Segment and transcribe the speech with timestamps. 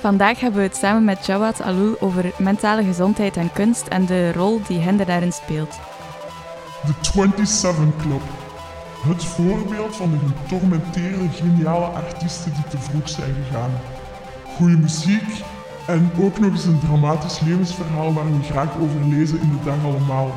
[0.00, 4.32] Vandaag hebben we het samen met Jawad Alul over mentale gezondheid en kunst en de
[4.32, 5.78] rol die hen daarin speelt.
[6.86, 8.22] De 27 Club.
[9.02, 13.70] Het voorbeeld van de getormenteerde, geniale artiesten die te vroeg zijn gegaan.
[14.56, 15.42] Goede muziek
[15.86, 19.84] en ook nog eens een dramatisch levensverhaal waar we graag over lezen in de dag
[19.84, 20.32] allemaal.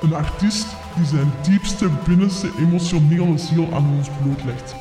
[0.00, 0.66] Een artiest
[0.96, 4.74] die zijn diepste, binnenste emotionele ziel aan ons blootlegt.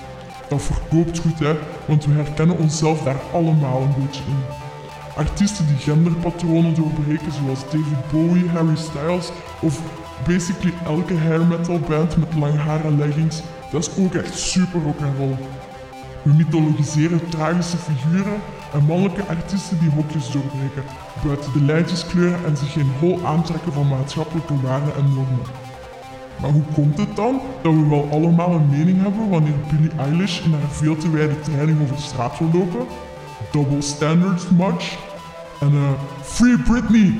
[0.48, 1.55] Dat verkoopt goed, hè,
[1.90, 4.43] want we herkennen onszelf daar allemaal een beetje in.
[5.16, 9.32] Artiesten die genderpatronen doorbreken, zoals David Bowie, Harry Styles
[9.62, 9.82] of
[10.28, 14.82] basically elke hair metal band met lang haar en leggings, dat is ook echt super
[14.82, 15.38] rock'n'roll.
[16.21, 18.40] We mythologiseren tragische figuren
[18.74, 20.84] en mannelijke artiesten die hokjes doorbreken,
[21.26, 25.68] buiten de lijntjes kleuren en zich geen hol aantrekken van maatschappelijke waarden en normen.
[26.42, 30.42] Maar hoe komt het dan dat we wel allemaal een mening hebben wanneer Billie Eilish
[30.42, 32.86] in haar veel te wijde training over straat wil lopen?
[33.52, 34.98] Double standards much?
[35.60, 37.20] En eh, Free Britney!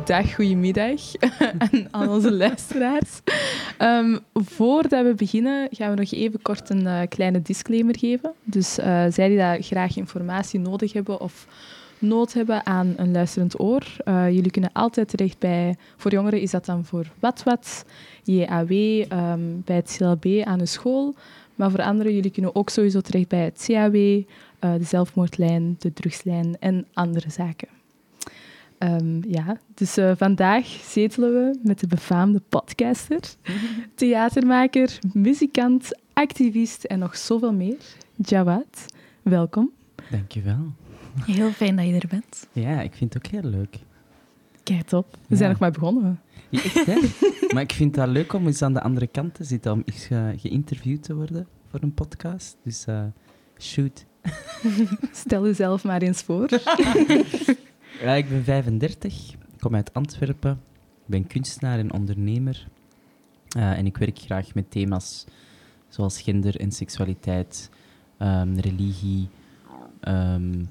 [0.00, 1.00] Goeiedag, goedemiddag
[1.58, 3.20] aan al onze luisteraars.
[3.78, 8.32] Ehm, voordat we beginnen gaan we nog even kort een eh, kleine disclaimer geven.
[8.44, 11.46] Dus uh, zij die daar graag informatie nodig hebben of
[11.98, 16.50] nood hebben aan een luisterend oor, uh, jullie kunnen altijd terecht bij, voor jongeren is
[16.50, 17.84] dat dan voor WatWat,
[18.22, 21.14] JAW, um, bij het CLB aan de school.
[21.54, 24.22] Maar voor anderen, jullie kunnen ook sowieso terecht bij het CAW,
[24.58, 27.79] de zelfmoordlijn, de drugslijn en andere zaken.
[28.82, 33.20] Um, ja, dus uh, vandaag zetelen we met de befaamde podcaster,
[33.94, 37.76] theatermaker, muzikant, activist en nog zoveel meer.
[38.16, 38.86] Jawad,
[39.22, 39.70] welkom.
[40.10, 40.72] Dankjewel.
[41.20, 42.48] Heel fijn dat je er bent.
[42.52, 43.76] Ja, ik vind het ook heel leuk.
[44.62, 45.12] Kijk, top.
[45.12, 45.36] We ja.
[45.36, 46.20] zijn nog maar begonnen.
[46.48, 46.98] Ja, echt, hè?
[47.54, 50.04] maar ik vind het leuk om eens aan de andere kant te zitten, om eens
[50.04, 52.56] ge geïnterviewd te worden voor een podcast.
[52.62, 53.02] Dus uh,
[53.58, 54.06] shoot.
[55.12, 56.48] Stel jezelf maar eens voor.
[58.00, 60.50] Ja, ik ben 35, ik kom uit Antwerpen,
[60.80, 62.66] ik ben kunstenaar en ondernemer.
[63.56, 65.24] Uh, en ik werk graag met thema's
[65.88, 67.70] zoals gender en seksualiteit,
[68.18, 69.28] um, religie,
[70.08, 70.68] um,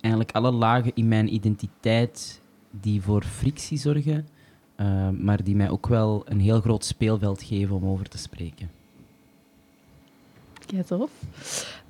[0.00, 2.40] eigenlijk alle lagen in mijn identiteit
[2.70, 4.28] die voor frictie zorgen,
[4.76, 8.70] uh, maar die mij ook wel een heel groot speelveld geven om over te spreken.
[10.66, 11.10] Ja, tof.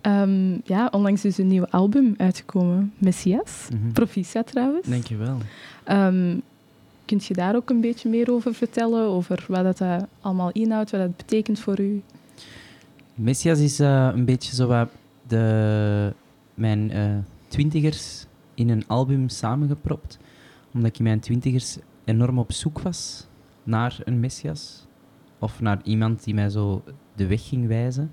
[0.06, 3.68] Um, ja, onlangs is een nieuw album uitgekomen, Messias.
[3.72, 3.92] Mm -hmm.
[3.92, 4.86] Proficiat trouwens.
[4.86, 5.38] Dankjewel.
[5.88, 6.42] Um,
[7.04, 9.08] kunt je daar ook een beetje meer over vertellen?
[9.08, 12.02] Over wat dat uh, allemaal inhoudt, wat dat betekent voor u?
[13.14, 14.88] Messias is uh, een beetje zo wat
[15.26, 16.12] de,
[16.54, 17.16] mijn uh,
[17.48, 20.18] twintigers in een album samengepropt.
[20.72, 23.26] Omdat ik in mijn twintigers enorm op zoek was
[23.62, 24.86] naar een Messias.
[25.38, 26.82] Of naar iemand die mij zo
[27.14, 28.12] de weg ging wijzen.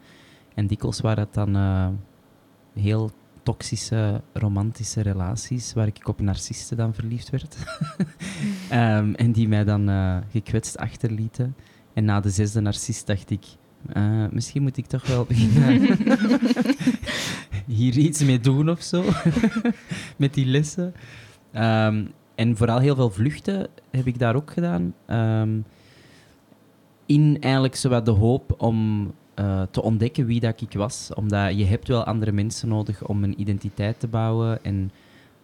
[0.53, 1.87] En dikwijls waren het dan uh,
[2.73, 3.11] heel
[3.43, 7.57] toxische, romantische relaties waar ik op narcisten dan verliefd werd.
[8.71, 11.55] um, en die mij dan uh, gekwetst achterlieten.
[11.93, 13.45] En na de zesde narcist dacht ik,
[13.93, 15.97] uh, misschien moet ik toch wel beginnen
[17.65, 19.03] hier iets mee doen of zo.
[20.17, 20.93] Met die lessen.
[21.55, 24.93] Um, en vooral heel veel vluchten heb ik daar ook gedaan.
[25.07, 25.65] Um,
[27.05, 31.11] in eigenlijk zowat de hoop om uh, te ontdekken wie dat ik was.
[31.13, 34.63] Omdat je hebt wel andere mensen nodig om een identiteit te bouwen.
[34.63, 34.91] En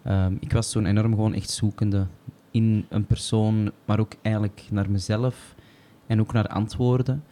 [0.08, 2.08] um, ik was zo'n enorm gewoon echt zoekende
[2.52, 5.56] in een persoon, maar ook eigenlijk naar mezelf
[6.08, 7.24] en ook naar antwoorden.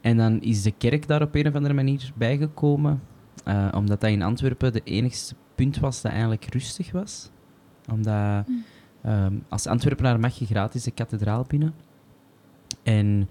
[0.00, 3.02] En dan is de kerk daar op een of andere manier bijgekomen,
[3.48, 7.30] uh, omdat dat in Antwerpen de enigste punt was dat eigenlijk rustig was.
[7.90, 8.44] Omdat
[9.06, 11.74] um, als Antwerpenaar mag je gratis de kathedraal binnen.
[12.82, 13.28] En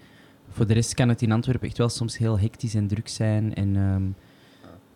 [0.56, 3.56] voor de rest kan het in Antwerpen echt wel soms heel hectisch en druk zijn.
[3.56, 4.16] En um,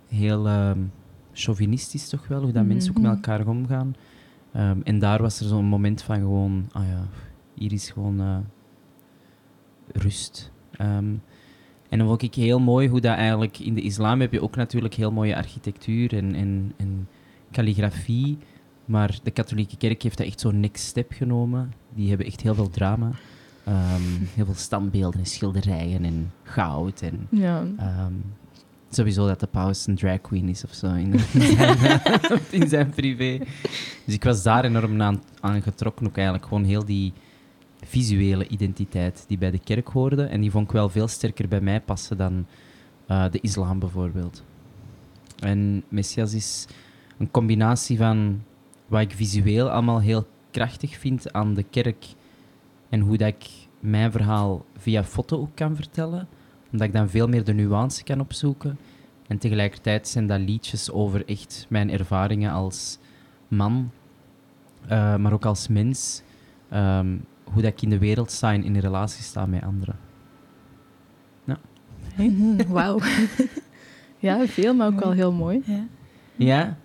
[0.07, 0.91] heel um,
[1.31, 2.69] chauvinistisch toch wel, hoe dat mm -hmm.
[2.77, 3.95] mensen ook met elkaar omgaan.
[4.55, 7.07] Um, en daar was er zo'n moment van gewoon, ah ja,
[7.53, 8.37] hier is gewoon uh,
[9.93, 10.51] rust.
[10.77, 11.21] en
[11.89, 14.93] dan vond ik heel mooi hoe dat eigenlijk in de islam heb je ook natuurlijk
[14.93, 17.07] heel mooie architectuur en, en, en
[17.51, 18.37] calligrafie.
[18.85, 21.73] Maar de katholieke kerk heeft dat echt zo'n next step genomen.
[21.93, 23.11] Die hebben echt heel veel drama.
[23.69, 27.01] Um, heel veel standbeelden en schilderijen en goud.
[27.01, 27.61] En, ja.
[27.61, 28.23] um,
[28.89, 32.01] sowieso dat de paus een drag queen is of zo in, in, zijn,
[32.61, 33.37] in zijn, privé.
[34.05, 36.07] Dus ik was daar enorm aan, aan getrokken.
[36.07, 37.13] Ook eigenlijk gewoon heel die
[37.81, 40.23] visuele identiteit die bij de kerk hoorde.
[40.23, 42.45] En die vond ik wel veel sterker bij mij passen dan
[43.07, 44.43] uh, de islam bijvoorbeeld.
[45.39, 46.67] En Messias is
[47.17, 48.43] een combinatie van
[48.87, 52.05] wat ik visueel allemaal heel krachtig vind aan de kerk
[52.89, 56.27] en hoe dat ik mijn verhaal via foto ook kan vertellen,
[56.71, 58.77] omdat ik dan veel meer de nuance kan opzoeken.
[59.27, 62.99] En tegelijkertijd zijn dat liedjes over echt mijn ervaringen als
[63.47, 63.91] man,
[64.87, 66.21] eh, maar ook als mens.
[66.69, 69.95] Ehm, hoe dat ik in de wereld sta en in een relatie sta met anderen.
[72.17, 72.99] Mhm, Wauw.
[74.21, 75.61] Ja, veel, maar ook wel heel mooi.
[75.65, 75.87] Ja.
[76.35, 76.77] Ja,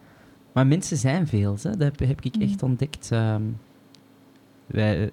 [0.52, 1.56] maar mensen zijn veel.
[1.62, 1.70] Hè.
[1.70, 3.10] Dat heb, heb ik echt ontdekt.
[3.12, 3.42] Ehm,
[4.66, 5.12] wij,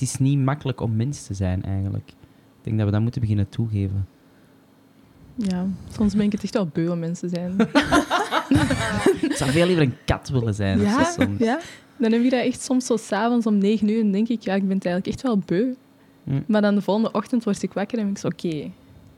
[0.00, 2.08] het is niet makkelijk om mens te zijn, eigenlijk.
[2.08, 4.06] Ik denk dat we dat moeten beginnen toegeven.
[5.34, 7.56] Ja, soms ben ik het echt wel beu om mensen te zijn.
[9.30, 10.80] Ik zou veel liever een kat willen zijn.
[10.80, 11.38] ja, zo soms.
[11.38, 11.60] ja,
[11.96, 14.54] dan heb je dat echt soms zo s'avonds om negen uur en denk ik, ja,
[14.54, 15.74] ik ben het eigenlijk echt wel beu.
[16.24, 16.40] Hm.
[16.46, 18.70] Maar dan de volgende ochtend word ik wakker en denk ik zo, oké,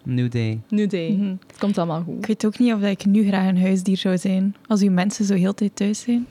[0.04, 0.60] New day.
[0.68, 1.10] nu day.
[1.10, 1.34] Mhm.
[1.46, 2.18] Het komt allemaal goed.
[2.18, 5.24] Ik weet ook niet of ik nu graag een huisdier zou zijn, als uw mensen
[5.24, 6.26] zo heel de tijd thuis zijn.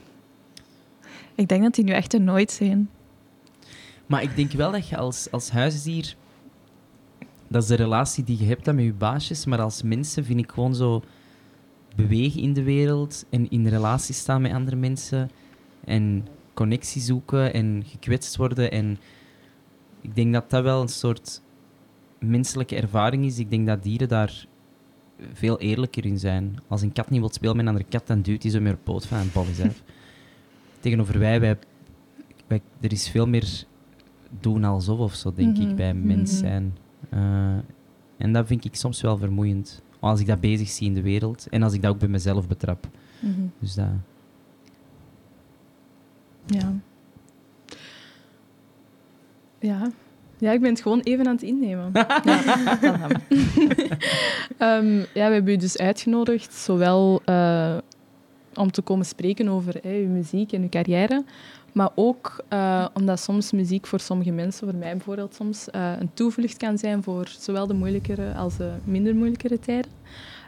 [1.34, 2.88] Ik denk dat die nu echt er nooit zijn.
[4.06, 6.14] Maar ik denk wel dat je als, als huisdier...
[7.48, 9.44] Dat is de relatie die je hebt met je baasjes.
[9.44, 11.02] Maar als mensen vind ik gewoon zo...
[11.96, 15.30] Bewegen in de wereld en in relatie staan met andere mensen.
[15.84, 18.70] En connectie zoeken en gekwetst worden.
[18.70, 18.98] En
[20.00, 21.42] ik denk dat dat wel een soort
[22.18, 23.38] menselijke ervaring is.
[23.38, 24.46] Ik denk dat dieren daar
[25.32, 26.58] veel eerlijker in zijn.
[26.68, 28.76] Als een kat niet wil spelen met een andere kat, dan duwt hij zo meer
[28.76, 29.58] poot van een bal is.
[30.80, 31.58] Tegenover wij, wij,
[32.46, 33.64] wij, er is veel meer
[34.40, 36.40] doen alsof of zo, denk Mhm, ik, bij mens mhm.
[36.40, 36.76] zijn.
[37.08, 37.56] Eh,
[38.16, 39.82] en dat vind ik soms wel vermoeiend.
[40.00, 42.48] Als ik dat bezig zie in de wereld en als ik dat ook bij mezelf
[42.48, 42.88] betrap.
[43.58, 43.86] Dus dat...
[46.46, 46.72] Ja.
[49.58, 49.90] Ja.
[50.38, 51.90] Ja, ik ben het gewoon even aan het innemen.
[51.92, 52.20] ja,
[52.80, 53.12] dat.
[54.58, 57.76] Ehm, ja, we hebben u dus uitgenodigd, zowel eh,
[58.54, 61.24] om te komen spreken over hè, uw muziek en uw carrière,
[61.72, 66.10] maar ook eh, omdat soms muziek voor sommige mensen, voor mij bijvoorbeeld soms, eh, een
[66.14, 69.90] toevlucht kan zijn voor zowel de moeilijkere als de minder moeilijkere tijden.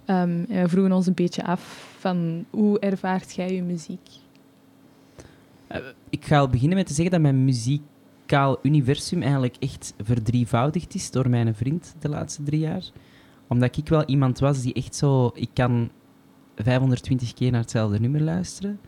[0.05, 4.09] Ehm, en we vroegen ons een beetje af van hoe ervaart jij je muziek?
[5.67, 5.81] Eh,
[6.11, 11.11] ik ga al beginnen met te zeggen dat mijn muzikaal universum eigenlijk echt verdrievoudigd is
[11.11, 12.85] door mijn vriend de laatste drie jaar.
[13.47, 15.31] Omdat ik wel iemand was die echt zo...
[15.35, 15.91] Ik kan
[16.57, 18.81] 520 keer naar hetzelfde nummer luisteren.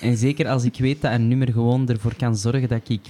[0.00, 3.08] en zeker als ik weet dat een nummer gewoon ervoor kan zorgen dat ik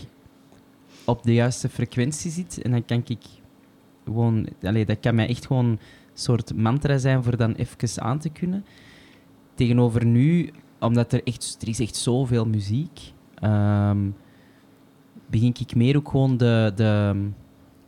[1.05, 2.63] op de juiste frequentie zit.
[2.63, 3.23] En dan kan ik
[4.05, 4.47] gewoon...
[4.61, 5.79] Dat kan mij echt gewoon een
[6.15, 8.65] soort mantra zijn voor dan even aan te kunnen.
[9.55, 10.51] Tegenover nu,
[10.81, 11.57] omdat er echt...
[11.61, 13.13] Er is echt zoveel muziek.
[13.35, 14.09] ehm,
[15.27, 17.15] begin ik meer ook gewoon de, de,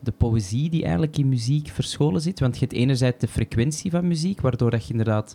[0.01, 2.41] de poëzie die eigenlijk in muziek verscholen zit.
[2.41, 5.35] Want je hebt enerzijds de frequentie van muziek, waardoor dat je inderdaad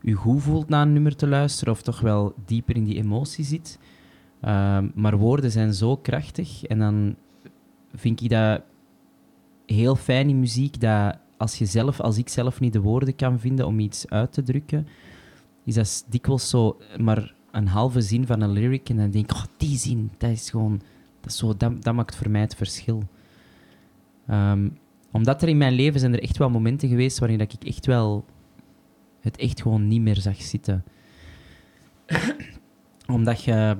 [0.00, 3.44] je goed voelt naar een nummer te luisteren, of toch wel dieper in die emotie
[3.44, 3.78] zit.
[4.40, 6.64] Ehm, maar woorden zijn zo krachtig.
[6.64, 7.16] En dan
[7.94, 8.62] vind ik dat
[9.66, 13.38] heel fijn in muziek, dat als je zelf, als ik zelf niet de woorden kan
[13.38, 14.86] vinden om iets uit te drukken,
[15.64, 18.88] is dat dikwijls zo maar een halve zin van een lyric.
[18.88, 20.80] En dan denk ik, oh, die zin, dat is gewoon...
[21.20, 23.02] Dat, is zo, dat maakt voor mij het verschil.
[24.26, 24.68] Ehm,
[25.10, 27.86] omdat er in mijn leven zijn er echt wel momenten geweest waarin dat ik echt
[27.86, 28.24] wel
[29.28, 30.84] het echt gewoon niet meer zag zitten.
[33.16, 33.76] omdat je...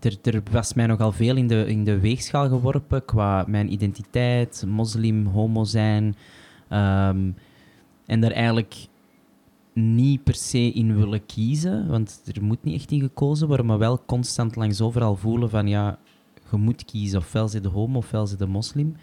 [0.00, 4.64] Er, er was mij nogal veel in de, in de weegschaal geworpen qua mijn identiteit,
[4.66, 6.14] moslim, homo zijn.
[6.68, 7.30] ehm,
[8.06, 8.88] en daar eigenlijk
[9.72, 13.78] niet per se in willen kiezen, want er moet niet echt in gekozen worden, maar
[13.78, 15.98] wel constant langs overal voelen van ja,
[16.50, 18.96] je moet kiezen, ofwel ze de homo, ofwel ze de moslim.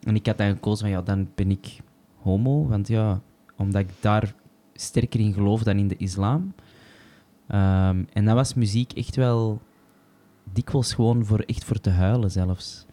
[0.00, 1.80] En ik had dan gekozen van ja, dan ben ik
[2.20, 3.20] homo, want ja,
[3.56, 4.34] omdat ik daar
[4.74, 6.54] sterker in geloof dan in de islam.
[7.46, 9.60] Ehm, en dat was muziek echt wel
[10.52, 12.86] dikwijls gewoon voor, echt voor te huilen zelfs.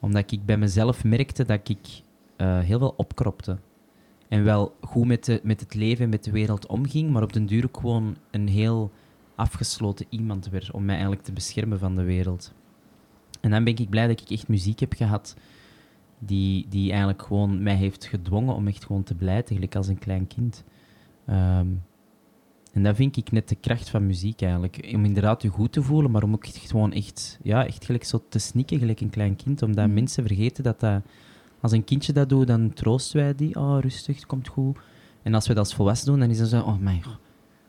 [0.00, 2.02] Omdat ik bij mezelf merkte dat ik
[2.36, 3.58] eh, heel veel opkropte.
[4.28, 7.32] En wel goed met, de, met het leven en met de wereld omging, maar op
[7.32, 8.90] den duur ook gewoon een heel
[9.34, 12.52] afgesloten iemand werd om mij eigenlijk te beschermen van de wereld.
[13.40, 15.36] En dan ben ik blij dat ik echt muziek heb gehad
[16.18, 19.98] die, die eigenlijk gewoon mij heeft gedwongen om echt gewoon te blijten, gelijk als een
[19.98, 20.64] klein kind.
[21.26, 21.66] Ehm,
[22.72, 24.90] en dat vind ik net de kracht van muziek eigenlijk.
[24.94, 28.04] Om inderdaad je goed te voelen, maar om ook echt gewoon echt, ja, echt gelijk
[28.04, 29.62] zo te snikken, gelijk een klein kind.
[29.62, 29.94] Omdat Mhm.
[29.94, 31.02] mensen vergeten dat dat...
[31.60, 33.56] Als een kindje dat doet, dan troosten wij die.
[33.56, 34.78] Oh, rustig, het komt goed.
[35.22, 36.60] En als we dat als volwassen doen, dan is het zo...
[36.60, 37.18] Oh, mijn god,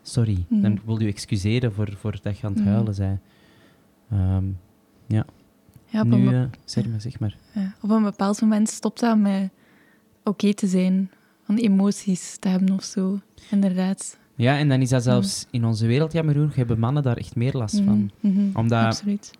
[0.02, 0.46] sorry.
[0.50, 0.62] Mhm.
[0.62, 2.72] Dan wil je excuseren voor, voor dat je aan het Mhm.
[2.72, 3.20] huilen bent.
[4.10, 4.46] Ehm,
[5.08, 7.38] Ja, een, nu, eh, zeg maar, zeg maar.
[7.52, 9.50] ja, op een bepaald moment stopt dat met
[10.24, 11.12] oké te zijn,
[11.46, 13.20] van emoties te hebben of zo.
[13.52, 14.18] Inderdaad.
[14.36, 17.36] Ja, en dan is dat zelfs in onze wereld, jammer genoeg, hebben mannen daar echt
[17.36, 18.12] meer last van.
[18.22, 18.58] Mhm, mhm.
[18.58, 19.32] Omdat- Absoluut.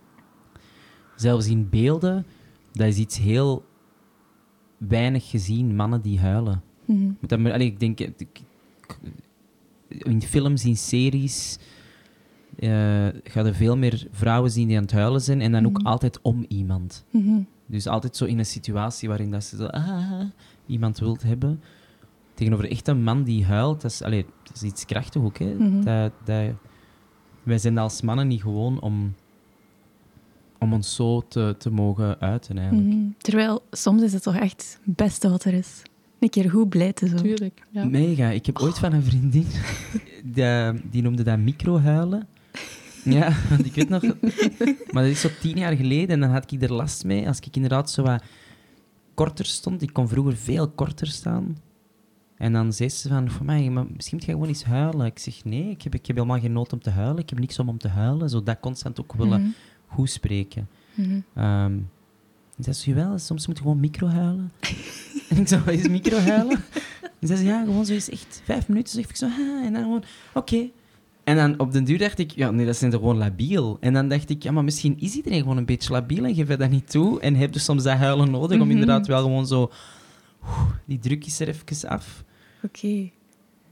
[1.16, 2.26] Zelfs in beelden,
[2.72, 3.64] dat is iets heel
[4.78, 6.62] weinig gezien, mannen die huilen.
[6.84, 7.02] Mhm.
[7.20, 8.00] Moet dat allee, ik denk,
[9.88, 11.58] in films, in series,
[12.58, 12.68] eh
[13.24, 15.86] ga je veel meer vrouwen zien die aan het huilen zijn en dan ook Mhm.
[15.86, 17.04] altijd om iemand.
[17.10, 17.40] Mhm.
[17.66, 20.20] Dus altijd zo in een situatie waarin dat ze zo, ah,
[20.66, 21.60] iemand wilt hebben.
[22.36, 25.38] Tegenover echt een man die huilt, dat is, allee, dat is iets krachtig ook.
[25.38, 25.54] Hè?
[25.54, 25.82] Mhm.
[25.82, 26.52] Dat, dat,
[27.42, 29.14] wij zijn als mannen niet gewoon om,
[30.58, 32.88] om ons zo te, te mogen uiten, eigenlijk.
[32.88, 33.08] Mhm.
[33.18, 35.82] Terwijl soms is het toch echt het beste wat er is.
[36.18, 37.16] Een keer goed blijten zo.
[37.16, 37.62] Tuurlijk.
[37.70, 37.84] Ja.
[37.84, 38.28] Mega.
[38.28, 39.46] Ik heb ooit van een vriendin,
[40.34, 42.26] die, die noemde dat microhuilen.
[43.04, 44.02] Ja, want ik weet nog...
[44.90, 47.26] Maar dat is zo tien jaar geleden en dan had ik er last mee.
[47.26, 48.22] Als ik inderdaad zo wat
[49.14, 49.82] korter stond.
[49.82, 51.56] Ik kon vroeger veel korter staan.
[52.38, 55.06] En dan zei ze van, voor mij, maar misschien moet je gewoon eens huilen.
[55.06, 57.22] Ik zeg, nee, ik heb, ik heb helemaal geen nood om te huilen.
[57.22, 58.30] Ik heb niks om om te huilen.
[58.30, 59.50] Zo dat constant ook willen Mhm.
[59.86, 60.68] goed spreken.
[61.34, 61.88] En
[62.58, 64.52] zei ze, wel, soms moet je gewoon microhuilen.
[65.28, 66.64] en ik zo, wat is microhuilen?
[67.20, 68.92] En zei ze, ja, gewoon zo eens echt vijf minuten.
[68.92, 69.28] Zo ik zo,
[69.64, 70.02] en dan gewoon,
[70.34, 70.68] oké.
[71.24, 73.76] En dan op den duur dacht ik, ja, nee, dat zijn toch gewoon labiel.
[73.80, 76.48] En dan dacht ik, ja, maar misschien is iedereen gewoon een beetje labiel en geef
[76.48, 77.20] je dat niet toe.
[77.20, 78.70] En heb je soms dat huilen nodig om Mhm.
[78.70, 79.70] inderdaad wel gewoon zo,
[80.84, 82.24] die druk is er even af.
[82.62, 83.10] Oké.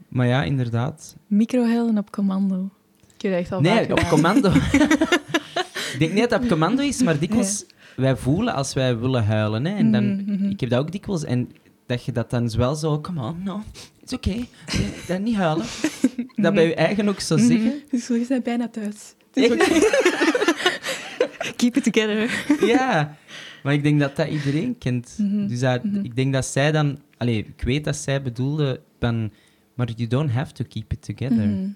[0.07, 1.15] Maar ja, inderdaad.
[1.27, 2.69] Microhuilen op commando.
[3.15, 4.09] Ik heb dat echt al Nee, op gedaan.
[4.09, 4.49] commando.
[5.93, 7.65] ik denk niet dat dat op commando is, maar dikwijls...
[7.95, 9.65] Wij voelen als wij willen huilen.
[9.65, 10.49] Hè, en dan, Mhm, mhm.
[10.49, 11.23] Ik heb dat ook dikwijls.
[11.23, 11.51] En
[11.85, 13.01] dat je dat dan wel zo...
[13.01, 13.61] Come on, no.
[14.01, 14.47] It's okay.
[14.77, 15.65] Nee, Dan niet huilen.
[16.35, 17.81] Dat bij je eigen ook zo zeggen.
[17.91, 19.13] Dus je bent bijna thuis.
[21.55, 22.43] Keep it together.
[22.65, 23.17] Ja.
[23.65, 25.17] Maar ik denk dat dat iedereen kent.
[25.21, 26.03] Mhm, Dus dat, mhm.
[26.03, 26.99] ik denk dat zij dan...
[27.17, 29.31] Allee, ik weet dat zij bedoelde van...
[29.73, 31.47] Maar you don't have to keep it together.
[31.47, 31.67] Mhm.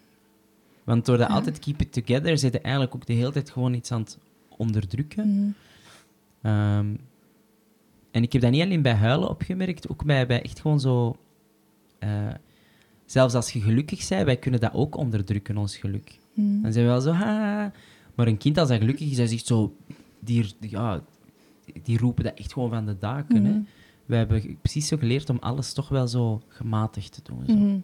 [0.84, 1.34] Want door dat Ja.
[1.34, 4.18] altijd keep it together, zit je eigenlijk ook de hele tijd gewoon iets aan het
[4.58, 5.56] onderdrukken.
[6.42, 6.86] Ehm,
[8.12, 11.16] en ik heb dat niet alleen bij huilen opgemerkt, ook bij, bij echt gewoon zo...
[12.00, 12.28] eh,
[13.06, 16.18] zelfs als je gelukkig bent, wij kunnen dat ook onderdrukken, ons geluk.
[16.34, 17.12] Dan zijn we wel zo...
[17.12, 17.72] Ha.
[18.16, 19.76] Maar een kind, als dat gelukkig is, hij zegt zo...
[20.20, 21.02] Die, ja,
[21.84, 23.46] die roepen dat echt gewoon van de daken.
[23.46, 23.52] Hè?
[23.52, 23.62] Mhm.
[24.06, 27.44] We hebben precies zo geleerd om alles toch wel zo gematigd te doen.
[27.48, 27.54] Zo.
[27.54, 27.80] Mhm.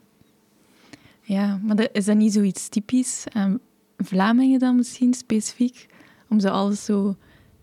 [1.22, 3.60] Ja, maar is dat niet zoiets typisch aan
[3.98, 5.88] Vlamingen dan misschien specifiek?
[6.30, 7.15] Om zo alles zo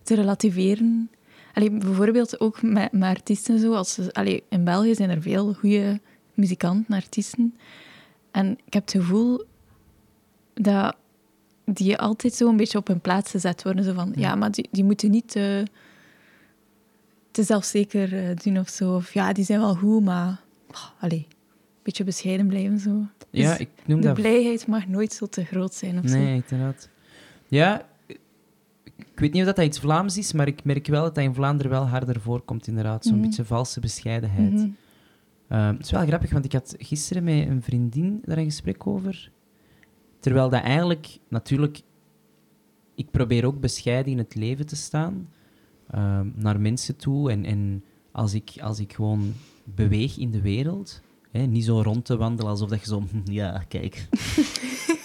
[0.02, 1.10] te relativeren?
[1.54, 3.74] Allee, bijvoorbeeld ook met, met artiesten zo.
[3.74, 6.00] Als allee, in België zijn er veel goede
[6.34, 7.54] muzikanten, artiesten.
[8.30, 9.44] En ik heb het gevoel
[10.54, 10.96] dat
[11.64, 13.84] die altijd zo een beetje op hun plaats gezet worden.
[13.84, 15.36] Zo van, ja, maar die, die moeten niet
[17.32, 18.94] te zelfzeker eh, doen of zo.
[18.94, 20.40] Of ja, die zijn wel goed, maar...
[20.70, 21.36] oh, allee, een
[21.82, 23.06] beetje bescheiden blijven zo.
[23.30, 24.14] Ja, Dus ik noem de dat...
[24.16, 26.16] blijheid mag nooit zo te groot zijn of zo.
[26.16, 26.88] Nee, inderdaad.
[27.48, 27.86] Ja,
[28.96, 31.24] ik weet niet of dat, dat iets Vlaams is, maar ik merk wel dat dat
[31.24, 33.04] in Vlaanderen wel harder voorkomt, inderdaad.
[33.04, 33.22] Zo'n Mhm.
[33.26, 34.52] beetje valse bescheidenheid.
[34.52, 34.68] Mhm.
[35.48, 38.86] Ehm, het is wel grappig, want ik had gisteren met een vriendin daar een gesprek
[38.86, 39.30] over.
[40.20, 41.80] Terwijl dat eigenlijk, natuurlijk,
[42.94, 45.28] ik probeer ook bescheiden in het leven te staan.
[45.92, 47.30] Ehm, naar mensen toe.
[47.30, 49.34] En, en als, ik, als ik gewoon
[49.64, 53.64] beweeg in de wereld, hè, niet zo rond te wandelen alsof dat je zo, ja,
[53.68, 54.06] kijk.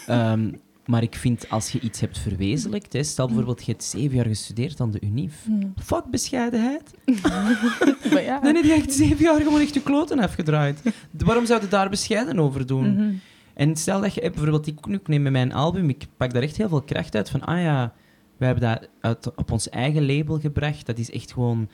[0.07, 0.51] Ehm,
[0.85, 4.25] maar ik vind, als je iets hebt verwezenlijkt, hè, stel bijvoorbeeld, je hebt zeven jaar
[4.25, 5.47] gestudeerd aan de UNIF.
[5.47, 5.67] Mhm.
[5.75, 6.93] Fuck bescheidenheid.
[8.11, 10.81] Maar ja, Dan heb je echt zeven jaar gewoon echt je kloten afgedraaid.
[11.11, 12.93] Waarom zou je daar bescheiden over doen?
[12.93, 13.13] Mhm.
[13.53, 16.57] En stel dat je, bijvoorbeeld, ik, ik neem met mijn album, ik pak daar echt
[16.57, 17.93] heel veel kracht uit van, ah ja,
[18.37, 20.85] we hebben dat uit, op ons eigen label gebracht.
[20.85, 21.69] Dat is echt gewoon,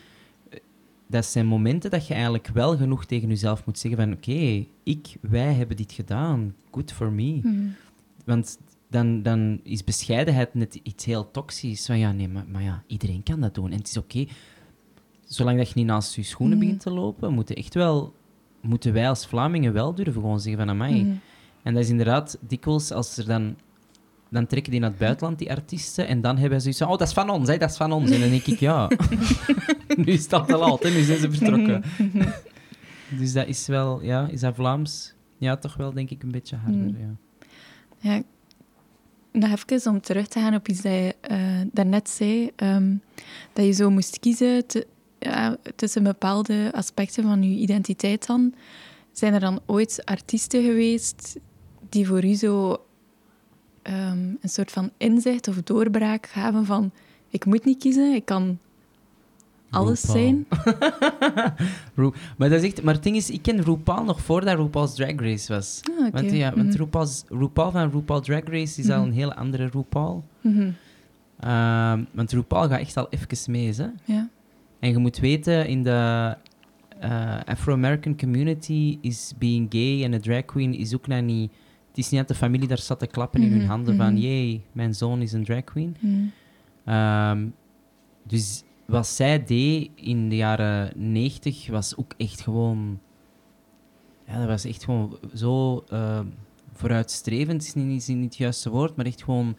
[0.49, 0.59] eh,
[1.07, 5.15] dat zijn momenten dat je eigenlijk wel genoeg tegen jezelf moet zeggen van, oké, ik,
[5.21, 7.39] wij hebben dit gedaan, good for me.
[7.43, 7.67] Mhm.
[8.25, 8.57] Want
[8.89, 11.85] dan, dan is bescheidenheid net iets heel toxisch.
[11.85, 13.71] Van ja, nee, maar, maar ja, iedereen kan dat doen.
[13.71, 14.25] En het is oké.
[15.25, 16.65] Zolang dat je niet naast je schoenen Mhm.
[16.65, 18.13] begint te lopen, moeten, echt wel,
[18.61, 21.03] moeten wij als Vlamingen wel durven gewoon zeggen van, amai.
[21.03, 21.15] Mhm.
[21.63, 23.55] En dat is inderdaad dikwijls als er dan...
[24.33, 26.97] Dan trekken die naar het buitenland, die artiesten, en dan hebben ze zoiets van, oh,
[26.97, 28.11] dat is van ons, hè, dat is van ons.
[28.11, 28.87] En dan denk ik, ja,
[29.97, 31.83] nu is al te laat, hè, nu zijn ze vertrokken.
[33.19, 35.13] Dus dat is wel, ja, is dat Vlaams?
[35.37, 36.99] Ja, toch wel, denk ik, een beetje harder, Mhm.
[36.99, 37.15] ja.
[37.99, 38.21] Ja,
[39.31, 41.37] nog even om terug te gaan op iets dat je eh,
[41.71, 42.51] daarnet zei.
[42.55, 42.95] ehm,
[43.53, 44.87] dat je zo moest kiezen te-
[45.19, 48.53] ja, tussen bepaalde aspecten van je identiteit dan.
[49.11, 51.35] Zijn er dan ooit artiesten geweest
[51.89, 52.77] die voor u zo
[53.83, 56.91] ehm, een soort van inzicht of doorbraak gaven van
[57.29, 58.59] ik moet niet kiezen, ik kan
[59.69, 60.17] alles RuPaul.
[60.23, 60.45] zijn.
[62.37, 65.15] Maar, dat is echt, maar het ding is, ik ken RuPaul nog voordat RuPaul's Drag
[65.15, 65.81] Race was.
[65.99, 66.11] Ah.
[66.11, 66.77] Want, ja, want Mhm.
[66.77, 69.07] RuPaul's, RuPaul van RuPaul Drag Race is al Mhm.
[69.07, 70.23] een hele andere RuPaul.
[70.41, 70.69] Mhm.
[71.39, 73.87] Ehm, want RuPaul gaat echt al even mee, hè.
[74.05, 74.29] Ja.
[74.79, 76.35] En je moet weten, in de
[76.99, 81.51] eh, Afro-American community is being gay en een drag queen is ook nog niet...
[81.93, 84.13] Het is niet dat de familie daar zat te klappen in hun Mhm, handen van,
[84.13, 84.21] mhm.
[84.21, 85.95] jee, mijn zoon is een drag queen.
[85.99, 86.23] Mhm.
[86.85, 87.47] Ehm,
[88.23, 92.99] dus wat zij deed in de jaren 90 was ook echt gewoon...
[94.27, 96.25] Ja, dat was echt gewoon zo ehm,
[96.73, 99.57] vooruitstrevend, is niet, is niet het juiste woord, maar echt gewoon...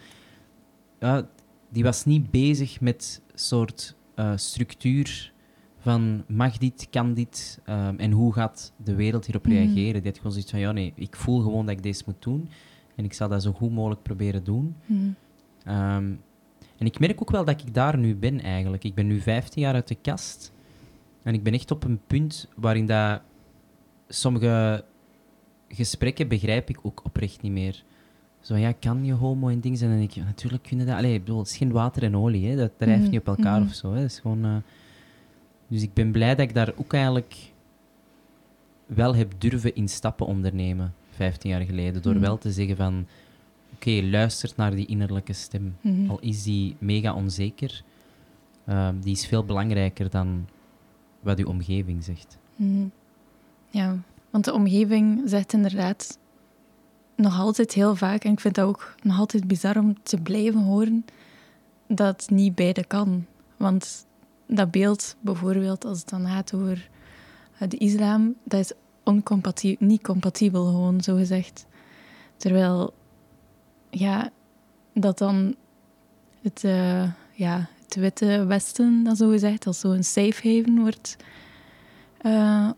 [1.01, 1.29] Ja,
[1.69, 5.33] die was niet bezig met soort eh, structuur
[5.85, 9.55] van mag dit, kan dit ehm, en hoe gaat de wereld hierop Mhm.
[9.55, 9.95] reageren.
[10.03, 12.49] Die had gewoon zoiets van, ja nee, ik voel gewoon dat ik deze moet doen
[12.95, 14.75] en ik zal dat zo goed mogelijk proberen doen.
[14.87, 15.01] Mhm.
[15.65, 16.13] Ehm,
[16.79, 18.85] en ik merk ook wel dat ik daar nu ben eigenlijk.
[18.85, 20.53] Ik ben nu 15 jaar uit de kast.
[21.23, 23.21] En ik ben echt op een punt waarin dat
[24.09, 24.85] sommige
[25.69, 27.85] gesprekken begrijp ik ook oprecht niet meer.
[28.41, 29.91] Zo, ja, kan je homo en dingen zijn?
[29.91, 30.97] En ik, natuurlijk kunnen dat.
[30.97, 32.57] Allee, ik bedoel, het is geen water en olie, hè.
[32.57, 33.69] dat drijft Mhm, niet op elkaar mhm.
[33.69, 33.93] of zo.
[33.93, 34.01] Hè.
[34.01, 34.57] Het is gewoon, eh,
[35.75, 37.37] Dus ik ben blij dat ik daar ook eigenlijk
[38.87, 42.03] wel heb durven instappen ondernemen, 15 jaar geleden.
[42.03, 42.23] Door Mhm.
[42.23, 43.07] wel te zeggen van,
[43.75, 45.77] oké, luister naar die innerlijke stem.
[45.81, 46.11] Mhm.
[46.11, 47.83] Al is die mega onzeker,
[48.65, 50.47] ehm, die is veel belangrijker dan
[51.21, 52.39] wat uw omgeving zegt.
[52.57, 52.87] Mhm.
[53.71, 53.97] Ja,
[54.31, 56.19] want de omgeving zegt inderdaad
[57.17, 60.61] nog altijd heel vaak, en ik vind dat ook nog altijd bizar om te blijven
[60.61, 61.05] horen,
[61.87, 63.27] dat het niet beide kan.
[63.57, 64.07] Want
[64.47, 66.89] dat beeld, bijvoorbeeld, als het dan gaat over
[67.59, 68.73] eh, de islam, dat is
[69.05, 71.67] oncompati- niet compatibel, gewoon zo gezegd.
[72.37, 72.95] Terwijl,
[73.91, 74.31] ja,
[74.95, 75.55] dat dan
[76.43, 81.17] het, eh, ja, het witte Westen, dat zo gezegd, als zo'n safe haven wordt
[82.19, 82.71] eh,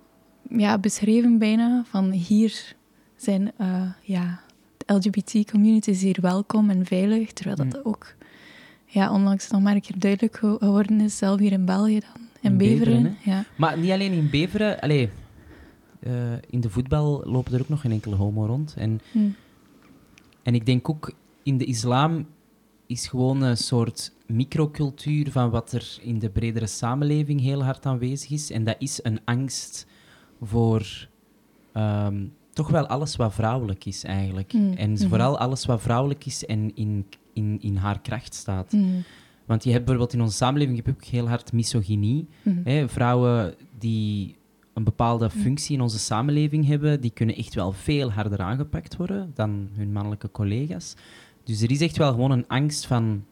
[0.49, 1.85] ja, beschreven bijna.
[1.89, 2.75] Van hier
[3.17, 3.53] zijn
[4.03, 4.41] ja,
[4.77, 7.33] de LGBT-community is hier welkom en veilig.
[7.33, 7.81] Terwijl dat Mm.
[7.91, 8.15] ook
[8.87, 12.23] ja, onlangs nog maar een keer duidelijk ge- geworden is, zelf hier in België dan.
[12.41, 13.17] In, In Beveren, Beveren.
[13.25, 13.45] ja.
[13.57, 15.11] Maar niet alleen in Beveren, allee,
[16.01, 16.13] eh,
[16.51, 18.75] in de voetbal lopen er ook nog geen enkele homo rond.
[18.79, 19.19] En, Hm.
[20.43, 22.27] en ik denk ook in de islam
[22.87, 28.31] is gewoon een soort microcultuur van wat er in de bredere samenleving heel hard aanwezig
[28.31, 28.51] is.
[28.51, 29.87] En dat is een angst
[30.43, 31.09] voor
[31.73, 34.53] ehm, toch wel alles wat vrouwelijk is eigenlijk.
[34.53, 35.09] Mm, En mhm.
[35.09, 38.71] vooral alles wat vrouwelijk is en in, in, in haar kracht staat.
[38.73, 38.85] Hm.
[39.47, 42.27] Want je hebt bijvoorbeeld in onze samenleving je hebt ook heel hard misogynie.
[42.43, 42.51] Hm.
[42.65, 44.35] Hè, vrouwen die
[44.75, 49.31] een bepaalde functie in onze samenleving hebben, die kunnen echt wel veel harder aangepakt worden
[49.35, 50.95] dan hun mannelijke collega's.
[51.45, 53.25] Dus er is echt wel gewoon een angst van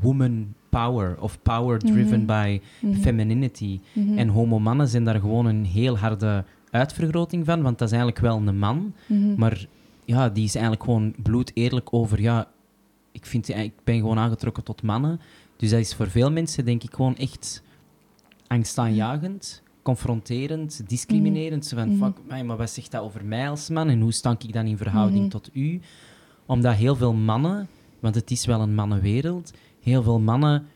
[0.00, 2.26] woman power of power driven Mhm.
[2.26, 2.94] by Mhm.
[3.00, 3.80] femininity.
[3.92, 4.18] Mhm.
[4.18, 8.36] En homomannen zijn daar gewoon een heel harde uitvergroting van, want dat is eigenlijk wel
[8.46, 9.34] een man, Mhm.
[9.36, 9.66] maar
[10.04, 12.48] ja, die is eigenlijk gewoon bloed eerlijk over, ja,
[13.18, 15.20] ik, vind, ik ben gewoon aangetrokken tot mannen.
[15.56, 17.62] Dus dat is voor veel mensen, denk ik, gewoon echt
[18.46, 21.66] angstaanjagend, confronterend, discriminerend.
[21.66, 22.04] Zo van, Mhm.
[22.04, 24.66] fuck, mij, maar wat zegt dat over mij als man en hoe sta ik dan
[24.66, 25.28] in verhouding Mhm.
[25.30, 25.80] tot u?
[26.46, 27.68] Omdat heel veel mannen,
[28.00, 30.66] want het is wel een mannenwereld, heel veel mannen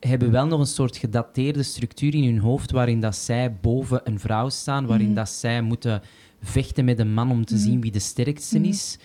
[0.00, 4.18] hebben wel nog een soort gedateerde structuur in hun hoofd waarin dat zij boven een
[4.18, 5.14] vrouw staan, waarin Mhm.
[5.16, 6.02] dat zij moeten
[6.42, 8.98] vechten met een man om te zien wie de sterkste is.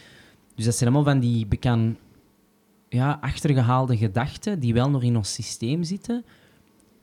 [0.61, 1.97] Dus dat zijn allemaal van die bekend
[2.89, 6.23] ja, achtergehaalde gedachten die wel nog in ons systeem zitten.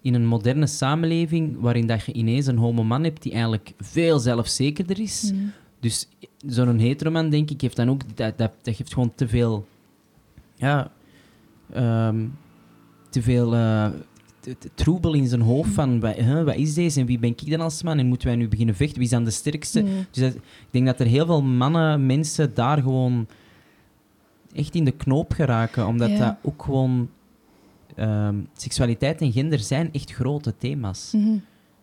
[0.03, 5.01] In een moderne samenleving waarin dat je ineens een homo-man hebt die eigenlijk veel zelfzekerder
[5.01, 5.33] is.
[5.35, 5.43] Mhm.
[5.81, 6.09] Dus
[6.47, 8.17] zo'n heteroman, denk ik, heeft dan ook...
[8.17, 9.67] Dat, dat, dat geeft gewoon te veel...
[10.55, 10.91] Ja...
[11.73, 12.27] ehm,
[13.11, 13.55] te veel...
[13.55, 13.89] eh,
[14.75, 16.01] troebel in zijn hoofd van...
[16.01, 17.99] Wat, huh, wat is deze en wie ben ik dan als man?
[17.99, 18.97] En moeten wij nu beginnen vechten?
[18.97, 19.83] Wie is dan de sterkste?
[19.83, 19.91] Mhm.
[20.11, 23.27] Dus dat- ik denk dat er heel veel mannen, mensen daar gewoon
[24.55, 25.87] echt in de knoop geraken.
[25.87, 26.19] Omdat Ja.
[26.19, 27.11] dat ook gewoon...
[27.95, 31.13] ehm, seksualiteit en gender zijn echt grote thema's.
[31.13, 31.33] Mhm.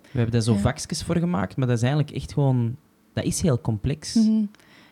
[0.01, 0.59] We hebben daar zo Ja.
[0.59, 2.75] vakjes voor gemaakt, maar dat is eigenlijk echt gewoon...
[3.13, 4.13] Dat is heel complex.
[4.13, 4.43] Mhm.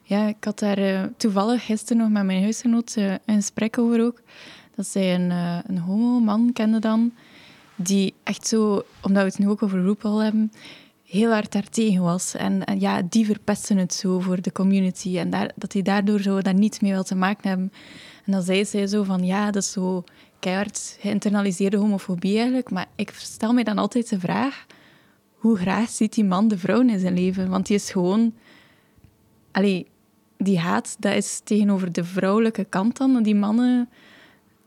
[0.04, 4.04] Ja, ik had daar eh, toevallig gisteren nog met mijn huisgenoot eh, een gesprek over
[4.06, 4.22] ook.
[4.76, 7.12] Dat zij een, eh, een homo-man kende dan,
[7.76, 10.52] die echt zo, omdat we het nu ook over RuPaul hebben,
[11.14, 12.36] heel hard daartegen was.
[12.36, 15.18] En, ja, die verpesten het zo voor de community.
[15.18, 17.72] En daar, dat hij daardoor zo daar niets mee wil te maken hebben.
[18.26, 20.04] En dan zei zij zo van, ja, dat is zo
[20.40, 22.72] keihard geïnternaliseerde homofobie eigenlijk.
[22.72, 24.66] Maar ik stel mij dan altijd de vraag,
[25.34, 27.50] hoe graag ziet die man de vrouw in zijn leven?
[27.50, 28.34] Want die is gewoon...
[29.52, 29.88] Allee,
[30.38, 33.90] die haat, dat is tegenover de vrouwelijke kant dan, die mannen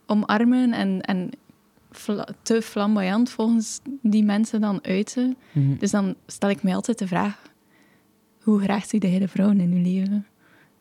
[0.05, 1.29] omarmen en, en
[2.41, 5.37] te flamboyant volgens die mensen dan uiten.
[5.51, 5.77] Mhm.
[5.77, 7.41] Dus dan stel ik mij altijd de vraag,
[8.41, 10.25] hoe graag zie jij de vrouwen in je leven?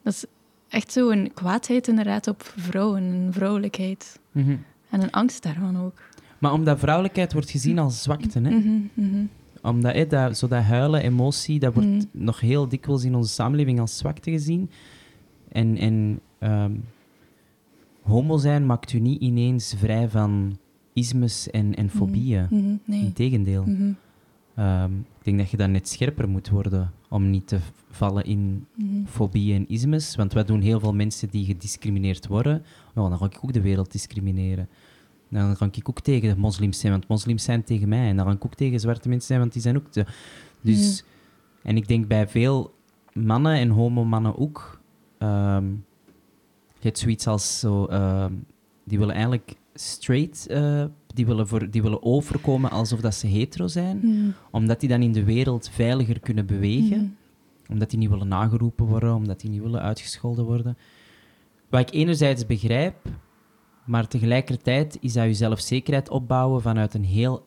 [0.03, 0.25] Dat is
[0.69, 4.21] echt zo een kwaadheid inderdaad op vrouwen, een vrouwelijkheid.
[4.33, 4.57] Mhm.
[4.91, 5.99] En een angst daarvan ook.
[6.39, 8.51] Maar omdat vrouwelijkheid wordt gezien als zwakte, hè?
[8.51, 9.25] Mhm.
[9.63, 13.81] Omdat hè, dat, zo dat huilen, emotie, dat wordt nog heel dikwijls in onze samenleving
[13.81, 14.71] als zwakte gezien.
[15.49, 16.73] En, en ehm,
[18.03, 20.59] homo zijn maakt u niet ineens vrij van
[20.97, 22.47] ismes en, en fobieën.
[22.51, 23.01] Mhm, nee.
[23.01, 23.65] Integendeel.
[23.67, 23.93] Mhm,
[24.57, 27.59] Ehm, ik denk dat je dan net scherper moet worden om niet te
[27.91, 29.05] vallen in mhm.
[29.07, 30.17] fobieën en ismes.
[30.17, 32.65] Want wat doen heel veel mensen die gediscrimineerd worden?
[32.95, 34.69] Dan ga ik ook de wereld discrimineren.
[35.29, 38.09] Dan ga ik ook tegen de moslims zijn, want moslims zijn tegen mij.
[38.09, 39.89] En dan ga ik ook tegen zwarte mensen zijn, want die zijn ook...
[39.89, 40.07] Te...
[40.61, 41.05] Dus...
[41.63, 42.75] En ik denk bij veel
[43.13, 44.81] mannen en homo-mannen ook...
[45.19, 45.67] ehm,
[46.79, 47.85] je hebt zoiets als zo...
[47.85, 48.33] ehm,
[48.85, 50.47] die willen eigenlijk straight...
[50.47, 50.85] eh,
[51.15, 53.99] die, willen voor, die willen overkomen alsof dat ze hetero zijn.
[54.03, 57.73] Mhm, Omdat die dan in de wereld veiliger kunnen bewegen mhm.
[57.73, 60.77] omdat die niet willen nageroepen worden, omdat die niet willen uitgescholden worden.
[61.69, 62.97] Wat ik enerzijds begrijp,
[63.85, 67.47] maar tegelijkertijd is dat je zelfzekerheid opbouwen vanuit een heel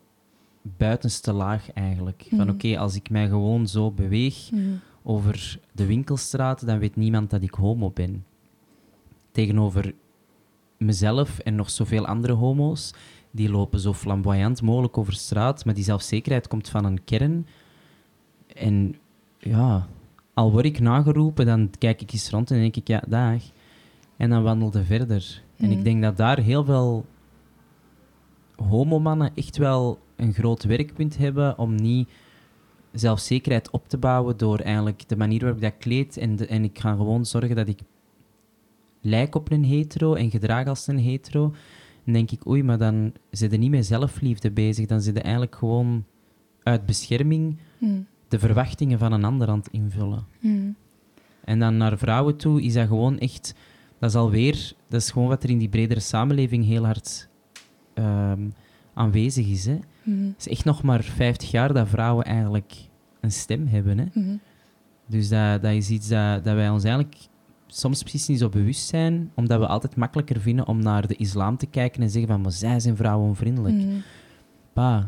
[0.61, 2.25] buitenste laag eigenlijk.
[2.29, 2.49] Van Mhm.
[2.49, 4.49] oké, als ik mij gewoon zo beweeg
[5.03, 8.25] over de winkelstraat, dan weet niemand dat ik homo ben.
[9.31, 9.93] Tegenover
[10.79, 12.93] mezelf en nog zoveel andere homo's,
[13.31, 17.47] die lopen zo flamboyant mogelijk over straat, maar die zelfzekerheid komt van een kern.
[18.55, 18.95] En
[19.39, 19.87] ja,
[20.33, 23.41] al word ik nageroepen, dan kijk ik eens rond en denk ik, ja, dag.
[24.17, 25.43] En dan wandelde verder.
[25.57, 27.05] En ik denk dat daar heel veel
[28.55, 32.09] homomannen echt wel een groot werkpunt hebben om niet
[32.91, 36.17] zelfzekerheid op te bouwen door eigenlijk de manier waarop ik dat kleed.
[36.17, 37.79] En, de- en ik ga gewoon zorgen dat ik
[39.01, 41.53] lijk op een hetero en gedraag als een hetero.
[42.03, 44.85] Dan denk ik, oei, maar dan zit je niet met zelfliefde bezig.
[44.85, 46.05] Dan zit je eigenlijk gewoon
[46.63, 47.99] uit bescherming Mhm.
[48.27, 50.25] de verwachtingen van een ander aan het invullen.
[50.39, 50.69] Mhm.
[51.43, 53.53] En dan naar vrouwen toe is dat gewoon echt...
[53.99, 54.73] Dat is alweer...
[54.87, 57.29] Dat is gewoon wat er in die bredere samenleving heel hard
[57.93, 58.49] ehm,
[58.93, 59.65] aanwezig is.
[59.65, 59.79] Hè.
[60.03, 60.25] Mhm.
[60.25, 62.73] Het is echt nog maar 50 jaar dat vrouwen eigenlijk
[63.19, 63.97] een stem hebben.
[63.97, 64.05] Hè.
[65.05, 67.15] Dus dat, dat is iets dat, dat wij ons eigenlijk
[67.71, 71.57] soms precies niet zo bewust zijn, omdat we altijd makkelijker vinden om naar de islam
[71.57, 73.75] te kijken en zeggen van, maar zij zijn vrouwenvriendelijk.
[73.75, 73.95] Mhm.
[74.73, 75.07] Pa,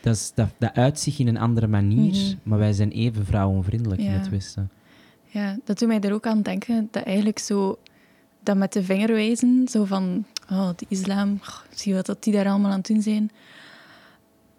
[0.00, 2.34] dat, is, dat, dat uit zich in een andere manier, Mhm.
[2.42, 4.70] maar wij zijn even vrouwenvriendelijk in het Westen.
[5.24, 7.78] Ja, dat doet mij er ook aan denken dat eigenlijk zo
[8.42, 12.48] dat met de vinger wijzen, zo van oh, de islam, zie wat dat die daar
[12.48, 13.30] allemaal aan het doen zijn,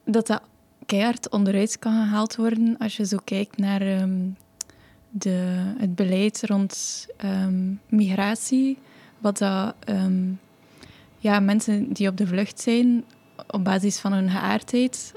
[0.06, 0.42] dat dat
[0.86, 4.20] keihard onderuit kan gehaald worden als je zo kijkt naar ehm,
[5.10, 8.78] de, het beleid rond ehm, migratie,
[9.18, 10.32] wat dat ehm,
[11.18, 13.04] ja, mensen die op de vlucht zijn
[13.48, 15.14] op basis van hun geaardheid,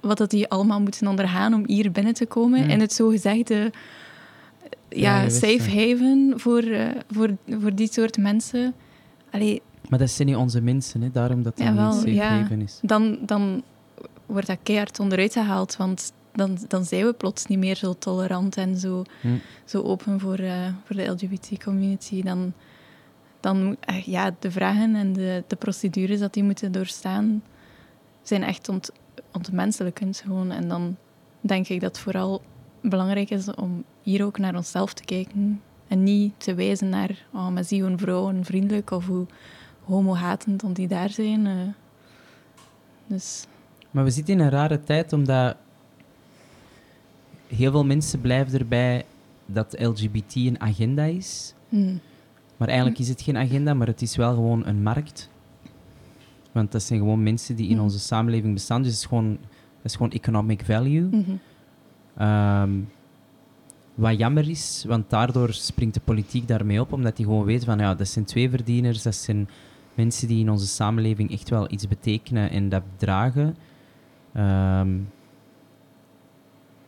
[0.00, 2.60] wat dat die allemaal moeten ondergaan om hier binnen te komen.
[2.60, 2.70] Hmm.
[2.70, 3.72] En het zogezegde
[4.88, 8.74] ja, Ja, safe haven voor, eh, voor, voor die soort mensen.
[9.30, 11.10] Allee, Maar dat zijn niet onze mensen, hè?
[11.10, 12.28] daarom dat het Jawel, niet safe ja.
[12.28, 12.78] haven is.
[12.82, 13.62] dan, dan
[14.26, 18.56] wordt dat keihard onderuit gehaald, want dan, dan zijn we plots niet meer zo tolerant
[18.56, 19.28] en zo, Hm.
[19.64, 22.22] zo open voor, eh, voor de LGBT-community.
[22.22, 22.52] Dan,
[23.40, 27.42] dan eh, ja, de vragen en de, de procedures dat die moeten doorstaan,
[28.22, 28.90] zijn echt ont,
[29.32, 30.50] ontmenselijkend gewoon.
[30.50, 30.96] En dan
[31.40, 32.42] denk ik dat het vooral
[32.82, 37.48] belangrijk is om hier ook naar onszelf te kijken en niet te wijzen naar, oh,
[37.48, 39.26] maar zie hoe vrouwen vriendelijk of hoe
[39.84, 41.46] homo-hatend dan die daar zijn.
[41.46, 41.52] eh.
[43.06, 43.46] dus...
[43.90, 45.56] Maar we zitten in een rare tijd, omdat
[47.46, 49.04] heel veel mensen blijven erbij
[49.46, 51.54] dat LGBT een agenda is.
[51.68, 52.00] hmm.
[52.56, 55.30] Maar eigenlijk is het geen agenda, maar het is wel gewoon een markt.
[56.52, 57.82] Want dat zijn gewoon mensen die in Mhm.
[57.84, 58.82] onze samenleving bestaan.
[58.82, 61.02] Dus het is gewoon, dat is gewoon economic value.
[61.10, 61.30] Mhm.
[62.16, 62.70] Ehm,
[63.94, 67.78] wat jammer is, want daardoor springt de politiek daarmee op, omdat die gewoon weet van,
[67.78, 69.48] ja, dat zijn twee verdieners, dat zijn
[69.94, 73.56] mensen die in onze samenleving echt wel iets betekenen en dat dragen.
[74.32, 74.88] Ehm,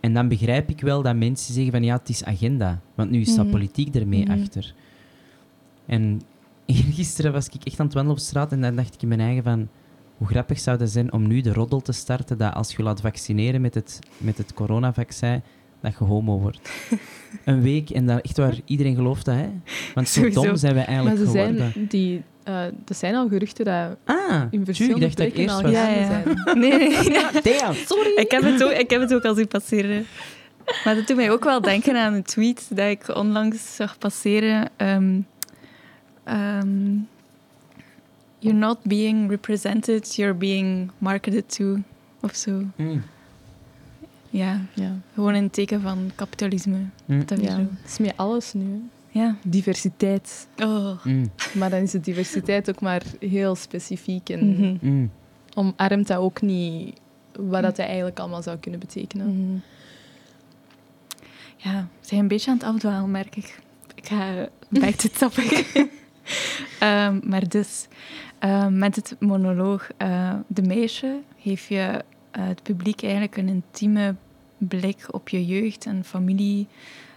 [0.09, 2.81] en dan begrijp ik wel dat mensen zeggen van, ja, het is agenda.
[2.95, 3.51] Want nu staat Mhm.
[3.53, 4.41] politiek ermee Mhm.
[4.41, 4.75] achter.
[5.87, 6.21] En
[6.99, 9.21] gisteren was ik echt aan het wandelen op straat en dan dacht ik in mijn
[9.21, 9.69] eigen van,
[10.17, 13.01] hoe grappig zou dat zijn om nu de roddel te starten dat als je laat
[13.01, 15.43] vaccineren met het, met het coronavaccin,
[15.81, 16.71] dat je homo wordt.
[17.45, 19.49] Een week en dat echt waar, iedereen gelooft dat, hè?
[19.95, 20.43] Want zo Sowieso.
[20.43, 21.73] dom zijn we Maar eigenlijk ze geworden.
[21.73, 25.63] zijn, die, eh, er zijn al geruchten dat Ah, in ik dacht dat ik al
[25.63, 25.71] was.
[25.73, 26.07] Ja, gaande ja.
[26.07, 26.59] zijn.
[26.61, 28.13] Nee, nee, sorry.
[28.17, 30.07] Ik heb, het ook, ik heb het ook al zien passeren.
[30.85, 34.71] Maar dat doet mij ook wel denken aan een tweet dat ik onlangs zag passeren.
[34.77, 35.21] Ehm,
[36.25, 36.97] ehm,
[38.41, 41.77] You're not being represented, you're being marketed to.
[42.21, 42.63] Of zo.
[42.77, 43.03] Mm.
[44.31, 44.93] Ja, Ja.
[45.15, 46.79] gewoon een teken van kapitalisme.
[47.05, 47.27] Mm.
[47.27, 47.67] Dat ja.
[47.87, 48.63] is met alles nu.
[49.13, 49.21] hè.
[49.21, 49.37] Ja.
[49.43, 50.49] Diversiteit.
[50.63, 51.05] Oh.
[51.05, 51.31] Mm.
[51.55, 54.29] Maar dan is de diversiteit ook maar heel specifiek.
[54.29, 54.77] En Mhm.
[54.81, 55.11] Mm.
[55.55, 56.99] omarmt dat ook niet
[57.39, 59.27] wat dat eigenlijk allemaal zou kunnen betekenen.
[59.27, 59.59] Mhm.
[61.57, 63.61] Ja, we zijn een beetje aan het afdwalen, merk ik.
[63.95, 65.67] Ik ga back to topic.
[66.79, 67.87] Ehm, maar dus,
[68.39, 74.15] ehm, met het monoloog eh, De Meisje geef je het publiek eigenlijk een intieme
[74.59, 76.67] blik op je jeugd en familie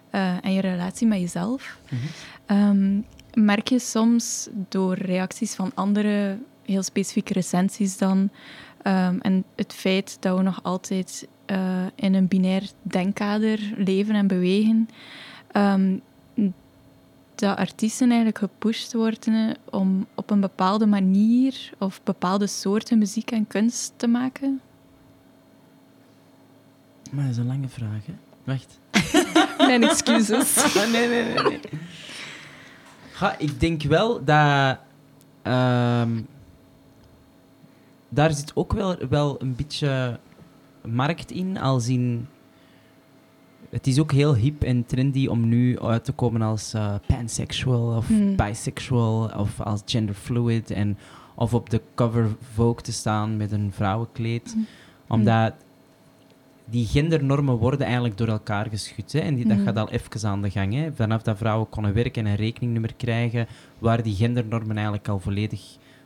[0.09, 1.77] eh, en je relatie met jezelf.
[1.89, 2.01] Mhm.
[2.45, 2.99] Ehm,
[3.33, 8.29] merk je soms door reacties van anderen, heel specifieke recensies dan,
[8.81, 14.27] ehm, en het feit dat we nog altijd eh, in een binair denkkader leven en
[14.27, 14.89] bewegen,
[15.51, 15.97] ehm,
[17.35, 23.47] dat artiesten eigenlijk gepusht worden om op een bepaalde manier of bepaalde soorten muziek en
[23.47, 24.61] kunst te maken?
[27.11, 28.13] Maar dat is een lange vraag, hè?
[28.43, 28.79] Wacht.
[29.67, 30.57] Mijn excuses.
[30.75, 31.43] Ah, nee, nee, nee.
[31.43, 31.59] nee.
[33.37, 34.77] Ik denk wel dat...
[35.41, 36.21] ehm,
[38.09, 40.19] daar zit ook wel, wel een beetje
[40.85, 42.27] markt in, als in...
[43.69, 47.95] Het is ook heel hip en trendy om nu uit te komen als eh, pansexual
[47.97, 48.35] of Hmm.
[48.35, 50.97] bisexual of als genderfluid en
[51.35, 54.51] of op de cover Vogue te staan met een vrouwenkleed.
[54.53, 54.65] Hmm.
[55.07, 55.53] Omdat
[56.71, 59.11] die gendernormen worden eigenlijk door elkaar geschud.
[59.11, 59.19] Hè?
[59.19, 59.65] En die, dat Mhm.
[59.65, 60.73] gaat al even aan de gang.
[60.73, 60.93] Hè?
[60.93, 63.47] Vanaf dat vrouwen konden werken en een rekeningnummer krijgen,
[63.79, 65.61] waren die gendernormen eigenlijk al volledig...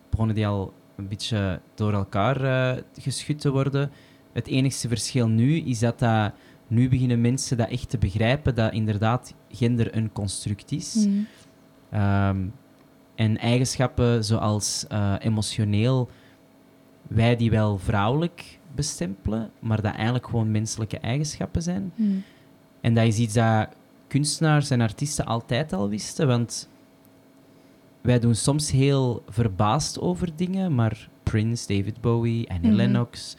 [0.09, 3.91] begonnen die al een beetje door elkaar eh, geschud te worden.
[4.33, 6.33] Het enigste verschil nu is dat, dat
[6.67, 10.95] nu beginnen mensen dat echt te begrijpen, dat inderdaad gender een construct is.
[10.95, 11.15] Mhm.
[11.89, 12.45] Ehm,
[13.15, 16.09] en eigenschappen zoals eh, emotioneel,
[17.07, 21.91] wij die wel vrouwelijk bestempelen, maar dat eigenlijk gewoon menselijke eigenschappen zijn.
[21.95, 22.09] Mhm.
[22.81, 23.67] En dat is iets dat
[24.07, 26.69] kunstenaars en artiesten altijd al wisten, want
[28.01, 32.75] wij doen soms heel verbaasd over dingen, maar Prince, David Bowie, Annie Mhm.
[32.75, 33.35] Lennox,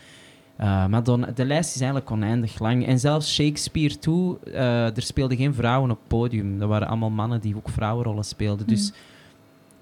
[0.57, 2.87] eh, Madonna, de lijst is eigenlijk oneindig lang.
[2.87, 6.59] En zelfs Shakespeare toe, eh, er speelden geen vrouwen op het podium.
[6.59, 8.67] Dat waren allemaal mannen die ook vrouwenrollen speelden.
[8.67, 8.99] Dus Mhm.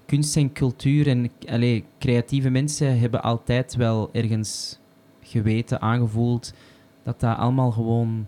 [0.05, 4.79] kunst en cultuur en allee, creatieve mensen hebben altijd wel ergens
[5.35, 6.53] geweten, aangevoeld,
[7.03, 8.27] dat dat allemaal gewoon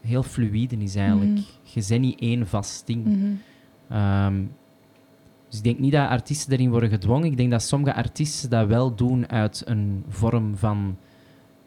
[0.00, 1.30] heel fluïde is eigenlijk.
[1.30, 1.40] Mhm.
[1.62, 3.04] Je bent niet één vast ding.
[3.04, 3.32] Mhm.
[3.88, 4.42] Ehm,
[5.48, 7.26] dus ik denk niet dat artiesten erin worden gedwongen.
[7.26, 10.96] Ik denk dat sommige artiesten dat wel doen uit een vorm van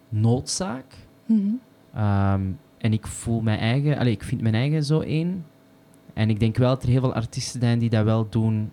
[0.10, 0.96] noodzaak.
[1.26, 1.52] Mhm.
[1.94, 2.42] Ehm,
[2.78, 5.46] en ik voel mijn eigen, allee, ik vind mijn eigen zo één.
[6.14, 8.72] En ik denk wel dat er heel veel artiesten zijn die dat wel doen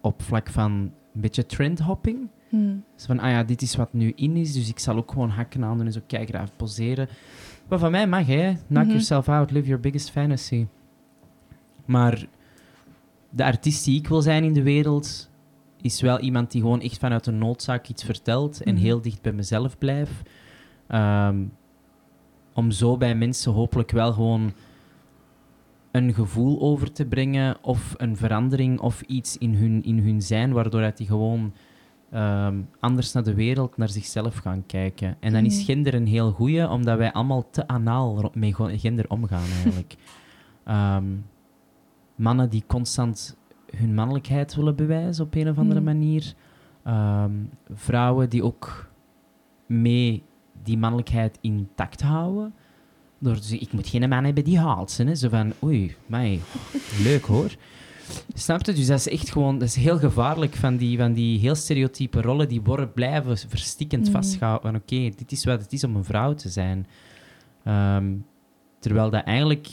[0.00, 2.28] op vlak van een beetje trendhopping.
[2.96, 5.30] Zo van, ah ja, dit is wat nu in is, dus ik zal ook gewoon
[5.30, 7.08] hakken aan doen en zo kijken, poseren.
[7.68, 8.52] Wat van mij mag, hè.
[8.68, 8.90] Knock Mhm.
[8.90, 10.66] yourself out, live your biggest fantasy.
[11.84, 12.26] Maar
[13.30, 15.30] de artiest die ik wil zijn in de wereld,
[15.80, 18.82] is wel iemand die gewoon echt vanuit een noodzaak iets vertelt en Mhm.
[18.82, 20.30] heel dicht bij mezelf blijft.
[20.86, 21.44] Ehm,
[22.54, 24.52] om zo bij mensen hopelijk wel gewoon
[25.90, 30.52] een gevoel over te brengen of een verandering of iets in hun, in hun zijn,
[30.52, 31.52] waardoor dat die gewoon
[32.16, 35.16] ehm, anders naar de wereld, naar zichzelf gaan kijken.
[35.20, 35.64] En dan is Mhm.
[35.64, 39.94] gender een heel goeie, omdat wij allemaal te anaal met gender omgaan eigenlijk.
[40.64, 41.04] Ehm,
[42.14, 43.36] mannen die constant
[43.76, 45.88] hun mannelijkheid willen bewijzen op een of andere Mhm.
[45.88, 46.34] manier.
[46.84, 47.32] Ehm,
[47.74, 48.90] vrouwen die ook
[49.66, 50.22] mee
[50.62, 52.54] die mannelijkheid intact houden.
[53.18, 55.04] Door te zeggen, ik moet geen man hebben die haalt ze.
[55.04, 55.14] Hè.
[55.14, 56.40] Zo van, oei, mij,
[57.02, 57.50] leuk hoor.
[58.34, 58.72] Snap je?
[58.72, 62.20] Dus dat is echt gewoon, dat is heel gevaarlijk van die, van die heel stereotype
[62.20, 64.12] rollen die worden blijven verstikkend Mhm.
[64.12, 64.70] vastgehouden.
[64.70, 66.86] Van oké, dit is wat het is om een vrouw te zijn.
[67.64, 68.14] Ehm,
[68.78, 69.68] terwijl dat eigenlijk,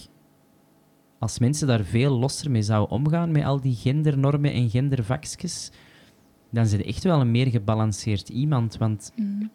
[1.20, 5.72] als mensen daar veel losser mee zouden omgaan, met al die gendernormen en gendervakjes,
[6.52, 8.78] dan zijn echt wel een meer gebalanceerd iemand.
[8.78, 9.46] Want Mhm.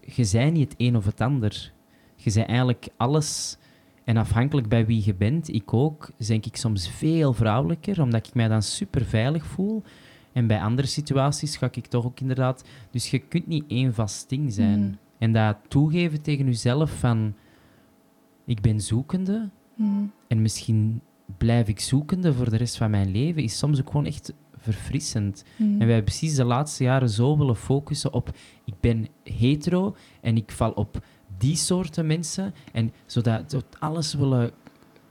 [0.00, 1.72] je bent niet het een of het ander.
[2.16, 3.56] Je bent eigenlijk alles.
[4.04, 8.34] En afhankelijk bij wie je bent, ik ook, denk ik soms veel vrouwelijker, omdat ik
[8.34, 9.82] mij dan super veilig voel.
[10.32, 12.64] En bij andere situaties ga ik toch ook inderdaad.
[12.90, 14.80] Dus je kunt niet één vast ding zijn.
[14.80, 14.94] Mhm.
[15.18, 17.34] En dat toegeven tegen jezelf van.
[18.46, 20.04] Ik ben zoekende Mhm.
[20.28, 21.00] en misschien
[21.38, 25.44] blijf ik zoekende voor de rest van mijn leven, is soms ook gewoon echt verfrissend.
[25.56, 25.70] Mhm.
[25.70, 28.30] En wij hebben precies de laatste jaren zo willen focussen op
[28.64, 31.04] ik ben hetero en ik val op
[31.44, 32.54] die soorten mensen.
[32.72, 34.50] En zodat dat alles willen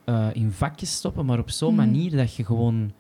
[0.06, 1.86] eh, in vakjes stoppen, maar op zo'n Mhm.
[1.86, 2.92] manier dat je gewoon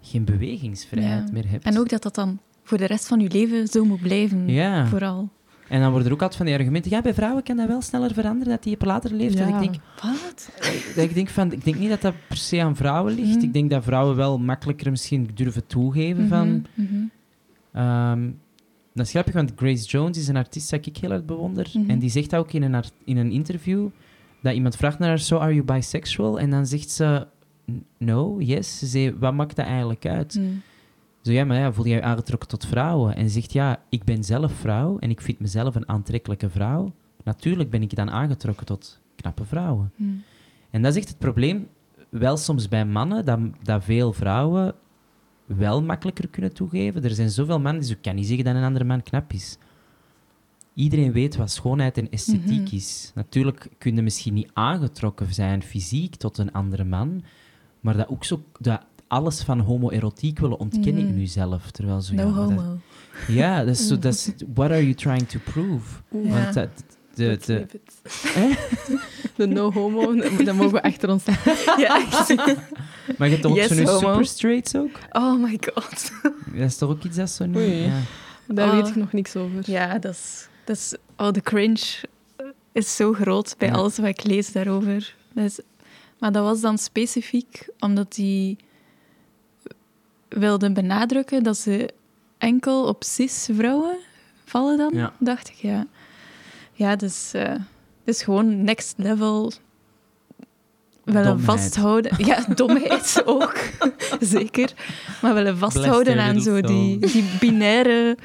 [0.00, 1.32] geen bewegingsvrijheid Ja.
[1.32, 1.64] meer hebt.
[1.64, 4.48] En ook dat dat dan voor de rest van je leven zo moet blijven.
[4.48, 4.86] Ja.
[4.86, 5.28] Vooral.
[5.68, 6.90] En dan worden er ook altijd van die argumenten.
[6.90, 9.48] Ja, bij vrouwen kan dat wel sneller veranderen, dat die op later leeftijd.
[9.48, 9.60] Ja.
[9.60, 10.50] Ik denk, Wat?
[10.94, 13.36] dat ik denk, van, ik denk niet dat dat per se aan vrouwen ligt.
[13.36, 13.44] Mhm.
[13.44, 16.66] Ik denk dat vrouwen wel makkelijker misschien durven toegeven van...
[16.74, 16.94] Mhm.
[17.72, 18.30] Ehm,
[18.94, 21.70] dat is grappig, want Grace Jones is een artiest dat ik heel erg bewonder.
[21.74, 21.90] Mhm.
[21.90, 23.88] En die zegt dat ook in een, in een interview.
[24.40, 26.40] Dat iemand vraagt naar haar, so are you bisexual?
[26.40, 27.26] En dan zegt ze,
[27.98, 28.78] no, yes.
[28.78, 30.34] Ze zei, wat maakt dat eigenlijk uit?
[30.34, 30.46] Mhm.
[31.20, 33.16] Zo, ja, maar ja, voel je je aangetrokken tot vrouwen?
[33.16, 36.92] En ze zegt, ja, ik ben zelf vrouw en ik vind mezelf een aantrekkelijke vrouw.
[37.24, 39.92] Natuurlijk ben ik dan aangetrokken tot knappe vrouwen.
[39.96, 40.10] Mhm.
[40.70, 41.68] En dat is echt het probleem,
[42.08, 44.74] wel soms bij mannen, dat, dat veel vrouwen
[45.46, 47.04] wel makkelijker kunnen toegeven.
[47.04, 49.58] Er zijn zoveel mannen die zo, kan niet zeggen dat een andere man knap is.
[50.74, 52.74] Iedereen weet wat schoonheid en esthetiek Mhm.
[52.74, 53.12] is.
[53.14, 57.22] Natuurlijk kun je misschien niet aangetrokken zijn fysiek tot een andere man,
[57.80, 58.42] maar dat ook zo...
[58.60, 61.18] Dat alles van homoerotiek willen ontkennen in Mhm.
[61.18, 61.70] jezelf.
[61.70, 62.78] Terwijl zo, No ja, maar dat- homo.
[63.28, 66.02] ja, dat is zo, dat is, what are you trying to prove?
[66.10, 66.28] Ja.
[66.42, 67.66] Want dat, de, de.
[69.36, 71.52] De no homo, dat mogen we achter ons laten.
[71.84, 72.28] Ja, echt.
[73.18, 73.98] maar je hebt Yes, zo nu homo.
[73.98, 74.98] super straights ook?
[75.12, 76.10] Oh my god.
[76.46, 77.56] Dat is toch ook iets dat zo nu...
[77.56, 77.82] Oei.
[77.82, 78.00] Ja.
[78.46, 78.74] Daar Oh.
[78.74, 79.62] weet ik nog niks over.
[79.70, 80.48] Ja, dat is...
[80.64, 81.82] Dat is oh, de cringe
[82.72, 83.74] is zo groot bij Ja.
[83.74, 85.14] alles wat ik lees daarover.
[85.32, 85.58] Dat is,
[86.18, 88.56] maar dat was dan specifiek omdat die
[90.28, 91.90] wilde benadrukken dat ze
[92.38, 93.96] enkel op cis-vrouwen
[94.44, 95.12] vallen dan, Ja.
[95.18, 95.54] dacht ik.
[95.54, 95.86] Ja,
[96.74, 97.48] ja dus eh
[98.04, 99.52] het is gewoon next level
[101.04, 101.44] willen Domheid.
[101.44, 102.12] vasthouden.
[102.26, 103.56] Ja, domheid ook,
[104.20, 104.72] zeker.
[105.22, 108.16] Maar willen vasthouden aan zo die, die binaire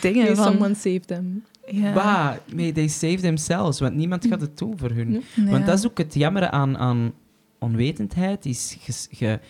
[0.00, 0.36] dingen.
[0.36, 1.44] Van, someone save them.
[1.66, 1.92] ja.
[1.92, 5.22] Bah, nee, they save themselves, want niemand gaat het doen voor hun.
[5.36, 7.12] Want dat is ook het jammere aan, aan
[7.58, 8.92] onwetendheid, is je,
[9.24, 9.40] je,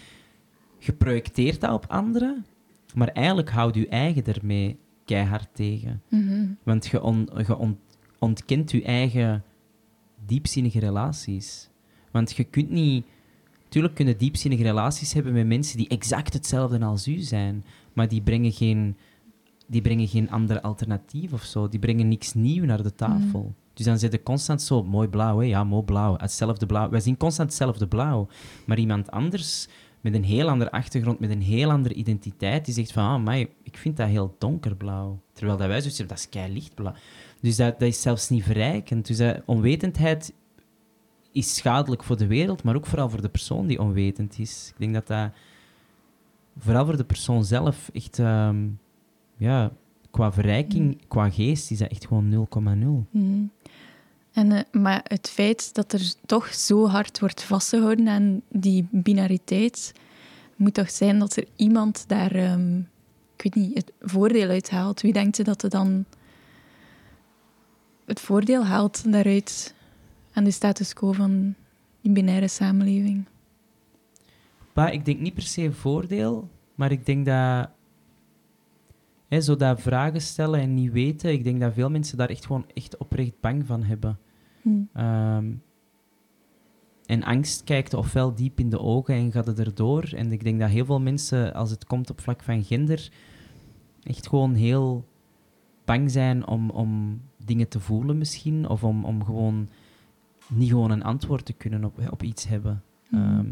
[0.78, 2.46] je projecteert dat op anderen,
[2.94, 6.02] maar eigenlijk houdt je eigen ermee keihard tegen.
[6.08, 6.44] Mhm.
[6.62, 7.78] Want je, on- je on-
[8.18, 9.44] ontkent je eigen
[10.26, 11.68] diepzinnige relaties.
[12.11, 13.07] Want je kunt niet...
[13.68, 18.22] Tuurlijk kunnen diepzinnige relaties hebben met mensen die exact hetzelfde als u zijn, maar die
[18.22, 18.96] brengen geen,
[19.66, 21.68] die brengen geen ander alternatief of zo.
[21.68, 23.54] Die brengen niks nieuw naar de tafel.
[23.74, 25.44] Dus dan zit je constant zo, mooi blauw, hè?
[25.44, 26.88] ja, mooi blauw, hetzelfde blauw.
[26.88, 28.28] Wij zien constant hetzelfde blauw.
[28.66, 29.68] Maar iemand anders
[30.00, 33.38] met een heel andere achtergrond, met een heel andere identiteit, die zegt van, ah, maar
[33.38, 35.20] ik vind dat heel donkerblauw.
[35.33, 36.94] Terwijl dat wij zoiets hebben, dat is kei lichtblauw.
[37.40, 39.07] Dus dat, dat is zelfs niet verrijkend.
[39.07, 40.33] Dus dat, onwetendheid
[41.33, 44.68] is schadelijk voor de wereld, maar ook vooral voor de persoon die onwetend is.
[44.72, 45.31] Ik denk dat dat
[46.59, 48.66] vooral voor de persoon zelf echt, ehm,
[49.37, 49.72] ja,
[50.11, 53.07] qua verrijking, qua geest, is dat echt gewoon 0,0.
[53.11, 53.42] Mhm.
[54.33, 59.92] En, eh, maar het feit dat er toch zo hard wordt vastgehouden aan die binariteit,
[60.57, 62.79] moet toch zijn dat er iemand daar, ehm,
[63.37, 65.01] ik weet niet, het voordeel uit haalt.
[65.01, 66.05] Wie denkt je dat er dan
[68.09, 69.75] het voordeel haalt daaruit
[70.33, 71.55] aan de status quo van
[72.01, 73.25] die binaire samenleving?
[74.90, 77.71] Ik denk niet per se voordeel, maar ik denk dat...
[79.29, 82.47] Hè, zo dat vragen stellen en niet weten, ik denk dat veel mensen daar echt
[82.47, 84.18] gewoon echt oprecht bang van hebben.
[84.62, 84.83] Hm.
[84.92, 85.53] Ehm,
[87.07, 90.12] en angst kijkt ofwel diep in de ogen en gaat het erdoor.
[90.16, 93.11] En ik denk dat heel veel mensen, als het komt op vlak van gender,
[94.03, 95.09] echt gewoon heel
[95.85, 98.68] bang zijn om, om dingen te voelen misschien.
[98.68, 99.68] Of om, om gewoon
[100.48, 102.82] niet gewoon een antwoord te kunnen op, op iets hebben.
[103.08, 103.22] Mhm.
[103.22, 103.46] Ehm,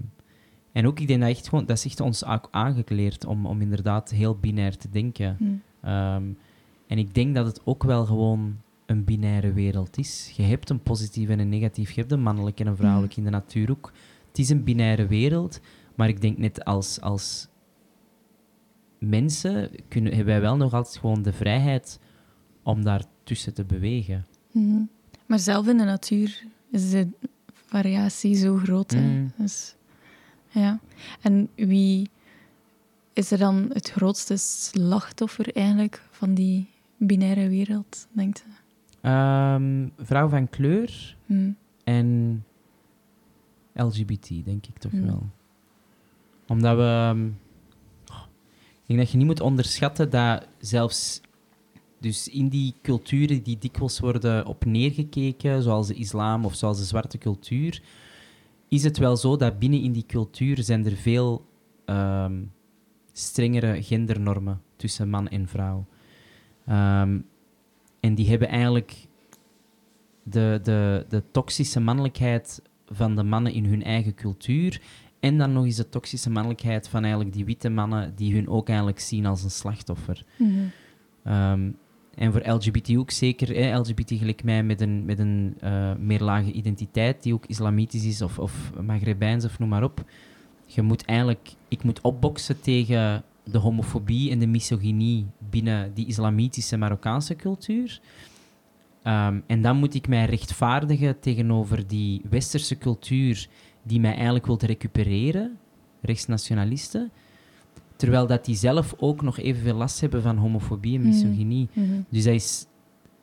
[0.72, 4.10] en ook, ik denk dat echt gewoon, dat is echt ons aangekleerd om, om inderdaad
[4.10, 5.36] heel binair te denken.
[5.38, 5.44] Hm.
[5.80, 6.24] Ehm,
[6.86, 8.56] en ik denk dat het ook wel gewoon
[8.86, 10.32] een binaire wereld is.
[10.36, 13.24] Je hebt een positief en een negatief, je hebt een mannelijk en een vrouwelijk in
[13.24, 13.92] de natuur ook.
[14.28, 15.60] Het is een binaire wereld,
[15.94, 17.48] maar ik denk net als, als
[18.98, 22.00] mensen kunnen, hebben wij wel nog altijd gewoon de vrijheid
[22.62, 22.82] om
[23.26, 24.26] daartussen te bewegen.
[24.52, 24.82] Mhm.
[25.26, 27.08] Maar zelf in de natuur is de
[27.52, 28.90] variatie zo groot.
[28.90, 29.00] hè.
[29.00, 29.32] Mm.
[29.36, 29.74] Dus,
[30.50, 30.78] ja.
[31.20, 32.10] En wie
[33.12, 38.52] is er dan het grootste slachtoffer eigenlijk van die binaire wereld, denkt je?
[39.00, 41.50] Ehm, vrouw van kleur Hm.
[41.84, 42.44] en
[43.74, 45.26] LGBT, denk ik toch wel.
[46.46, 46.82] Omdat we...
[46.82, 47.26] ehm,
[48.82, 51.20] ik denk dat je niet moet onderschatten dat zelfs
[51.98, 56.84] dus in die culturen die dikwijls worden op neergekeken, zoals de islam of zoals de
[56.84, 57.82] zwarte cultuur,
[58.68, 61.46] is het wel zo dat binnen in die cultuur zijn er veel
[61.84, 62.42] ehm,
[63.12, 65.86] strengere gendernormen tussen man en vrouw.
[66.66, 67.20] Ehm,
[68.00, 69.06] en die hebben eigenlijk
[70.22, 74.80] de, de, de toxische mannelijkheid van de mannen in hun eigen cultuur
[75.20, 78.68] En dan nog eens de toxische mannelijkheid van eigenlijk die witte mannen die hun ook
[78.68, 80.24] eigenlijk zien als een slachtoffer.
[81.22, 81.70] Ehm,
[82.16, 86.52] en voor LGBT ook zeker, LGBT gelijk mij met een, met een eh, meer lage
[86.52, 90.04] identiteit, die ook islamitisch is of, of Maghrebijns of noem maar op.
[90.66, 96.76] Je moet eigenlijk, ik moet opboksen tegen de homofobie en de misogynie binnen die islamitische
[96.76, 98.00] Marokkaanse cultuur.
[99.02, 103.48] Ehm, en dan moet ik mij rechtvaardigen tegenover die westerse cultuur
[103.82, 105.58] die mij eigenlijk wil recupereren,
[106.00, 107.10] rechtsnationalisten.
[107.96, 111.08] Terwijl dat die zelf ook nog evenveel last hebben van homofobie en Mhm.
[111.10, 111.68] misogynie.
[111.72, 111.86] Mhm.
[112.08, 112.66] Dus dat is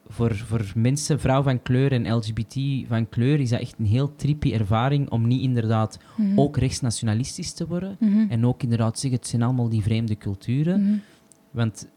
[0.07, 4.15] voor, voor mensen, vrouw van kleur en LGBT van kleur, is dat echt een heel
[4.15, 6.39] trippy ervaring om niet inderdaad Mhm.
[6.39, 7.97] ook rechtsnationalistisch te worden.
[7.99, 8.25] Mhm.
[8.29, 10.81] En ook inderdaad zeggen, het zijn allemaal die vreemde culturen.
[10.83, 10.97] Mhm.
[11.51, 11.87] Want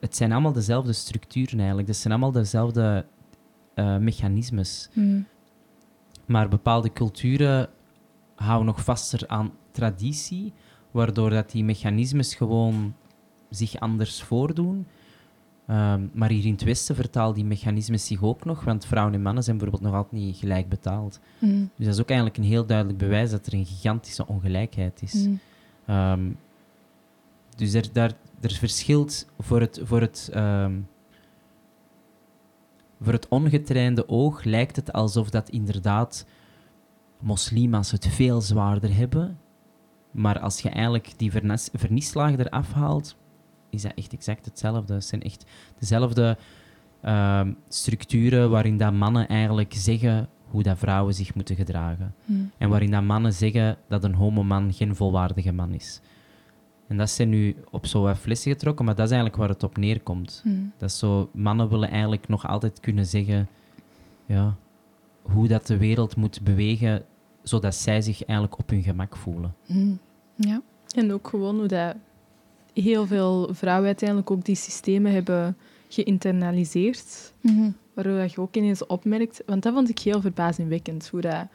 [0.00, 1.88] het zijn allemaal dezelfde structuren eigenlijk.
[1.88, 3.04] Het zijn allemaal dezelfde
[3.74, 4.88] eh, mechanismes.
[4.94, 5.20] Mhm.
[6.26, 7.68] Maar bepaalde culturen
[8.34, 10.52] houden nog vaster aan traditie,
[10.92, 12.94] waardoor dat die mechanismes gewoon
[13.50, 14.86] zich anders voordoen.
[15.66, 19.22] Ehm, maar hier in het Westen vertalen die mechanismes zich ook nog, want vrouwen en
[19.22, 21.20] mannen zijn bijvoorbeeld nog altijd niet gelijk betaald.
[21.38, 21.64] Mhm.
[21.76, 25.14] Dus dat is ook eigenlijk een heel duidelijk bewijs dat er een gigantische ongelijkheid is.
[25.14, 25.34] Mhm.
[25.86, 26.30] Ehm,
[27.56, 30.80] dus er, daar, er verschilt voor het, voor, het, ehm,
[33.00, 36.26] voor het ongetrainde oog lijkt het alsof dat inderdaad
[37.18, 39.38] moslima's het veel zwaarder hebben.
[40.12, 43.16] Maar als je eigenlijk die vernis, vernieslaag eraf haalt,
[43.70, 44.94] is dat echt exact hetzelfde.
[44.94, 45.44] Het zijn echt
[45.78, 46.36] dezelfde
[47.00, 52.14] ehm, structuren waarin dat mannen eigenlijk zeggen hoe dat vrouwen zich moeten gedragen.
[52.24, 52.40] Mhm.
[52.58, 56.00] En waarin dat mannen zeggen dat een homoman geen volwaardige man is.
[56.88, 59.76] En dat zijn nu op zo'n flessen getrokken, maar dat is eigenlijk waar het op
[59.76, 60.42] neerkomt.
[60.44, 60.54] Mhm.
[60.76, 63.48] Dat zo, mannen willen eigenlijk nog altijd kunnen zeggen
[64.26, 64.56] ja,
[65.22, 67.04] hoe dat de wereld moet bewegen,
[67.42, 69.54] zodat zij zich eigenlijk op hun gemak voelen.
[69.66, 69.94] Mhm.
[70.34, 70.62] Ja.
[70.94, 71.94] En ook gewoon hoe dat
[72.74, 75.56] heel veel vrouwen uiteindelijk ook die systemen hebben
[75.88, 77.32] geïnternaliseerd.
[77.40, 77.70] Mhm.
[77.94, 79.42] Waardoor dat je ook ineens opmerkt...
[79.46, 81.08] Want dat vond ik heel verbazingwekkend.
[81.08, 81.46] Hoe dat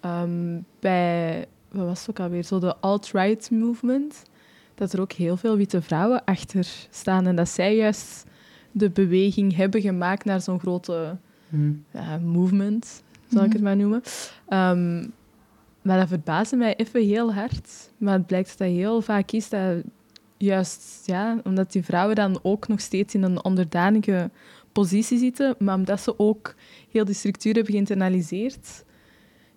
[0.00, 1.46] ehm, bij...
[1.70, 2.44] Wat was het ook alweer?
[2.44, 4.22] Zo de alt-right movement.
[4.74, 7.26] Dat er ook heel veel witte vrouwen achter staan.
[7.26, 8.24] En dat zij juist
[8.72, 11.16] de beweging hebben gemaakt naar zo'n grote
[11.92, 14.02] ja, movement, zal ik het maar noemen.
[14.48, 15.04] Ehm,
[15.82, 17.90] maar dat verbaasde mij even heel hard.
[17.98, 19.82] Maar het blijkt dat dat heel vaak is dat
[20.36, 24.30] juist, ja, omdat die vrouwen dan ook nog steeds in een onderdanige
[24.72, 26.54] positie zitten, maar omdat ze ook
[26.90, 28.84] heel die structuur hebben geïnternaliseerd,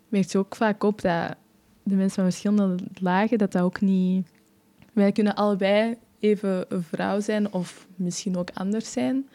[0.10, 1.36] merk je ook vaak op dat
[1.84, 4.28] de mensen van verschillende lagen, dat dat ook niet...
[4.94, 9.30] Wij kunnen allebei even een vrouw zijn of misschien ook anders zijn.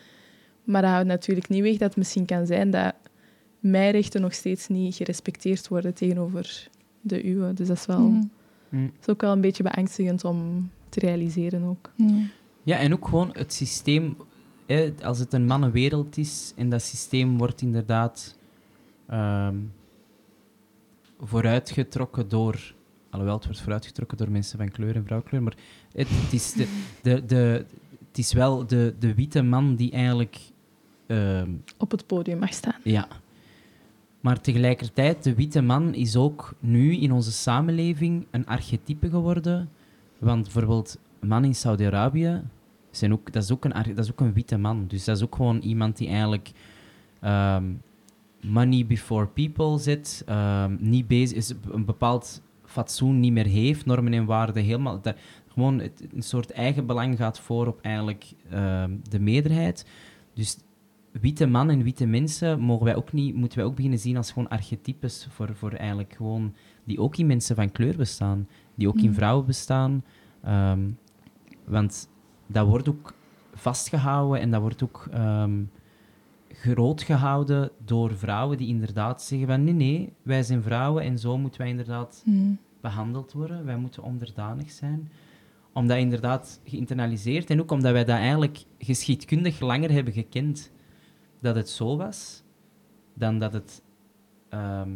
[0.64, 2.94] Maar dat houdt natuurlijk niet weg dat het misschien kan zijn dat
[3.60, 6.68] mijn rechten nog steeds niet gerespecteerd worden tegenover
[7.00, 7.52] de uwe.
[7.54, 8.24] Dus dat is, wel, Mhm.
[8.68, 8.86] Mm.
[8.86, 11.90] dat is ook wel een beetje beangstigend om te realiseren ook.
[11.94, 12.14] Ja.
[12.62, 14.16] Ja, en ook gewoon het systeem,
[14.66, 18.36] hè, als het een mannenwereld is en dat systeem wordt inderdaad
[19.06, 19.56] ehm,
[21.20, 22.74] vooruitgetrokken door,
[23.10, 25.56] alhoewel het wordt vooruitgetrokken door mensen van kleur en vrouwkleur, maar
[25.92, 26.66] het, het is, de,
[27.02, 27.64] de, de,
[28.08, 30.38] het is wel de, de witte man die eigenlijk,
[31.06, 32.76] ehm, Op het podium mag staan.
[32.84, 33.08] ja.
[34.20, 39.68] Maar tegelijkertijd, de witte man is ook nu in onze samenleving een archetype geworden.
[40.18, 42.42] Want bijvoorbeeld, man in Saudi-Arabië,
[43.30, 44.84] dat, is ook een, dat is ook een witte man.
[44.86, 46.50] Dus dat is ook gewoon iemand die eigenlijk
[47.20, 47.64] ehm,
[48.40, 54.12] money before people zit, ehm, niet bezig is, een bepaald fatsoen niet meer heeft, normen
[54.12, 55.00] en waarden helemaal.
[55.48, 59.86] Gewoon het, een soort eigen belang gaat voor op eigenlijk ehm, de meerderheid.
[60.34, 60.58] Dus
[61.12, 64.32] witte man en witte mensen mogen wij ook niet, moeten wij ook beginnen zien als
[64.32, 66.54] gewoon archetypes voor, voor eigenlijk gewoon,
[66.84, 69.14] die ook in mensen van kleur bestaan, die ook in Mm.
[69.14, 70.04] vrouwen bestaan.
[70.42, 70.80] Ehm,
[71.64, 72.08] want
[72.46, 73.14] dat wordt ook
[73.54, 75.62] vastgehouden en dat wordt ook ehm,
[76.48, 81.38] groot gehouden door vrouwen die inderdaad zeggen van nee, nee, wij zijn vrouwen en zo
[81.38, 82.52] moeten wij inderdaad Mhm.
[82.80, 83.64] behandeld worden.
[83.64, 85.10] Wij moeten onderdanig zijn.
[85.72, 90.70] Omdat inderdaad geïnternaliseerd en ook omdat wij dat eigenlijk geschiedkundig langer hebben gekend
[91.40, 92.42] dat het zo was,
[93.14, 93.82] dan dat het
[94.48, 94.90] ehm,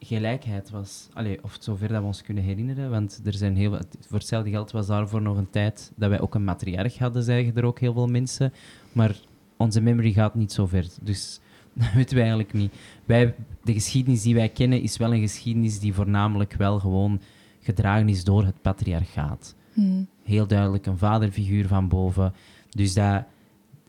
[0.00, 1.08] gelijkheid was.
[1.12, 4.50] Allee, of zover dat we ons kunnen herinneren, want er zijn heel, wat- voor hetzelfde
[4.50, 7.78] geld was daarvoor nog een tijd dat wij ook een matriarch hadden, zeggen er ook
[7.80, 8.52] heel veel mensen.
[8.92, 9.16] Maar
[9.56, 10.86] onze memory gaat niet zo ver.
[11.02, 11.40] Dus
[11.72, 12.74] dat weten wij eigenlijk niet.
[13.04, 17.20] Wij, de geschiedenis die wij kennen is wel een geschiedenis die voornamelijk wel gewoon
[17.60, 19.54] gedragen is door het patriarchaat.
[19.72, 20.02] Mhm.
[20.22, 22.32] Heel duidelijk een vaderfiguur van boven.
[22.70, 23.24] Dus dat,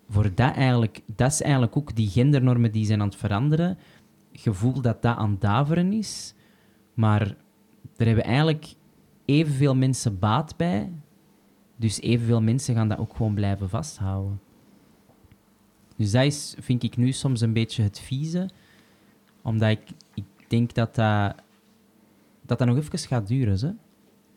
[0.10, 3.78] voor dat, eigenlijk, dat is eigenlijk ook die gendernormen die zijn aan het veranderen.
[4.32, 6.34] Gevoel dat dat aan het daveren is,
[6.94, 7.36] maar
[7.96, 8.76] daar hebben eigenlijk
[9.26, 10.92] evenveel mensen baat bij.
[11.76, 14.40] Dus evenveel mensen gaan dat ook gewoon blijven vasthouden.
[15.96, 18.50] Dus dat is, vind ik nu soms een beetje het vieze.
[19.42, 19.82] Omdat ik,
[20.14, 21.36] ik denk dat dat,
[22.46, 23.60] dat dat nog even gaat duren.
[23.60, 23.68] Hè?
[23.68, 23.76] Ik,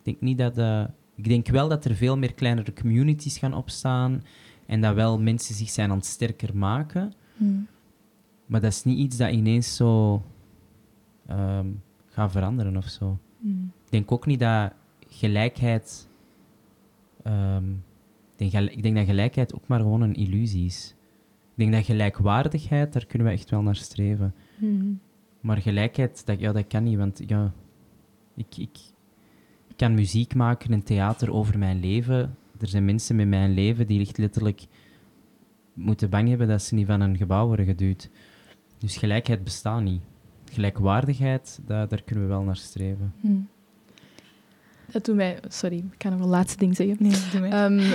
[0.03, 4.23] denk niet dat, eh, ik denk wel dat er veel meer kleinere communities gaan opstaan.
[4.71, 7.13] En dat wel mensen zich zijn aan het sterker maken.
[7.37, 7.67] Mm.
[8.47, 10.23] Maar dat is niet iets dat ineens zo
[11.27, 11.67] ehm,
[12.07, 13.19] gaat veranderen of zo.
[13.39, 13.73] Mm.
[13.85, 14.73] Ik denk ook niet dat
[15.09, 16.09] gelijkheid.
[17.23, 17.71] ehm,
[18.37, 20.95] ik, denk, ik denk dat gelijkheid ook maar gewoon een illusie is.
[21.41, 24.35] Ik denk dat gelijkwaardigheid, daar kunnen we echt wel naar streven.
[24.57, 25.01] Mm.
[25.41, 27.53] Maar gelijkheid, dat, ja, dat kan niet, want ja,
[28.35, 28.79] ik, ik,
[29.69, 32.39] ik kan muziek maken en theater over mijn leven.
[32.61, 34.67] Er zijn mensen met mijn leven die echt letterlijk
[35.73, 38.11] moeten bang hebben dat ze niet van een gebouw worden geduwd.
[38.79, 40.03] Dus gelijkheid bestaat niet.
[40.53, 43.15] Gelijkwaardigheid, daar, daar kunnen we wel naar streven.
[43.21, 43.49] Mm.
[44.93, 45.39] Dat doet mij...
[45.49, 46.97] Sorry, ik kan nog een laatste ding zeggen.
[47.01, 47.71] Nee, doe maar.
[47.71, 47.93] Ehm,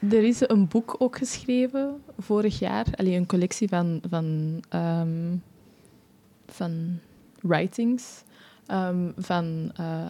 [0.00, 2.86] er is een boek ook geschreven vorig jaar.
[2.94, 5.36] Allee, een collectie van, van, ehm,
[6.46, 6.98] van
[7.40, 8.24] writings
[8.66, 10.06] ehm, van eh,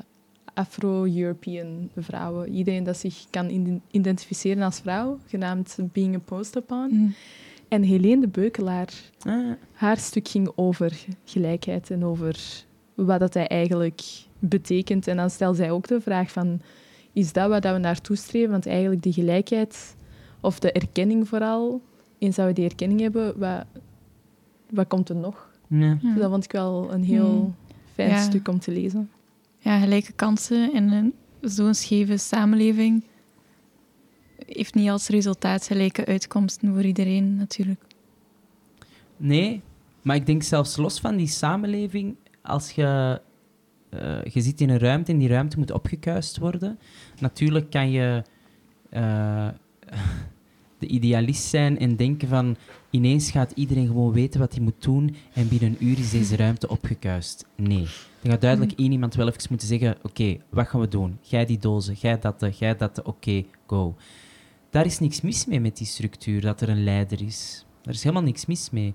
[0.59, 2.49] Afro-European vrouwen.
[2.53, 6.89] Iedereen dat zich kan identificeren als vrouw, genaamd Being a Post Upon.
[6.91, 7.15] Mm.
[7.69, 8.89] En Helene de Beukelaar,
[9.27, 14.01] Ah, haar stuk ging over gelijkheid en over wat dat hij eigenlijk
[14.39, 15.07] betekent.
[15.07, 16.61] En dan stelt zij ook de vraag van,
[17.13, 18.51] is dat wat dat we naartoe streven?
[18.51, 19.97] Want eigenlijk die gelijkheid,
[20.41, 21.81] of de erkenning vooral,
[22.19, 23.65] eens dat we die erkenning hebben, wat,
[24.71, 25.51] wat komt er nog?
[25.69, 25.79] ja.
[25.79, 25.99] Ja.
[26.03, 27.55] Dus dat vond ik wel een heel Hmm.
[27.95, 28.23] fijn Ja.
[28.23, 29.11] stuk om te lezen.
[29.59, 33.05] Ja, gelijke kansen in zo'n scheve samenleving
[34.47, 37.81] heeft niet als resultaat gelijke uitkomsten voor iedereen, natuurlijk.
[39.17, 39.63] Nee,
[40.03, 43.21] maar ik denk zelfs los van die samenleving, als je,
[43.91, 46.79] eh, je zit in een ruimte en die ruimte moet opgekuist worden,
[47.21, 48.23] natuurlijk kan je
[48.91, 49.49] eh,
[50.79, 52.57] de idealist zijn en denken van
[52.91, 56.37] ineens gaat iedereen gewoon weten wat hij moet doen en binnen een uur is deze
[56.37, 57.47] ruimte opgekuist.
[57.57, 57.87] Nee.
[58.23, 61.19] Er gaat duidelijk één iemand wel even moeten zeggen, oké, wat gaan we doen?
[61.21, 63.97] Jij die dozen, jij dat, eh, jij dat, oké, go.
[64.71, 67.65] Daar is niks mis mee met die structuur, dat er een leider is.
[67.83, 68.95] Daar is helemaal niks mis mee.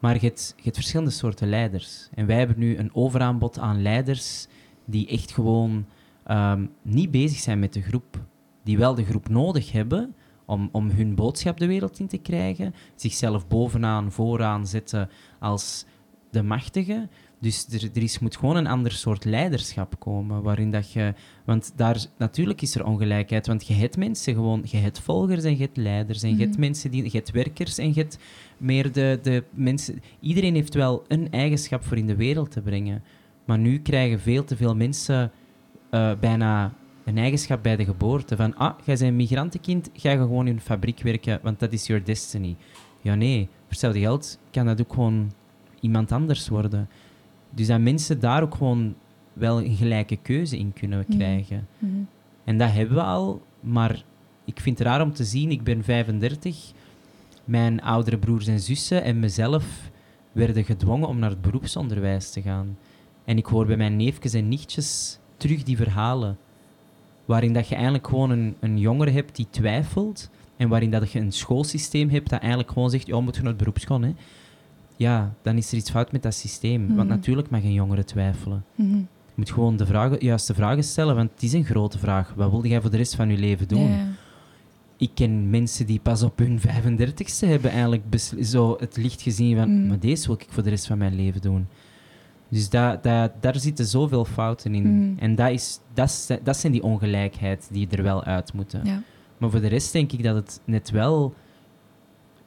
[0.00, 2.08] Maar je hebt, je hebt verschillende soorten leiders.
[2.14, 4.46] En wij hebben nu een overaanbod aan leiders
[4.84, 5.86] die echt gewoon
[6.24, 8.24] ehm, niet bezig zijn met de groep.
[8.62, 12.74] Die wel de groep nodig hebben om, om hun boodschap de wereld in te krijgen.
[12.94, 15.84] Zichzelf bovenaan, vooraan zetten als
[16.30, 17.08] de machtige.
[17.44, 20.42] Dus er, er is, moet gewoon een ander soort leiderschap komen.
[20.42, 21.14] Waarin dat je,
[21.44, 23.46] want daar, natuurlijk is er ongelijkheid.
[23.46, 26.22] Want je hebt mensen gewoon, je hebt volgers en je hebt leiders.
[26.22, 26.60] En je hebt Mhm.
[26.60, 28.18] mensen die, je hebt werkers en je hebt
[28.56, 30.02] meer de, de mensen.
[30.20, 33.02] Iedereen heeft wel een eigenschap voor in de wereld te brengen.
[33.44, 35.32] Maar nu krijgen veel te veel mensen
[35.90, 36.74] eh, bijna
[37.04, 38.36] een eigenschap bij de geboorte.
[38.36, 41.72] Van, ah, jij bent een migrantenkind, jij gaat gewoon in een fabriek werken, want dat
[41.72, 42.56] is your destiny.
[43.00, 43.38] Ja, nee.
[43.46, 45.32] Voor hetzelfde geld kan dat ook gewoon
[45.80, 46.88] iemand anders worden.
[47.54, 48.94] Dus dat mensen daar ook gewoon
[49.32, 51.16] wel een gelijke keuze in kunnen Mhm.
[51.18, 51.66] krijgen.
[52.44, 54.02] En dat hebben we al, maar
[54.44, 56.72] ik vind het raar om te zien, ik ben 35,
[57.44, 59.90] mijn oudere broers en zussen en mezelf
[60.32, 62.76] werden gedwongen om naar het beroepsonderwijs te gaan.
[63.24, 66.36] En ik hoor bij mijn neefjes en nichtjes terug die verhalen,
[67.24, 71.18] waarin dat je eigenlijk gewoon een, een jongere hebt die twijfelt, en waarin dat je
[71.18, 74.14] een schoolsysteem hebt dat eigenlijk gewoon zegt, ja, moet je naar het beroepsschool, hè.
[75.04, 76.86] Ja, dan is er iets fout met dat systeem.
[76.86, 77.06] Want Mhm.
[77.16, 78.64] natuurlijk mag een jongere twijfelen.
[78.74, 78.96] Mhm.
[78.96, 82.32] Je moet gewoon de vragen, juiste vragen stellen, want het is een grote vraag.
[82.36, 83.90] Wat wilde jij voor de rest van je leven doen?
[84.96, 88.04] Ik ken mensen die pas op hun 35ste hebben eigenlijk
[88.42, 89.86] zo het licht gezien van, Mm.
[89.86, 91.66] maar deze wil ik voor de rest van mijn leven doen.
[92.48, 95.16] Dus da, da, daar zitten zoveel fouten in.
[95.20, 98.80] En dat, is, dat, dat zijn die ongelijkheid die er wel uit moeten.
[98.84, 99.02] Ja.
[99.38, 101.34] Maar voor de rest denk ik dat het net wel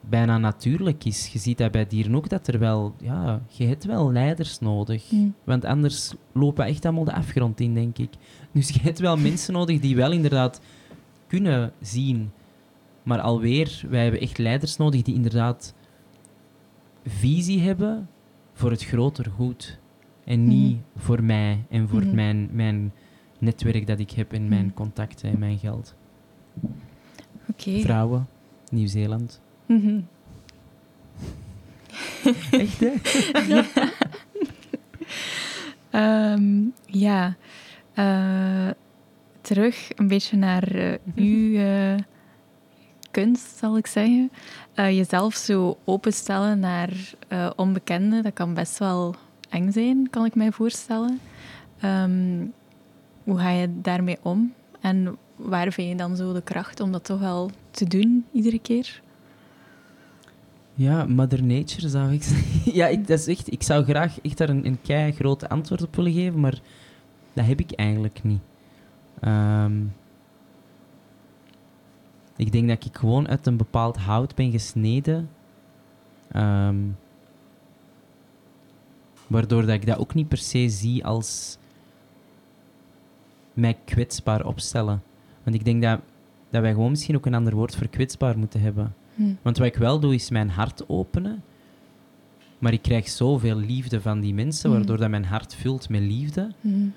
[0.09, 1.27] bijna natuurlijk is.
[1.27, 2.93] Je ziet dat bij dieren ook, dat er wel...
[3.01, 5.11] Ja, je hebt wel leiders nodig.
[5.11, 5.33] Mm.
[5.43, 8.09] Want anders lopen we echt allemaal de afgrond in, denk ik.
[8.51, 10.61] Dus je hebt wel mensen nodig die wel inderdaad
[11.27, 12.31] kunnen zien.
[13.03, 15.73] Maar alweer, wij hebben echt leiders nodig die inderdaad
[17.05, 18.09] visie hebben
[18.53, 19.79] voor het groter goed.
[20.23, 22.15] En niet voor mij en voor Mhm.
[22.15, 22.93] mijn, mijn
[23.39, 25.95] netwerk dat ik heb en mijn contacten en mijn geld.
[27.49, 27.79] Oké.
[27.79, 28.27] Vrouwen,
[28.71, 29.41] Nieuw-Zeeland.
[29.67, 29.99] Mhm.
[32.51, 32.93] Echt, hè?
[35.89, 37.35] Ehm, ja.
[37.93, 38.69] Eh,
[39.41, 41.95] terug een beetje naar eh, uw eh,
[43.11, 44.31] kunst, zal ik zeggen.
[44.75, 46.89] Jezelf zo openstellen naar
[47.27, 49.15] eh onbekende, dat kan best wel
[49.49, 51.19] eng zijn, kan ik mij voorstellen.
[51.79, 52.45] Ehm,
[53.23, 54.53] hoe ga je daarmee om?
[54.81, 58.59] En waar vind je dan zo de kracht om dat toch wel te doen, iedere
[58.59, 59.01] keer?
[60.77, 62.73] Ja, Mother Nature zou ik zeggen.
[62.79, 65.81] ja, ik, dat is echt, ik zou graag echt daar een, een kei groot antwoord
[65.81, 66.59] op willen geven, maar
[67.33, 68.41] dat heb ik eigenlijk niet.
[69.19, 69.83] Ehm,
[72.35, 75.29] ik denk dat ik gewoon uit een bepaald hout ben gesneden.
[76.31, 76.77] ehm,
[79.27, 81.57] waardoor dat ik dat ook niet per se zie als
[83.53, 85.03] mij kwetsbaar opstellen.
[85.43, 85.99] Want ik denk dat,
[86.49, 88.95] dat wij gewoon misschien ook een ander woord voor kwetsbaar moeten hebben.
[89.17, 89.33] Hm.
[89.41, 91.43] Want wat ik wel doe, is mijn hart openen.
[92.59, 94.77] Maar ik krijg zoveel liefde van die mensen, Mhm.
[94.77, 96.51] waardoor dat mijn hart vult met liefde.
[96.61, 96.87] Hm.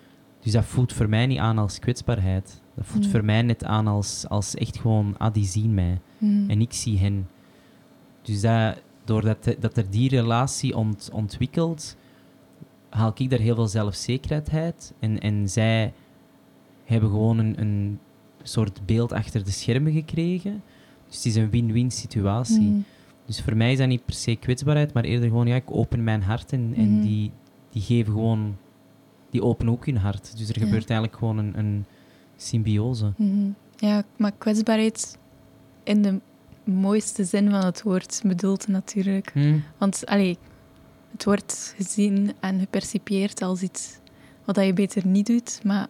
[0.41, 2.61] Dus dat voelt voor mij niet aan als kwetsbaarheid.
[2.75, 6.01] Dat voelt voor mij net aan als, als echt gewoon, ah, die zien mij.
[6.49, 7.29] En ik zie hen.
[8.23, 11.97] Dus dat, doordat dat er die relatie ont, ontwikkelt,
[12.89, 14.93] haal ik daar heel veel zelfzekerheid.
[14.99, 15.93] En, en zij
[16.85, 17.99] hebben gewoon een, een
[18.43, 20.62] soort beeld achter de schermen gekregen.
[21.11, 22.68] Dus het is een win-win situatie.
[22.68, 22.80] Hm.
[23.26, 26.04] Dus voor mij is dat niet per se kwetsbaarheid, maar eerder gewoon, ja, ik open
[26.04, 27.02] mijn hart en, en Mhm.
[27.02, 27.30] die,
[27.70, 28.56] die geven gewoon,
[29.30, 30.36] die openen ook hun hart.
[30.38, 30.64] Dus er Ja.
[30.64, 31.84] gebeurt eigenlijk gewoon een, een
[32.36, 33.12] symbiose.
[33.16, 33.50] Mhm.
[33.76, 35.18] Ja, maar kwetsbaarheid
[35.84, 36.20] in de
[36.64, 39.32] mooiste zin van het woord bedoelt natuurlijk.
[39.78, 40.38] Want allee,
[41.12, 43.98] het wordt gezien en gepercipieerd als iets
[44.44, 45.86] wat je beter niet doet, maar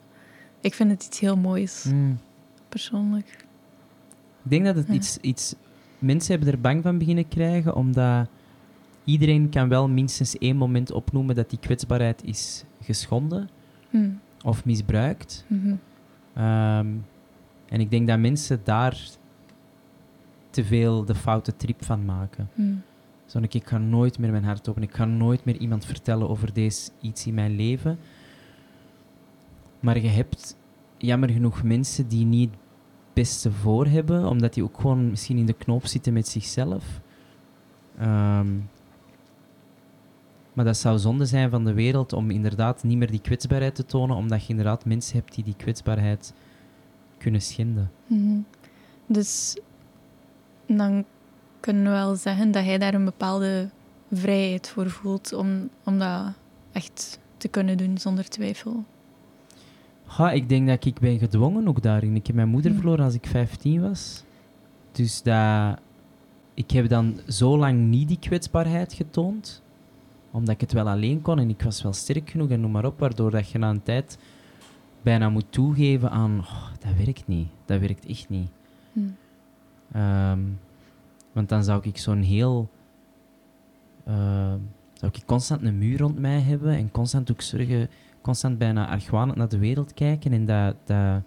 [0.61, 2.19] ik vind het iets heel moois, Mm.
[2.69, 3.40] persoonlijk.
[4.43, 5.55] Ik denk dat het iets, iets...
[5.99, 8.29] Mensen hebben er bang van beginnen krijgen, omdat
[9.05, 13.49] iedereen kan wel minstens één moment opnoemen dat die kwetsbaarheid is geschonden
[13.91, 14.11] Hm.
[14.45, 15.45] of misbruikt.
[15.47, 15.75] Mhm.
[16.35, 16.87] Ehm,
[17.69, 19.09] en ik denk dat mensen daar
[20.51, 22.49] te veel de foute trip van maken.
[22.55, 22.75] Hm.
[23.27, 24.89] Zo, ik, ga nooit meer mijn hart openen.
[24.89, 27.99] Ik ga nooit meer iemand vertellen over deze iets in mijn leven.
[29.81, 30.57] Maar je hebt
[30.99, 32.55] jammer genoeg mensen die niet
[33.13, 37.01] beste voor hebben, omdat die ook gewoon misschien in de knoop zitten met zichzelf.
[37.99, 38.49] Ehm,
[40.53, 43.85] maar dat zou zonde zijn van de wereld om inderdaad niet meer die kwetsbaarheid te
[43.85, 46.35] tonen, omdat je inderdaad mensen hebt die die kwetsbaarheid
[47.19, 47.91] kunnen schenden.
[48.07, 48.39] Mhm.
[49.07, 49.61] Dus
[50.67, 51.05] dan
[51.61, 53.69] kunnen we wel zeggen dat jij daar een bepaalde
[54.13, 56.33] vrijheid voor voelt om, om dat
[56.73, 58.85] echt te kunnen doen zonder twijfel.
[60.11, 62.15] Ha, ik denk dat ik ben gedwongen ook daarin.
[62.17, 64.25] Ik heb mijn moeder verloren als ik 15 was.
[64.93, 65.79] Dus dat,
[66.55, 69.63] ik heb dan zo lang niet die kwetsbaarheid getoond.
[70.31, 72.85] Omdat ik het wel alleen kon en ik was wel sterk genoeg en noem maar
[72.85, 72.99] op.
[72.99, 74.19] Waardoor dat je na een tijd
[75.03, 76.39] bijna moet toegeven aan...
[76.39, 77.49] "Oh, dat werkt niet.
[77.65, 78.51] Dat werkt echt niet.
[78.93, 79.01] Hm.
[79.93, 80.41] Ehm,
[81.33, 82.71] want dan zou ik zo'n heel...
[84.05, 84.59] ehm,
[84.93, 87.89] zou ik constant een muur rond mij hebben en constant ook zorgen...
[88.21, 90.33] Constant bijna argwanend naar de wereld kijken.
[90.33, 91.23] En dat, dat,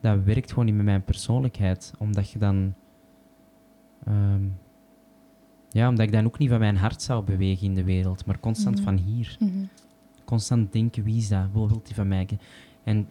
[0.00, 1.92] dat werkt gewoon niet met mijn persoonlijkheid.
[1.98, 2.74] Omdat je dan...
[4.04, 4.42] ehm,
[5.70, 8.26] ja, omdat ik dan ook niet van mijn hart zou bewegen in de wereld.
[8.26, 8.84] Maar constant Mhm.
[8.84, 9.64] van hier Mhm.
[10.24, 11.46] constant denken, wie is dat?
[11.52, 12.26] Wat wil die van mij?
[12.84, 13.06] En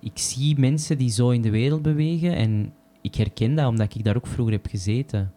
[0.00, 4.04] ik zie mensen die zo in de wereld bewegen en ik herken dat omdat ik
[4.04, 5.32] daar ook vroeger heb gezeten.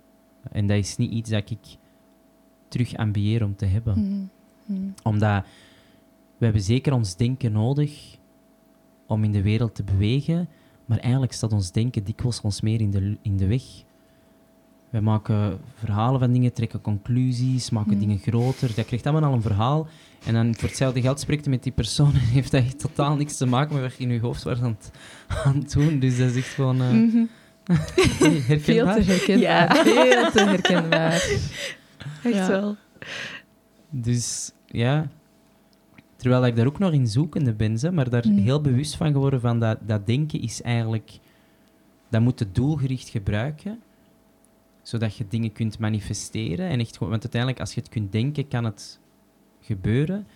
[0.51, 1.78] En dat is niet iets dat ik
[2.68, 4.30] terug ambieer om te hebben.
[4.66, 4.78] Mhm.
[5.03, 5.45] Omdat
[6.44, 8.18] we hebben zeker ons denken nodig
[9.08, 10.50] om in de wereld te bewegen,
[10.86, 13.62] maar eigenlijk staat ons denken dikwijls ons meer in de, in de weg.
[14.89, 18.00] Wij maken verhalen van dingen, trekken conclusies, maken Hmm.
[18.00, 18.76] dingen groter.
[18.76, 19.88] Dat krijgt allemaal al een verhaal.
[20.26, 23.38] En dan voor hetzelfde geld spreekt met die persoon en heeft dat echt totaal niks
[23.38, 24.91] te maken met wat je in je hoofd was aan het,
[25.46, 26.00] aan het doen.
[26.00, 26.76] Dus dat is echt gewoon...
[26.78, 27.24] Mhm.
[27.74, 27.78] hey,
[28.60, 28.96] Veel herkenbaar.
[28.96, 29.76] te herkenbaar.
[29.78, 29.84] Ja.
[29.84, 31.12] Veel te herkenbaar.
[32.24, 32.48] Echt Ja.
[32.48, 32.76] wel.
[33.89, 35.08] Dus ja,
[36.24, 38.38] terwijl ik daar ook nog in zoekende ben, ze, maar daar Mm.
[38.38, 41.20] heel bewust van geworden van dat, dat denken is eigenlijk,
[42.10, 43.82] dat moet je doelgericht gebruiken,
[44.82, 46.70] zodat je dingen kunt manifesteren.
[46.70, 49.00] En echt want uiteindelijk, als je het kunt denken, kan het
[49.62, 50.28] gebeuren.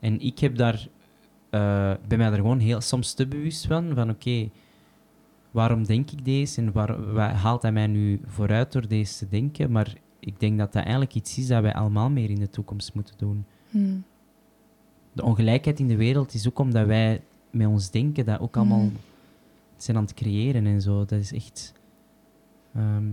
[0.00, 0.88] En ik heb daar,
[1.50, 4.50] eh, ben mij daar gewoon heel, soms te bewust van, van oké,
[5.50, 9.28] waarom denk ik deze en waar, wat haalt hij mij nu vooruit door deze te
[9.28, 9.70] denken?
[9.70, 12.94] Maar ik denk dat dat eigenlijk iets is dat wij allemaal meer in de toekomst
[12.94, 13.44] moeten doen.
[13.70, 13.96] Mhm.
[15.14, 18.82] De ongelijkheid in de wereld is ook omdat wij met ons denken dat ook allemaal
[18.84, 18.94] Mhm.
[19.76, 20.98] zijn aan het creëren en zo.
[21.04, 21.72] Dat is echt...
[22.74, 23.04] ehm,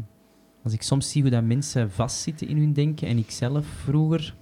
[0.64, 4.36] als ik soms zie hoe dat mensen vastzitten in hun denken en ik zelf vroeger...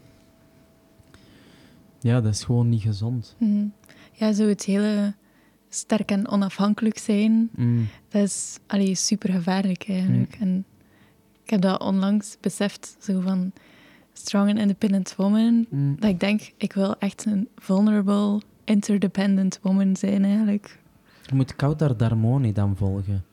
[2.02, 3.36] Ja, dat is gewoon niet gezond.
[3.38, 3.66] Mhm.
[4.14, 5.14] Ja, zo het hele
[5.70, 7.88] sterk en onafhankelijk zijn, Mm.
[8.10, 10.38] dat is allee, super gevaarlijk eigenlijk.
[10.40, 10.66] En
[11.44, 13.52] ik heb dat onlangs beseft, zo van
[14.20, 15.96] strong and independent woman, Mm.
[16.00, 20.80] dat ik denk, ik wil echt een vulnerable, interdependent woman zijn, eigenlijk.
[21.26, 23.24] Je moet Kautar Darmoni dan volgen.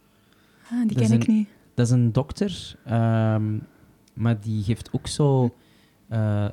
[0.71, 1.49] Ah, die Dat ken ik een- niet.
[1.75, 3.59] Dat is een dokter, ehm,
[4.15, 5.55] maar die geeft ook zo
[6.09, 6.49] eh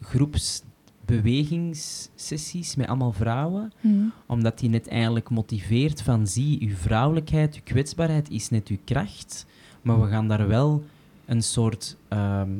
[0.00, 3.72] groepsbewegingssessies met allemaal vrouwen.
[3.80, 3.88] Hm.
[4.26, 9.46] Omdat hij net eigenlijk motiveert van zie, uw vrouwelijkheid, uw kwetsbaarheid is net uw kracht,
[9.82, 10.84] maar we gaan daar wel
[11.24, 12.50] een soort ehm,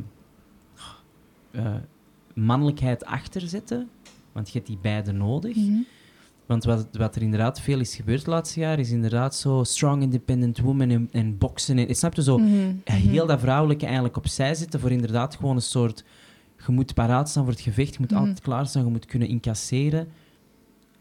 [1.57, 1.75] eh,
[2.35, 3.89] mannelijkheid achter zetten,
[4.33, 5.57] want je hebt die beide nodig.
[5.57, 5.79] Mhm.
[6.47, 10.03] Want wat, wat er inderdaad veel is gebeurd het laatste jaar, is inderdaad zo strong
[10.03, 11.79] independent woman en, en boksen.
[11.79, 12.39] En, snap je zo?
[12.39, 12.75] Mhm.
[12.85, 16.05] Heel dat vrouwelijke eigenlijk opzij zetten voor inderdaad gewoon een soort...
[16.67, 18.21] Je moet paraat staan voor het gevecht, je moet Mhm.
[18.21, 20.09] altijd klaar staan, je moet kunnen incasseren.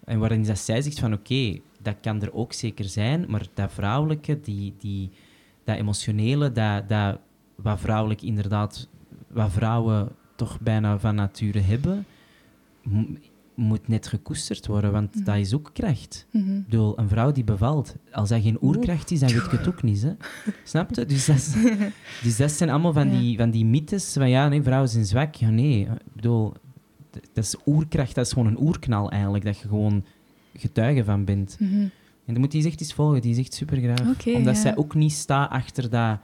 [0.04, 3.72] En waarin dat zij zegt van oké, dat kan er ook zeker zijn, maar dat
[3.72, 5.10] vrouwelijke, die, die,
[5.64, 7.20] dat emotionele, dat, dat
[7.56, 8.88] wat vrouwelijk inderdaad,
[9.28, 12.06] wat vrouwen toch bijna van nature hebben,
[12.84, 13.06] mo-
[13.56, 15.24] moet net gekoesterd worden, want Mhm.
[15.24, 16.28] dat is ook kracht.
[16.32, 16.56] Mhm.
[16.56, 19.68] Ik bedoel, een vrouw die bevalt, als dat geen oerkracht is, dan weet je het
[19.68, 20.02] ook niet.
[20.02, 20.12] Hè?
[20.64, 21.06] Snap je?
[21.06, 21.54] Dus dat, is-
[22.24, 23.20] dus dat zijn allemaal van, Ja.
[23.20, 25.36] die, van die mythes van ja, nee, vrouwen zijn zwak.
[25.36, 25.82] Ja, nee.
[25.82, 26.54] Ik bedoel,
[27.34, 30.06] dat is oerkracht, dat is gewoon een oerknal eigenlijk, dat je gewoon
[30.58, 31.58] getuige van bent.
[31.60, 31.74] Mhm.
[32.26, 34.10] En dan moet die echt eens volgen, die is echt super graag.
[34.10, 34.62] Oké, Omdat ja.
[34.62, 36.20] zij ook niet staat achter dat...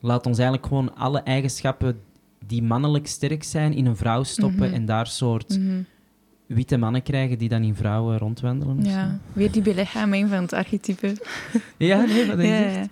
[0.00, 2.00] Laat ons eigenlijk gewoon alle eigenschappen
[2.46, 4.74] die mannelijk sterk zijn in een vrouw stoppen Mhm.
[4.74, 5.82] en daar soort Mhm.
[6.46, 8.84] witte mannen krijgen die dan in vrouwen rondwandelen.
[8.84, 11.16] Ja, weer die belichaming van het archetype.
[11.76, 12.64] ja nee, wat ja.
[12.64, 12.88] echt?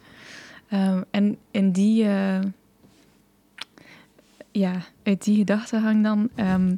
[0.68, 2.38] Ehm, en in die, eh,
[4.53, 4.72] ja,
[5.03, 6.74] uit die gedachtegang dan, ehm,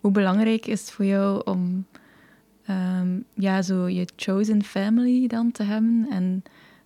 [0.00, 1.84] hoe belangrijk is het voor jou om
[2.66, 6.42] ehm, ja, zo je chosen family dan te hebben en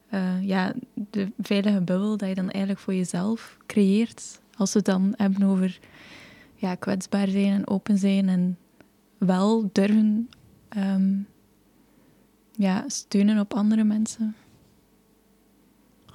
[0.09, 0.73] eh, ja,
[1.11, 5.43] de veilige bubbel dat je dan eigenlijk voor jezelf creëert, als we het dan hebben
[5.43, 5.79] over
[6.55, 8.59] ja, kwetsbaar zijn en open zijn en
[9.19, 10.29] wel durven
[10.69, 11.17] ehm,
[12.53, 14.35] ja, steunen op andere mensen.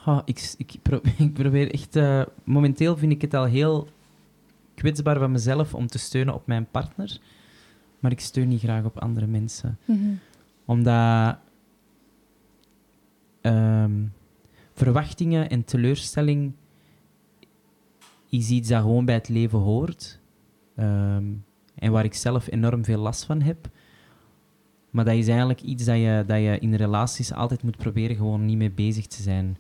[0.06, 1.96] Ah, ik, ik, pro- ik probeer echt...
[1.96, 3.88] eh, momenteel vind ik het al heel
[4.76, 7.20] kwetsbaar van mezelf om te steunen op mijn partner.
[8.00, 9.78] Maar ik steun niet graag op andere mensen.
[10.66, 11.38] Omdat
[13.42, 14.04] ehm,
[14.74, 16.54] verwachtingen en teleurstelling
[18.40, 20.20] is iets dat gewoon bij het leven hoort.
[20.76, 21.24] Ehm,
[21.76, 23.70] en waar ik zelf enorm veel last van heb.
[24.90, 28.46] Maar dat is eigenlijk iets dat je, dat je in relaties altijd moet proberen gewoon
[28.46, 29.58] niet mee bezig te zijn.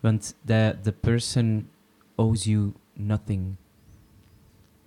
[0.00, 1.68] Want the, the person
[2.14, 3.54] owes you nothing.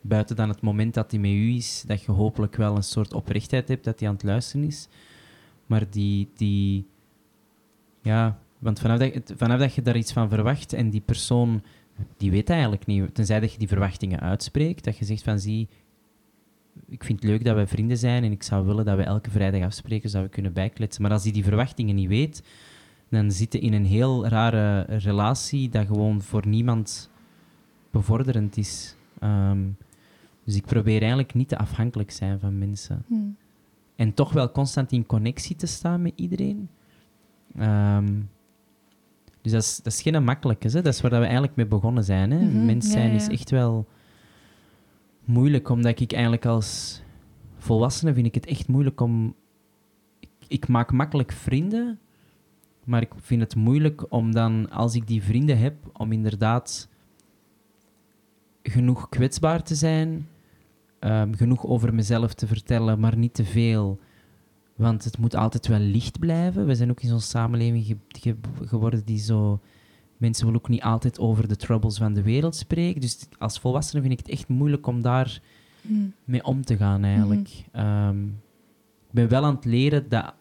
[0.02, 3.14] Buiten dan het moment dat hij met u is, dat je hopelijk wel een soort
[3.14, 4.88] oprechtheid hebt dat hij aan het luisteren is.
[5.66, 6.86] Maar die, die
[8.02, 11.64] ja, want vanaf dat, vanaf dat je daar iets van verwacht en die persoon,
[12.18, 13.16] die weet eigenlijk niet.
[13.16, 15.70] Tenzij dat je die verwachtingen uitspreekt, dat je zegt van zie,
[16.88, 19.30] ik vind het leuk dat we vrienden zijn en ik zou willen dat we elke
[19.30, 21.02] vrijdag afspreken, zodat we kunnen bijkletsen.
[21.02, 22.44] Maar als hij die verwachtingen niet weet,
[23.10, 27.10] dan zit je in een heel rare relatie dat gewoon voor niemand
[27.90, 28.96] bevorderend is.
[29.20, 29.60] Ehm,
[30.44, 33.04] dus ik probeer eigenlijk niet te afhankelijk zijn van mensen.
[33.08, 33.16] Hm.
[33.96, 36.70] En toch wel constant in connectie te staan met iedereen.
[37.58, 38.08] Ehm,
[39.42, 40.68] dus dat is, dat is geen makkelijke.
[40.68, 40.82] Hè?
[40.82, 42.32] Dat is waar dat we eigenlijk mee begonnen zijn.
[42.32, 42.40] Hè?
[42.40, 43.16] Mhm, Mens zijn ja.
[43.16, 43.88] is echt wel
[45.26, 47.02] moeilijk, omdat ik eigenlijk als
[47.58, 49.36] volwassene vind ik het echt moeilijk om...
[50.20, 52.00] Ik, ik maak makkelijk vrienden,
[52.84, 56.90] maar ik vind het moeilijk om dan, als ik die vrienden heb, om inderdaad
[58.64, 60.28] genoeg kwetsbaar te zijn,
[61.00, 64.00] ehm, genoeg over mezelf te vertellen, maar niet te veel.
[64.82, 66.66] Want het moet altijd wel licht blijven.
[66.66, 69.60] We zijn ook in zo'n samenleving ge- ge- geworden die zo...
[70.18, 73.02] Mensen willen ook niet altijd over de troubles van de wereld spreken.
[73.02, 75.42] Dus als volwassene vind ik het echt moeilijk om daar
[75.82, 75.94] Hm.
[76.26, 77.64] mee om te gaan, eigenlijk.
[77.72, 78.26] Ehm,
[79.08, 80.34] ik ben wel aan het leren dat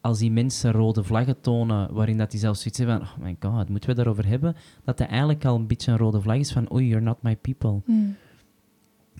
[0.00, 3.36] als die mensen rode vlaggen tonen, waarin dat die zelfs zoiets hebben van, oh my
[3.40, 4.56] god, moeten we daarover hebben?
[4.84, 7.36] Dat dat eigenlijk al een beetje een rode vlag is van, oei, you're not my
[7.36, 7.80] people.
[7.84, 7.92] Hm.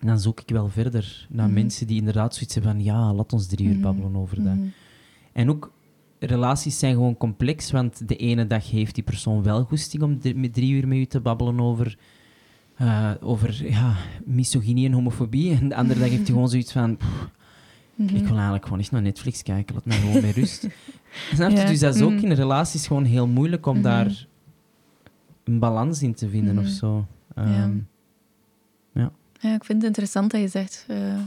[0.01, 1.55] Dan zoek ik wel verder naar Mhm.
[1.55, 3.83] mensen die inderdaad zoiets hebben van, ja, laat ons drie uur Mhm.
[3.83, 4.55] babbelen over dat.
[4.55, 4.67] Mhm.
[5.33, 5.73] En ook,
[6.19, 10.51] relaties zijn gewoon complex, want de ene dag heeft die persoon wel goesting om drie-
[10.51, 11.99] drie uur met u te babbelen over,
[12.77, 15.53] eh, over ja, misogynie en homofobie.
[15.61, 17.31] En de andere dag heeft hij gewoon zoiets van, "Pff,
[17.97, 20.67] ik wil eigenlijk gewoon echt naar Netflix kijken, laat mij gewoon met rust.
[21.35, 21.57] Snap je?
[21.57, 21.67] Ja.
[21.67, 24.27] Dus dat is ook in relaties gewoon heel moeilijk om daar
[25.45, 27.07] een balans in te vinden of zo.
[27.37, 27.71] Ja.
[29.41, 31.21] Ja, ik vind het interessant dat je zegt eh,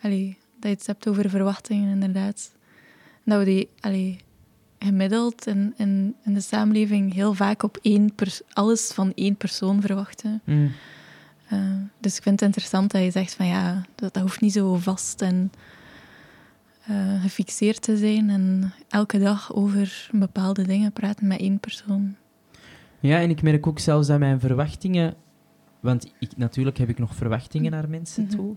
[0.00, 2.54] allee, dat je het hebt over verwachtingen, inderdaad.
[3.24, 4.20] Dat we die allee,
[4.78, 8.14] gemiddeld in, in, in de samenleving heel vaak op één
[8.52, 10.40] alles van één persoon verwachten.
[10.44, 10.72] mm.
[11.48, 11.58] Eh,
[12.00, 14.74] dus ik vind het interessant dat je zegt van ja, dat, dat hoeft niet zo
[14.74, 15.52] vast en
[16.86, 22.16] eh, gefixeerd te zijn en elke dag over bepaalde dingen praten met één persoon.
[23.00, 25.14] Ja, en ik merk ook zelfs dat mijn verwachtingen...
[25.86, 28.36] Want ik, natuurlijk heb ik nog verwachtingen naar mensen Mhm.
[28.36, 28.54] toe.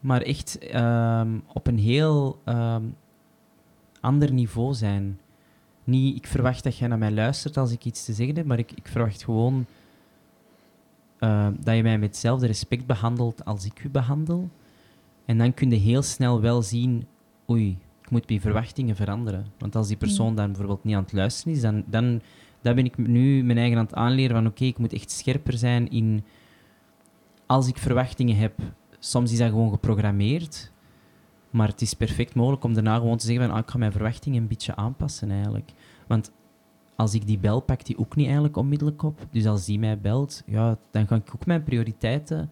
[0.00, 2.82] Maar echt ehm, op een heel ehm,
[4.00, 5.18] ander niveau zijn.
[5.84, 8.58] Niet, ik verwacht dat jij naar mij luistert als ik iets te zeggen heb, maar
[8.58, 9.66] ik, ik verwacht gewoon
[11.18, 14.48] eh, dat je mij met hetzelfde respect behandelt als ik u behandel.
[15.24, 17.06] En dan kun je heel snel wel zien,
[17.50, 19.46] oei, ik moet mijn verwachtingen veranderen.
[19.58, 20.36] Want als die persoon Mm.
[20.36, 22.20] dan bijvoorbeeld niet aan het luisteren is, dan, dan,
[22.64, 25.58] dan ben ik nu mijn eigen aan het aanleren van oké, ik moet echt scherper
[25.58, 26.24] zijn in...
[27.46, 28.58] Als ik verwachtingen heb,
[28.98, 30.72] soms is dat gewoon geprogrammeerd,
[31.50, 33.92] maar het is perfect mogelijk om daarna gewoon te zeggen van ah, ik ga mijn
[33.92, 35.72] verwachtingen een beetje aanpassen eigenlijk.
[36.06, 36.32] Want
[36.96, 39.26] als ik die bel, pakt die ook niet eigenlijk onmiddellijk op.
[39.30, 42.50] Dus als die mij belt, ja, dan ga ik ook mijn prioriteiten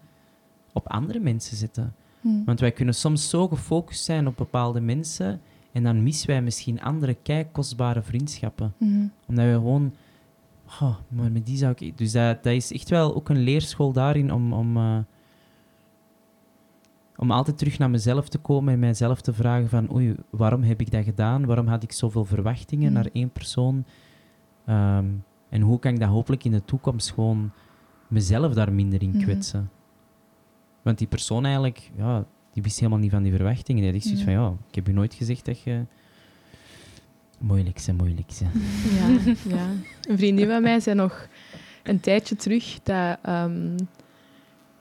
[0.73, 1.95] op andere mensen zetten.
[2.21, 2.43] Hm.
[2.45, 5.41] Want wij kunnen soms zo gefocust zijn op bepaalde mensen
[5.71, 8.73] en dan missen wij misschien andere kei kostbare vriendschappen.
[8.77, 9.07] Mhm.
[9.27, 9.93] Omdat we gewoon...
[10.81, 11.97] Oh, maar met die zou ik...
[11.97, 14.97] Dus dat, dat is echt wel ook een leerschool daarin om, om, eh,
[17.17, 20.81] om altijd terug naar mezelf te komen en mijzelf te vragen van oei, waarom heb
[20.81, 21.45] ik dat gedaan?
[21.45, 22.93] Waarom had ik zoveel verwachtingen Mm.
[22.93, 23.85] naar één persoon?
[24.65, 25.05] Ehm,
[25.49, 27.51] en hoe kan ik dat hopelijk in de toekomst gewoon
[28.07, 29.19] mezelf daar minder in Mhm.
[29.23, 29.69] kwetsen?
[30.81, 33.81] Want die persoon eigenlijk, ja, die wist helemaal niet van die verwachtingen.
[33.81, 35.85] Die had echt zoiets van, ja, ik heb je nooit gezegd dat je...
[37.43, 38.45] Moeilijk, ze, moeilijk, ze.
[38.99, 39.67] Ja, ja.
[40.01, 41.27] Een vriendin van mij zei nog
[41.83, 43.77] een tijdje terug dat, ehm,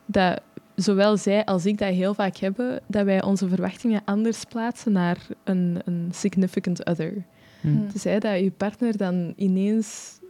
[0.07, 0.41] dat
[0.75, 5.27] zowel zij als ik dat heel vaak hebben, dat wij onze verwachtingen anders plaatsen naar
[5.45, 7.25] een, een significant other.
[7.61, 7.69] Hm.
[7.69, 7.89] Hm.
[7.89, 10.21] Te zei dat je partner dan ineens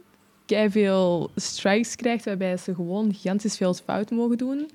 [0.69, 4.69] veel strikes krijgt, waarbij ze gewoon gigantisch veel fout mogen doen.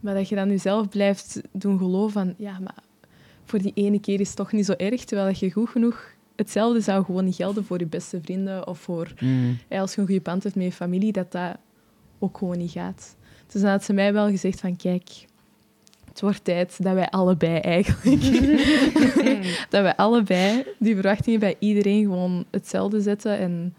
[0.00, 2.82] Maar dat je dan jezelf blijft doen geloven van, ja, maar
[3.44, 6.13] voor die ene keer is het toch niet zo erg, terwijl dat je goed genoeg...
[6.36, 9.12] Hetzelfde zou gewoon niet gelden voor je beste vrienden of voor
[9.68, 11.56] ja, als je een goede band hebt met je familie, dat dat
[12.18, 13.16] ook gewoon niet gaat.
[13.52, 15.08] Dus dan had ze mij wel gezegd van, kijk,
[16.08, 18.22] het wordt tijd dat wij allebei eigenlijk,
[19.70, 23.38] dat wij allebei die verwachtingen bij iedereen gewoon hetzelfde zetten.
[23.38, 23.74] En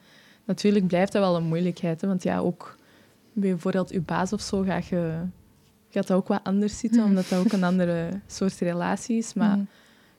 [0.45, 2.77] natuurlijk blijft dat wel een moeilijkheid, hè, want ja, ook
[3.33, 5.13] bij bijvoorbeeld je baas of zo gaat je
[5.89, 7.09] gaat dat ook wat anders zitten, Mhm.
[7.09, 9.33] omdat dat ook een andere soort relatie is.
[9.33, 9.61] Maar Hm.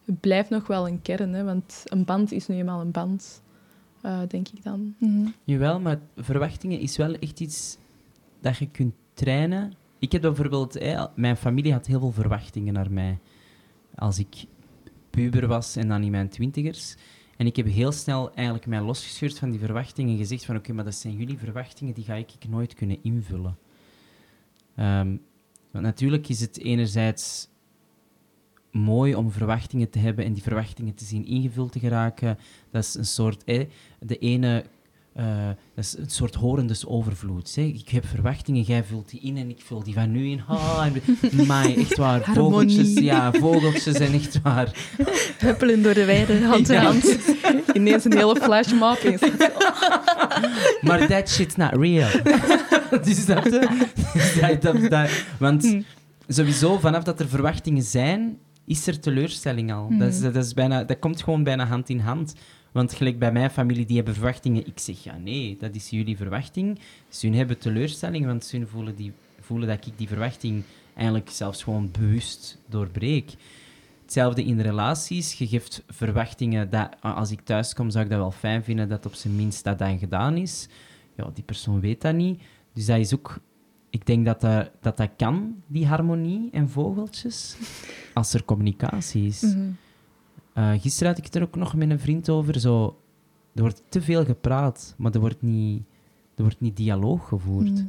[0.06, 3.42] Het blijft nog wel een kern, hè, want een band is nu eenmaal een band,
[4.00, 4.94] eh, denk ik dan.
[4.98, 5.28] Mhm.
[5.44, 7.78] Jawel, maar verwachtingen is wel echt iets
[8.40, 9.72] dat je kunt trainen.
[9.98, 10.74] Ik heb bijvoorbeeld...
[10.74, 13.18] hè, mijn familie had heel veel verwachtingen naar mij.
[13.94, 14.44] Als ik
[15.10, 16.96] puber was en dan in mijn twintigers.
[17.36, 20.72] En ik heb heel snel eigenlijk mij losgescheurd van die verwachtingen en gezegd van oké,
[20.72, 23.58] maar dat zijn jullie verwachtingen, die ga ik nooit kunnen invullen.
[24.74, 25.16] Ehm,
[25.70, 27.48] want natuurlijk is het enerzijds
[28.76, 32.38] mooi om verwachtingen te hebben en die verwachtingen te zien ingevuld te geraken.
[32.70, 33.44] Dat is een soort...
[33.44, 33.60] eh,
[34.00, 34.64] de ene...
[35.12, 37.54] eh, dat is een soort horendes overvloed.
[37.54, 37.62] Hè.
[37.62, 40.40] Ik heb verwachtingen, jij vult die in en ik vul die van nu in.
[41.30, 42.76] En, maar echt waar, Harmonie.
[42.76, 44.70] vogeltjes, ja, vogeltjes en echt waar.
[45.38, 47.16] Huppelen door de weide, hand in hand.
[47.74, 48.96] Ineens een hele flashmob.
[48.98, 49.18] En
[50.86, 52.08] Maar that shit's not real.
[53.04, 55.76] dus dat, dus dat, dat, dat- want
[56.28, 59.88] sowieso, vanaf dat er verwachtingen zijn, is er teleurstelling al.
[59.98, 60.32] Dat, is, Mhm.
[60.32, 62.34] dat, is bijna, dat komt gewoon bijna hand in hand.
[62.72, 64.66] Want gelijk bij mijn familie, die hebben verwachtingen.
[64.66, 66.78] Ik zeg, ja nee, dat is jullie verwachting.
[67.08, 70.62] Ze hebben teleurstelling, want ze voelen, die, voelen dat ik die verwachting
[70.94, 73.34] eigenlijk zelfs gewoon bewust doorbreek.
[74.02, 75.32] Hetzelfde in relaties.
[75.32, 79.06] Je geeft verwachtingen dat als ik thuis kom, zou ik dat wel fijn vinden dat
[79.06, 80.68] op zijn minst dat dan gedaan is.
[81.16, 82.40] Ja, die persoon weet dat niet.
[82.72, 83.38] Dus dat is ook...
[83.96, 87.56] Ik denk dat dat, dat, dat kan, die harmonie en vogeltjes,
[88.14, 89.56] als er communicatie is.
[90.52, 92.60] Eh, gisteren had ik het er ook nog met een vriend over.
[92.60, 93.00] Zo,
[93.54, 95.82] er wordt te veel gepraat, maar er wordt niet,
[96.34, 97.72] er wordt niet dialoog gevoerd.
[97.72, 97.84] Mhm.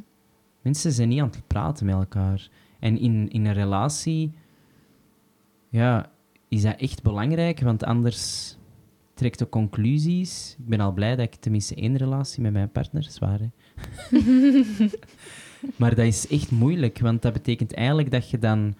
[0.62, 2.48] Mensen zijn niet aan het praten met elkaar.
[2.78, 4.32] En in, in een relatie
[5.68, 6.10] ja,
[6.48, 8.56] is dat echt belangrijk, want anders
[9.14, 10.56] trekt de conclusies.
[10.58, 13.48] Ik ben al blij dat ik tenminste één relatie met mijn partner zwaar hè.
[15.76, 18.74] maar dat is echt moeilijk, want dat betekent eigenlijk dat je dan...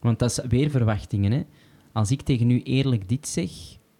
[0.00, 1.42] Want dat is weer verwachtingen, hè.
[1.92, 3.50] Als ik tegen u eerlijk dit zeg,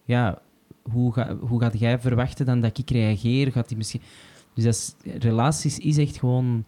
[0.05, 0.41] ja,
[0.81, 3.51] hoe, ga, hoe gaat jij verwachten dan dat ik reageer?
[3.51, 4.01] Gaat die misschien...
[4.53, 6.63] Dus dat is, relaties is echt gewoon...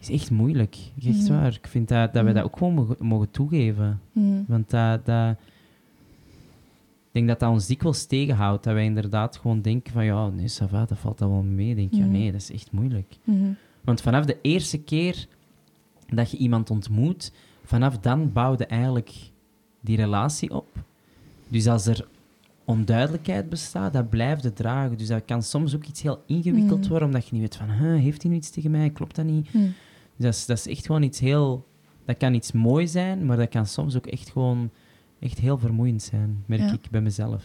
[0.00, 0.76] Is echt moeilijk.
[1.04, 1.32] Echt Mhm.
[1.32, 1.52] waar.
[1.52, 2.34] Ik vind dat, dat wij Mhm.
[2.34, 4.00] dat ook gewoon mogen, mogen toegeven.
[4.12, 4.42] Mhm.
[4.46, 5.30] Want dat, dat,
[7.06, 8.64] ik denk dat dat ons dikwijls tegenhoudt.
[8.64, 11.74] Dat wij inderdaad gewoon denken van, ja, nee, ça va, dat valt dat wel mee.
[11.74, 12.12] Denk je, ja, Mhm.
[12.12, 13.14] nee, dat is echt moeilijk.
[13.86, 15.26] Want vanaf de eerste keer
[16.06, 17.32] dat je iemand ontmoet,
[17.64, 19.12] vanaf dan bouwde eigenlijk
[19.80, 20.66] die relatie op.
[21.48, 22.08] Dus als er
[22.64, 24.98] onduidelijkheid bestaat, dat blijft het dragen.
[24.98, 26.88] Dus dat kan soms ook iets heel ingewikkeld Mm.
[26.88, 28.90] worden, omdat je niet weet van, huh, heeft hij nu iets tegen mij?
[28.90, 29.48] Klopt dat niet?
[29.48, 29.58] Hm.
[29.58, 29.72] Dus
[30.16, 31.66] dat is, dat is echt gewoon iets heel...
[32.04, 34.70] Dat kan iets mooi zijn, maar dat kan soms ook echt gewoon
[35.18, 36.72] echt heel vermoeiend zijn, merk Ja.
[36.72, 37.44] ik bij mezelf.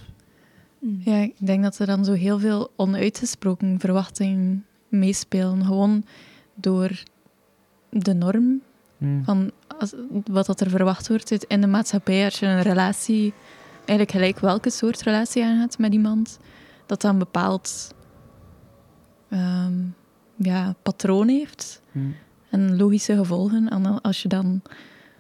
[0.80, 5.66] Ja, ik denk dat er dan zo heel veel onuitgesproken verwachtingen meespelen.
[5.66, 6.04] Gewoon
[6.62, 7.04] door
[7.90, 8.62] de norm
[8.98, 9.24] Mm.
[9.24, 9.94] van als,
[10.26, 12.24] wat dat er verwacht wordt in de maatschappij.
[12.26, 13.34] Als je een relatie,
[13.78, 16.40] eigenlijk gelijk welke soort relatie aangaat met iemand,
[16.86, 17.94] dat dan een bepaald
[19.30, 19.74] ehm,
[20.36, 22.16] ja, patroon heeft Mm.
[22.50, 23.70] en logische gevolgen.
[23.70, 24.62] En als je dan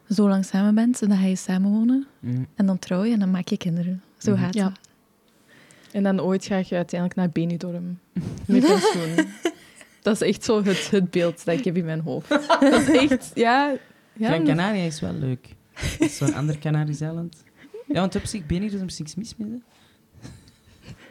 [0.09, 2.47] zo lang samen bent, dan ga je samenwonen Mm.
[2.55, 4.01] en dan trouw je en dan maak je kinderen.
[4.17, 4.65] Zo gaat Ja.
[4.65, 4.79] het.
[5.91, 7.99] En dan ooit ga je uiteindelijk naar Benidorm
[8.47, 9.27] met pensioen.
[10.02, 12.30] Dat is echt zo het, het beeld dat ik heb in mijn hoofd.
[12.60, 13.76] Dat is echt, ja...
[14.14, 15.47] ja Gran Canaria is wel leuk.
[15.99, 17.43] Is zo'n ander Canarisch eiland.
[17.88, 19.49] Ja, want op zich ben ik er niks mis mee.
[19.49, 19.58] hè.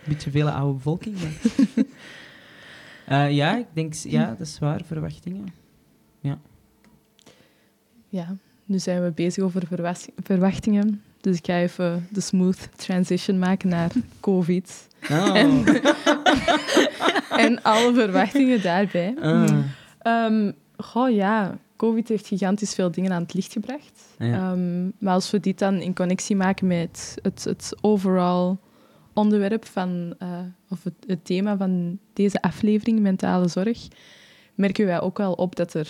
[0.05, 1.17] Beetje vele oude bevolking.
[1.23, 1.85] maar-
[3.07, 5.47] Eh, ja, ik denk, ja, dat is waar, verwachtingen.
[8.09, 9.63] Ja, nu zijn we bezig over
[10.23, 11.03] verwachtingen.
[11.21, 13.91] Dus ik ga even de smooth transition maken naar
[14.21, 14.89] COVID.
[15.11, 15.37] Oh.
[15.37, 15.65] En,
[17.47, 19.15] en alle verwachtingen daarbij.
[19.21, 19.59] Ah.
[19.99, 24.01] Ehm, goh, ja, COVID heeft gigantisch veel dingen aan het licht gebracht.
[24.19, 24.51] Ja.
[24.51, 28.57] Ehm, maar als we dit dan in connectie maken met het, het overall
[29.13, 30.29] onderwerp van, eh,
[30.69, 33.89] of het, het thema van deze aflevering, mentale zorg,
[34.55, 35.89] merken wij ook wel op dat er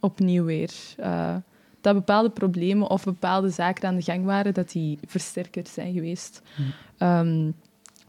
[0.00, 1.36] opnieuw weer eh,
[1.80, 6.42] dat bepaalde problemen of bepaalde zaken aan de gang waren, dat die versterkerd zijn geweest.
[6.56, 6.62] Hm.
[6.98, 7.50] Ehm,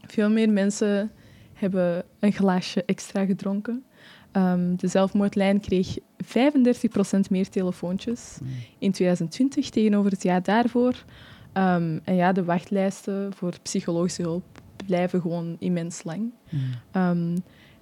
[0.06, 1.10] veel meer mensen
[1.54, 3.84] hebben een glaasje extra gedronken.
[4.32, 8.48] Ehm, de zelfmoordlijn kreeg 35% meer telefoontjes Mm.
[8.78, 11.04] in 2020 tegenover het jaar daarvoor.
[11.52, 14.44] Ehm, en ja, de wachtlijsten voor psychologische hulp
[14.86, 16.32] blijven gewoon immens lang.
[16.50, 16.60] Mm.
[16.92, 17.36] Ehm,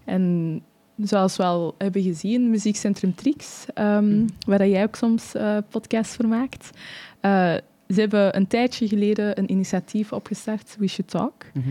[0.05, 0.63] en
[1.03, 4.27] zoals we al hebben gezien, Muziekcentrum Trix, ehm, Mhm.
[4.47, 6.71] waar jij ook soms eh podcasts voor maakt.
[7.21, 7.55] eh,
[7.89, 11.35] ze hebben een tijdje geleden een initiatief opgestart, We Should Talk.
[11.55, 11.69] Mhm.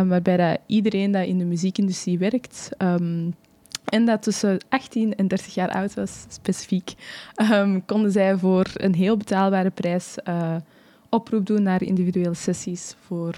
[0.00, 3.34] Um, waarbij dat iedereen dat in de muziekindustrie werkt um,
[3.84, 6.94] en dat tussen 18 en 30 jaar oud was, specifiek,
[7.86, 10.56] konden zij voor een heel betaalbare prijs uh,
[11.08, 13.36] oproep doen naar individuele sessies voor,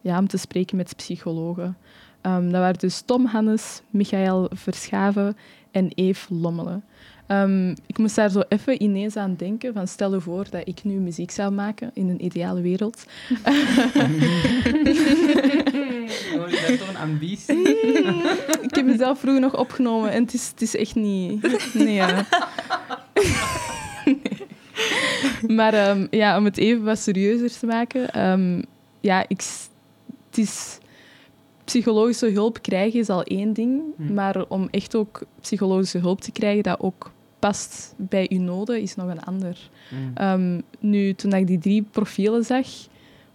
[0.00, 1.76] ja, om te spreken met psychologen.
[2.22, 5.36] Um, dat waren dus Tom Hannes, Michael Verschaven
[5.70, 6.84] en Eve Lommelen.
[7.28, 9.72] Um, ik moest daar zo even ineens aan denken.
[9.72, 13.04] Van stel je voor dat ik nu muziek zou maken in een ideale wereld.
[16.32, 17.68] Oh, bent toch een ambitie?
[18.66, 21.74] ik heb mezelf vroeger nog opgenomen en het is, het is echt niet...
[21.74, 22.26] Nee, ja.
[25.56, 28.30] maar um, ja, om het even wat serieuzer te maken...
[28.30, 28.64] Um,
[29.00, 29.42] ja, ik,
[30.28, 30.78] het is...
[31.64, 34.14] Psychologische hulp krijgen is al één ding, Hm.
[34.14, 38.94] maar om echt ook psychologische hulp te krijgen dat ook past bij uw noden, is
[38.94, 39.70] nog een ander.
[39.90, 40.24] Mm.
[40.26, 42.66] Um, nu, toen ik die drie profielen zag,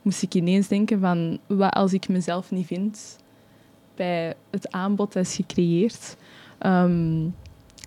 [0.01, 1.39] moest ik ineens denken van...
[1.47, 3.17] Wat als ik mezelf niet vind
[3.95, 6.17] bij het aanbod dat is gecreëerd?
[6.65, 7.35] Um,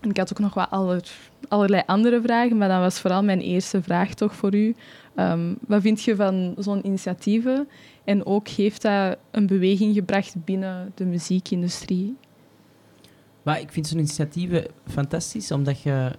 [0.00, 1.10] en ik had ook nog wat aller,
[1.48, 4.74] allerlei andere vragen, maar dan was vooral mijn eerste vraag toch voor u.
[5.16, 7.68] Um, wat vind je van zo'n initiatieven?
[8.04, 12.16] En ook heeft dat een beweging gebracht binnen de muziekindustrie?
[13.42, 16.12] Maar ik vind zo'n initiatieven fantastisch, omdat je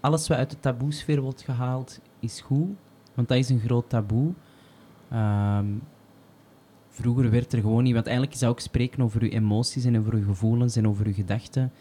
[0.00, 2.68] alles wat uit de taboesfeer wordt gehaald, is goed.
[3.14, 4.32] Want dat is een groot taboe.
[5.12, 5.82] Um,
[6.88, 7.94] vroeger werd er gewoon niet...
[7.94, 11.06] Want eigenlijk is dat ook spreken over je emoties en over je gevoelens en over
[11.06, 11.72] je gedachten.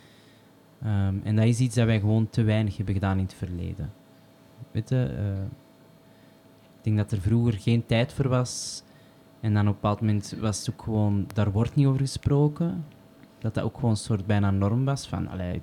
[0.83, 3.93] Um, en dat is iets dat wij gewoon te weinig hebben gedaan in het verleden.
[4.71, 5.15] Weet je...
[5.17, 5.43] Uh,
[6.77, 8.83] ik denk dat er vroeger geen tijd voor was.
[9.45, 11.27] En dan op een bepaald moment was het ook gewoon...
[11.33, 12.85] Daar wordt niet over gesproken
[13.39, 15.07] dat dat ook gewoon een soort bijna norm was.
[15.07, 15.61] Van, allee.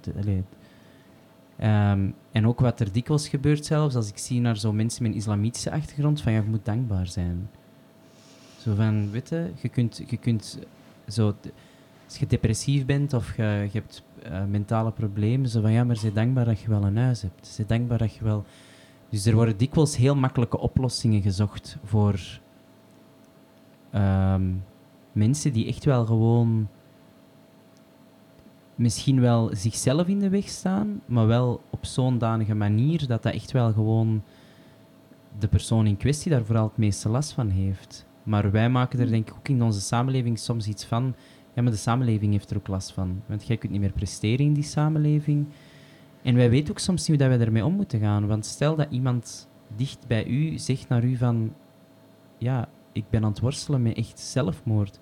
[1.61, 5.12] Um, en ook wat er dikwijls gebeurt zelfs, als ik zie naar zo mensen met
[5.12, 7.51] een islamitische achtergrond, van ja, je moet dankbaar zijn.
[8.59, 10.59] Zo van, weet je, je kunt, je kunt
[11.09, 11.35] zo,
[12.05, 16.12] als je depressief bent of je, hebt uh, mentale problemen, zo van ja, maar zeg
[16.12, 17.47] dankbaar dat je wel een huis hebt.
[17.47, 18.45] Zeg dankbaar dat je wel...
[19.09, 22.41] Dus er worden dikwijls heel makkelijke oplossingen gezocht voor
[23.95, 24.64] um,
[25.12, 26.68] mensen die echt wel gewoon
[28.74, 33.34] misschien wel zichzelf in de weg staan, maar wel op zo'n danige manier dat dat
[33.34, 34.22] echt wel gewoon
[35.38, 38.07] de persoon in kwestie daar vooral het meeste last van heeft.
[38.22, 41.14] Maar wij maken er denk ik ook in onze samenleving soms iets van,
[41.55, 43.22] ja, maar de samenleving heeft er ook last van.
[43.26, 45.47] Want jij kunt niet meer presteren in die samenleving.
[46.22, 48.26] En wij weten ook soms niet hoe wij ermee om moeten gaan.
[48.26, 51.55] Want stel dat iemand dicht bij u zegt naar u van,
[52.38, 54.99] ja, ik ben aan het worstelen met echt zelfmoord.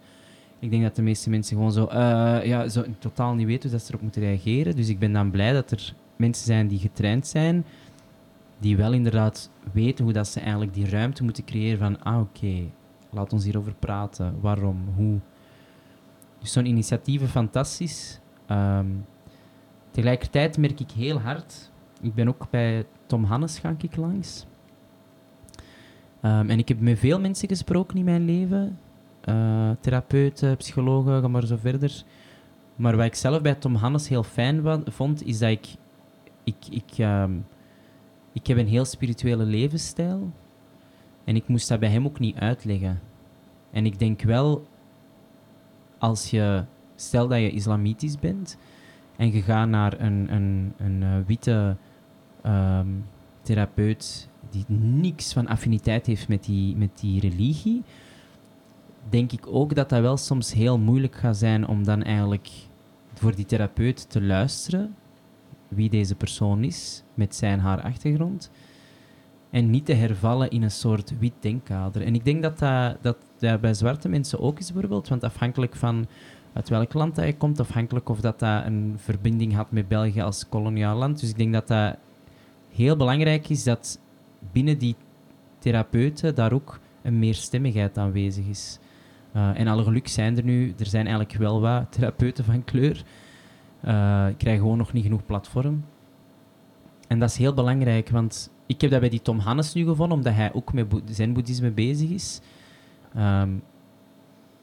[0.58, 3.70] Ik denk dat de meeste mensen gewoon zo, eh, ja, zo totaal niet weten hoe
[3.70, 4.76] dat ze erop moeten reageren.
[4.76, 7.64] Dus ik ben dan blij dat er mensen zijn die getraind zijn,
[8.58, 12.70] die wel inderdaad weten hoe dat ze eigenlijk die ruimte moeten creëren van, ah oké,
[13.10, 15.18] laat ons hierover praten, waarom, hoe.
[16.38, 18.20] Dus zo'n initiatief is fantastisch.
[18.46, 18.86] Ehm,
[19.90, 21.70] tegelijkertijd merk ik heel hard,
[22.00, 24.46] ik ben ook bij Tom Hannes ik langs.
[26.20, 28.78] Ehm, en ik heb met veel mensen gesproken in mijn leven.
[29.28, 32.02] Uh, therapeuten, psychologen, maar zo verder.
[32.76, 35.66] Maar wat ik zelf bij Tom Hannes heel fijn vond, is dat ik...
[36.44, 37.32] Ik, ik, ehm,
[38.32, 40.32] ik heb een heel spirituele levensstijl.
[41.24, 43.00] En ik moest dat bij hem ook niet uitleggen.
[43.70, 44.66] En ik denk wel,
[45.98, 46.64] als je...
[46.94, 48.58] Stel dat je islamitisch bent
[49.16, 51.76] en je gaat naar een, een, een, uh, witte
[52.46, 53.04] um,
[53.42, 57.82] therapeut die niks van affiniteit heeft met die, met die religie,
[59.08, 62.48] denk ik ook dat dat wel soms heel moeilijk gaat zijn om dan eigenlijk
[63.14, 64.94] voor die therapeut te luisteren
[65.68, 68.50] wie deze persoon is met zijn haar achtergrond
[69.50, 72.02] en niet te hervallen in een soort wit denkkader.
[72.02, 75.76] En ik denk dat dat, dat, dat bij zwarte mensen ook is bijvoorbeeld, want afhankelijk
[75.76, 76.06] van
[76.52, 80.48] uit welk land je komt, afhankelijk of dat, dat een verbinding had met België als
[80.48, 81.20] koloniaal land.
[81.20, 81.96] Dus ik denk dat dat
[82.74, 83.98] heel belangrijk is dat
[84.52, 84.96] binnen die
[85.58, 88.78] therapeuten daar ook een meerstemmigheid aanwezig is.
[89.36, 93.04] Uh, en alle geluk zijn er nu, er zijn eigenlijk wel wat therapeuten van kleur.
[93.84, 95.84] Uh, krijgen gewoon nog niet genoeg platform.
[97.08, 100.16] En dat is heel belangrijk, want ik heb dat bij die Tom Hannes nu gevonden,
[100.16, 102.40] omdat hij ook met zijn boeddhisme bezig is.
[103.16, 103.62] Um,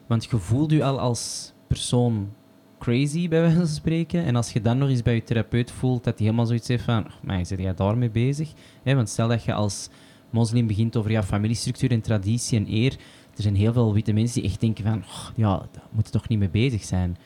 [0.06, 2.32] want je voelt je al als persoon
[2.78, 4.24] crazy, bij wijze van spreken.
[4.24, 6.84] En als je dan nog eens bij je therapeut voelt dat hij helemaal zoiets heeft
[6.84, 8.52] van, maar zit jij daarmee bezig?
[8.82, 9.88] want stel dat je als
[10.30, 12.92] moslim begint over ja, familiestructuur en traditie en eer.
[13.36, 16.28] Er zijn heel veel witte mensen die echt denken van, oh, ja, daar moet toch
[16.28, 17.16] niet mee bezig zijn.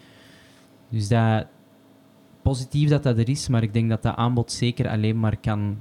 [0.89, 1.47] Dus dat,
[2.43, 5.79] positief dat dat er is, maar ik denk dat dat aanbod zeker alleen maar kan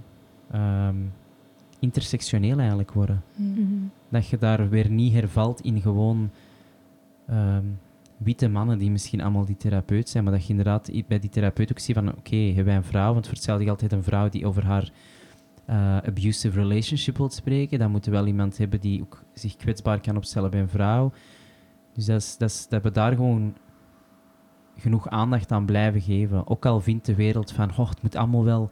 [0.55, 1.13] um,
[1.79, 3.23] intersectioneel eigenlijk worden.
[3.35, 3.91] Mm-hmm.
[4.09, 6.29] Dat je daar weer niet hervalt in gewoon
[7.29, 7.79] um,
[8.23, 11.71] witte mannen die misschien allemaal die therapeut zijn, maar dat je inderdaad bij die therapeut
[11.71, 14.29] ook ziet van oké, okay, hebben wij een vrouw, want vertel je altijd een vrouw
[14.29, 14.91] die over haar
[15.69, 20.01] uh, abusive relationship wilt spreken, dan moeten we wel iemand hebben die ook zich kwetsbaar
[20.01, 21.11] kan opstellen bij een vrouw.
[21.93, 23.55] Dus dat, is, dat, is, dat we daar gewoon
[24.77, 26.47] genoeg aandacht aan blijven geven.
[26.47, 28.69] Ook al vindt de wereld van, oh, het moet allemaal wel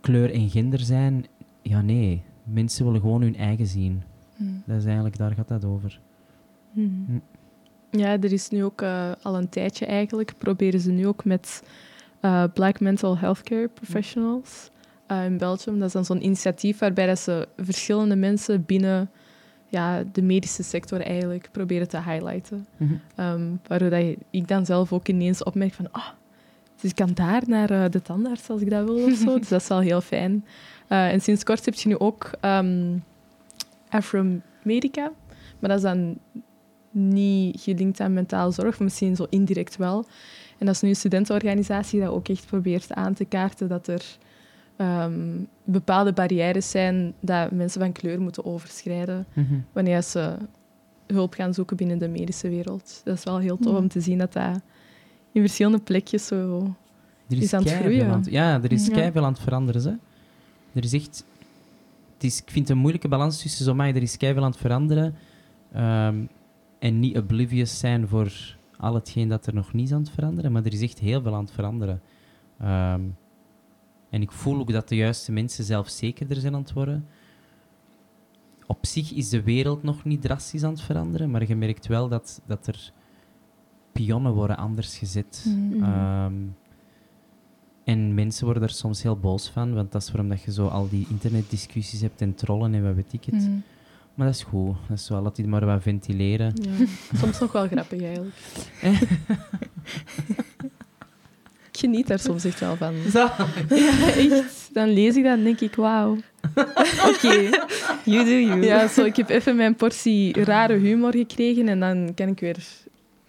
[0.00, 1.26] kleur en gender zijn.
[1.62, 2.22] Ja, nee.
[2.44, 4.02] Mensen willen gewoon hun eigen zien.
[4.36, 4.62] Hmm.
[4.66, 6.00] Dat is eigenlijk, daar gaat dat over.
[6.72, 7.04] Hmm.
[7.06, 7.18] Hm.
[7.96, 11.62] Ja, er is nu ook uh, al een tijdje eigenlijk, proberen ze nu ook met
[12.22, 14.70] uh, Black Mental Healthcare Professionals
[15.08, 15.78] uh, in Belgium.
[15.78, 19.10] Dat is dan zo'n initiatief waarbij dat ze verschillende mensen binnen
[19.68, 22.66] ja, de medische sector eigenlijk proberen te highlighten.
[22.76, 23.60] Mm -hmm.
[23.66, 26.08] waardoor dat ik dan zelf ook ineens opmerk van, ah,
[26.80, 29.34] dus ik kan daar naar de tandarts als ik dat wil of zo.
[29.38, 30.44] dus dat is wel heel fijn.
[30.88, 33.04] en sinds kort heb je nu ook um,
[33.88, 35.12] Afromedica,
[35.58, 36.18] maar dat is dan
[36.92, 40.06] niet gelinkt aan mentale zorg, misschien zo indirect wel.
[40.58, 44.18] En dat is nu een studentenorganisatie dat ook echt probeert aan te kaarten dat er
[44.76, 49.54] ehm, bepaalde barrières zijn dat mensen van kleur moeten overschrijden mhm.
[49.72, 50.36] wanneer ze
[51.06, 53.00] hulp gaan zoeken binnen de medische wereld.
[53.04, 54.60] Dat is wel heel tof om te zien dat dat
[55.32, 56.74] in verschillende plekjes zo
[57.28, 58.24] er is, aan het groeien.
[58.30, 59.12] ja, er is ja.
[59.12, 59.82] veel aan het veranderen.
[59.82, 59.94] Hè?
[60.72, 61.24] Er is echt...
[62.14, 64.50] Het is, ik vind het een moeilijke balans tussen zo, maar er is veel aan
[64.50, 65.14] het veranderen.
[65.72, 66.16] Ehm,
[66.82, 70.52] en niet oblivious zijn voor al hetgeen dat er nog niet is aan het veranderen,
[70.52, 72.02] maar er is echt heel veel aan het veranderen.
[72.58, 73.00] Ehm,
[74.10, 77.06] en ik voel ook dat de juiste mensen zelfzekerder zijn aan het worden.
[78.66, 82.08] Op zich is de wereld nog niet drastisch aan het veranderen, maar je merkt wel
[82.08, 82.92] dat, dat er
[83.92, 85.44] pionnen worden anders gezet.
[85.48, 86.54] Mm
[87.84, 90.66] en mensen worden er soms heel boos van, want dat is waarom dat je zo
[90.66, 93.34] al die internetdiscussies hebt en trollen en wat weet ik het.
[93.34, 93.58] Mhm.
[94.14, 94.76] Maar dat is goed.
[94.88, 96.52] Dat is wel, laat die maar wat ventileren.
[96.54, 96.86] Ja,
[97.18, 98.36] soms nog wel grappig eigenlijk.
[101.72, 102.94] ik geniet daar soms echt wel van.
[103.10, 103.28] Zo.
[103.68, 104.70] Ja, echt.
[104.72, 106.16] Dan lees ik dat en denk ik, wauw.
[107.10, 107.50] Oké,
[108.04, 108.62] you do you.
[108.62, 112.56] Ja, zo, ik heb even mijn portie rare humor gekregen en dan kan ik weer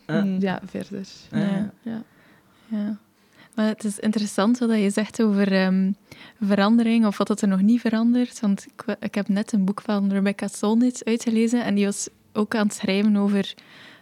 [0.07, 0.39] uh.
[0.39, 1.07] ja, verder.
[1.31, 1.71] Ja.
[1.81, 2.03] ja.
[2.67, 2.97] ja.
[3.55, 5.91] Maar het is interessant wat je zegt over ehm,
[6.41, 8.39] verandering of wat dat er nog niet verandert.
[8.39, 12.55] Want ik, ik, heb net een boek van Rebecca Solnit uitgelezen en die was ook
[12.55, 13.53] aan het schrijven over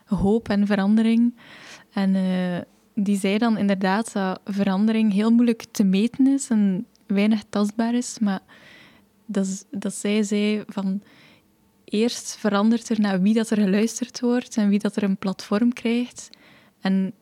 [0.05, 1.35] hoop en verandering.
[1.93, 2.57] En uh,
[2.95, 8.19] die zei dan inderdaad dat verandering heel moeilijk te meten is en weinig tastbaar is.
[8.19, 8.41] Maar
[9.25, 11.01] dat, dat zij zei van
[11.85, 15.73] eerst verandert er naar wie dat er geluisterd wordt en wie dat er een platform
[15.73, 16.29] krijgt.
[16.81, 17.13] En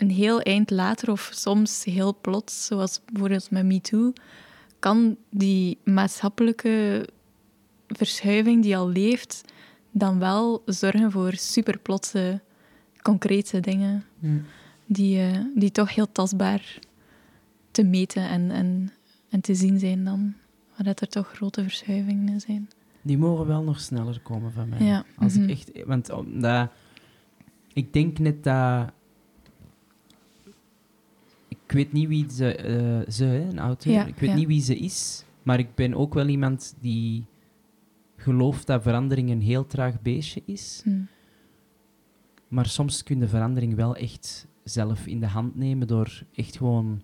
[0.00, 4.12] een heel eind later, of soms heel plots, zoals bijvoorbeeld met MeToo,
[4.78, 7.08] kan die maatschappelijke
[7.86, 9.44] verschuiving die al leeft,
[9.90, 12.40] dan wel zorgen voor superplotse,
[13.02, 14.04] concrete dingen
[14.86, 16.78] die, eh, die toch heel tastbaar
[17.70, 18.92] te meten en, en,
[19.28, 20.34] en te zien zijn dan.
[20.76, 22.68] Maar dat er toch grote verschuivingen zijn.
[23.02, 24.82] Die mogen wel nog sneller komen van mij.
[24.82, 25.42] Ja, Als mhm.
[25.42, 25.86] ik echt...
[25.86, 26.70] Want omdat...
[27.72, 28.92] Ik denk net dat...
[31.70, 32.54] Ik weet niet wie ze...
[32.54, 33.92] eh, ze, hè, een auteur.
[33.92, 34.36] Ja, ik weet ja.
[34.36, 35.24] niet wie ze is.
[35.42, 37.24] Maar ik ben ook wel iemand die
[38.16, 40.80] gelooft dat verandering een heel traag beestje is.
[40.84, 41.00] Hm.
[42.48, 47.02] Maar soms kun je verandering wel echt zelf in de hand nemen door echt gewoon...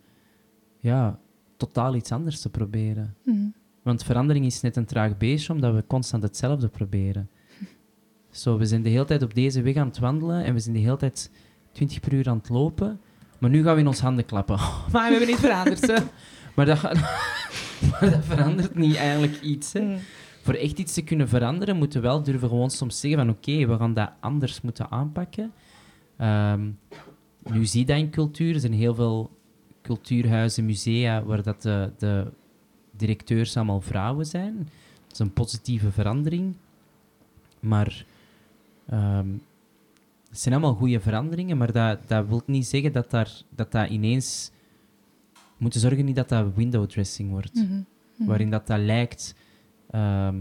[0.81, 1.19] Ja,
[1.57, 3.15] totaal iets anders te proberen.
[3.23, 3.49] Hm.
[3.83, 7.31] Want verandering is net een traag beestje, omdat we constant hetzelfde proberen.
[8.31, 10.75] Zo, we zijn de hele tijd op deze weg aan het wandelen en we zijn
[10.75, 11.31] de hele tijd
[11.73, 13.01] 20 per uur aan het lopen.
[13.39, 14.57] Maar nu gaan we in ons handen klappen.
[14.93, 15.97] maar we hebben niet veranderd, hè.
[16.55, 16.93] Maar dat, ga-
[17.91, 19.97] maar dat verandert niet eigenlijk iets, hè.
[20.43, 23.67] Voor echt iets te kunnen veranderen, moeten we wel durven gewoon soms zeggen van oké,
[23.67, 25.53] we gaan dat anders moeten aanpakken.
[26.17, 26.71] Ehm,
[27.43, 28.55] nu zie je dat in cultuur.
[28.55, 29.31] Er zijn heel veel
[29.83, 32.27] cultuurhuizen, musea, waar dat de, de
[32.97, 34.57] directeurs allemaal vrouwen zijn.
[35.03, 36.57] Dat is een positieve verandering.
[37.61, 38.05] Maar
[38.89, 39.27] ehm,
[40.37, 43.89] het zijn allemaal goede veranderingen, maar dat, dat wil niet zeggen dat, daar, dat dat
[43.89, 44.51] ineens...
[45.33, 47.65] We moeten zorgen niet dat dat window dressing wordt Mhm.
[47.73, 48.29] Mhm.
[48.29, 49.35] waarin dat, dat lijkt.
[49.91, 50.37] ehm,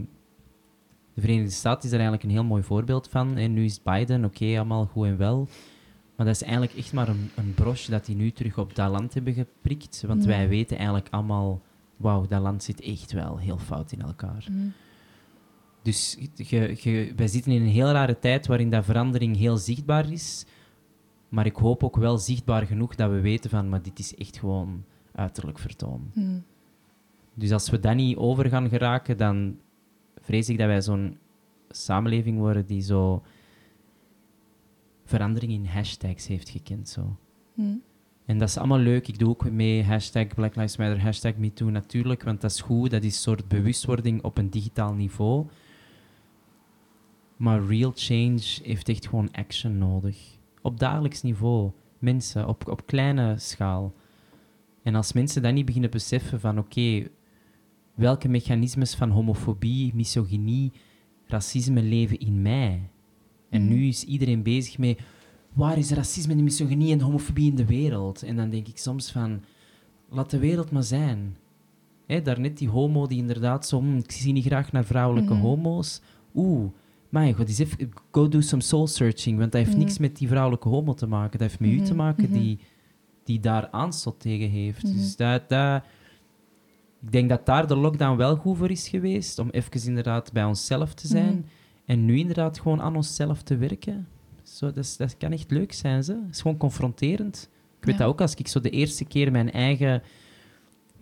[1.13, 3.37] de Verenigde Staten is daar eigenlijk een heel mooi voorbeeld van.
[3.37, 5.47] En nu is Biden, oké, allemaal goed en wel.
[6.15, 8.91] Maar dat is eigenlijk echt maar een, een broche dat die nu terug op dat
[8.91, 10.03] land hebben geprikt.
[10.07, 10.27] Want Ja.
[10.29, 11.61] wij weten eigenlijk allemaal,
[11.97, 14.45] wauw, dat land zit echt wel heel fout in elkaar.
[14.51, 14.67] Mhm.
[15.85, 20.11] Dus je, je, wij zitten in een heel rare tijd waarin dat verandering heel zichtbaar
[20.11, 20.45] is.
[21.29, 24.37] Maar ik hoop ook wel zichtbaar genoeg dat we weten van, maar dit is echt
[24.37, 26.11] gewoon uiterlijk vertoon.
[26.13, 26.39] Mhm.
[27.33, 29.57] Dus als we dat niet over gaan geraken, dan
[30.21, 31.17] vrees ik dat wij zo'n
[31.69, 33.23] samenleving worden die zo
[35.03, 36.89] verandering in hashtags heeft gekend.
[36.89, 37.17] Zo.
[37.53, 37.75] Mhm.
[38.25, 39.07] En dat is allemaal leuk.
[39.07, 42.91] Ik doe ook mee hashtag Black Lives Matter, hashtag MeToo natuurlijk, want dat is goed.
[42.91, 45.45] Dat is een soort bewustwording op een digitaal niveau.
[47.37, 50.17] Maar real change heeft echt gewoon action nodig.
[50.61, 51.71] Op dagelijks niveau.
[51.99, 53.93] Mensen, op, op kleine schaal.
[54.83, 57.07] En als mensen dat niet beginnen beseffen van oké,
[57.95, 60.71] welke mechanismes van homofobie, misogynie,
[61.27, 62.89] racisme leven in mij?
[63.49, 63.73] En Mhm.
[63.73, 64.99] nu is iedereen bezig met
[65.53, 68.23] waar is racisme en misogynie en homofobie in de wereld?
[68.23, 69.41] En dan denk ik soms van,
[70.09, 71.37] laat de wereld maar zijn.
[72.07, 75.41] Hè, daarnet die homo die inderdaad zo, "Hm, ik zie niet graag naar vrouwelijke Mhm.
[75.41, 76.01] homo's.
[76.35, 76.71] Oeh,
[77.23, 79.85] god, even, go do some soul searching, want dat heeft Mhm.
[79.85, 81.39] niks met die vrouwelijke homo te maken.
[81.39, 82.33] Dat heeft met u te Mhm, maken mhm.
[82.39, 82.59] die,
[83.23, 84.83] die daar aanstot tegen heeft.
[84.83, 84.93] Mhm.
[84.93, 85.83] Dus dat, dat,
[87.01, 90.43] ik denk dat daar de lockdown wel goed voor is geweest, om even inderdaad bij
[90.43, 91.45] onszelf te zijn.
[91.85, 94.07] En nu inderdaad gewoon aan onszelf te werken.
[94.43, 96.03] Zo, dat, is- dat kan echt leuk zijn.
[96.03, 96.11] Ze.
[96.25, 97.49] Het is gewoon confronterend.
[97.79, 97.99] Ik weet Ja.
[97.99, 100.01] dat ook als ik zo de eerste keer mijn eigen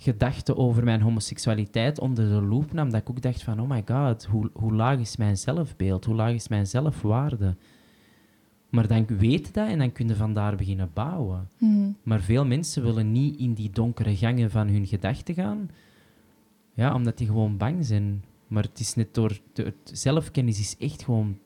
[0.03, 3.83] gedachten over mijn homoseksualiteit onder de loep nam, dat ik ook dacht van, oh my
[3.85, 6.05] god, hoe, hoe laag is mijn zelfbeeld?
[6.05, 7.55] Hoe laag is mijn zelfwaarde?
[8.69, 11.49] Maar dan weet je dat en dan kun je vandaar beginnen bouwen.
[11.57, 11.91] Mhm.
[12.03, 15.69] Maar veel mensen willen niet in die donkere gangen van hun gedachten gaan.
[16.73, 18.23] Ja, omdat die gewoon bang zijn.
[18.47, 19.39] Maar het is net door...
[19.53, 21.37] door zelfkennis is echt gewoon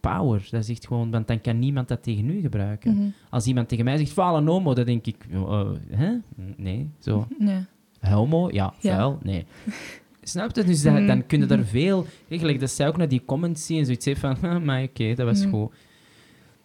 [0.00, 0.48] power.
[0.50, 1.10] Dat is echt gewoon...
[1.10, 2.94] Want dan kan niemand dat tegen u gebruiken.
[2.94, 3.08] Mhm.
[3.30, 5.26] Als iemand tegen mij zegt, een homo, dan denk ik...
[5.30, 6.16] eh, hè?
[6.56, 7.26] Nee, zo.
[7.38, 7.66] Ja.
[8.08, 8.48] Homo?
[8.52, 8.94] Ja, Ja.
[8.96, 9.18] vuil?
[9.22, 9.44] Nee.
[10.22, 10.64] Snap je?
[10.64, 12.06] Dus dat, dan kun je daar veel...
[12.28, 14.36] Eigenlijk, dat zij ook naar die comments zien en zoiets heeft van...
[14.42, 15.50] "Ah, maar oké, dat was Mhm.
[15.50, 15.72] goed.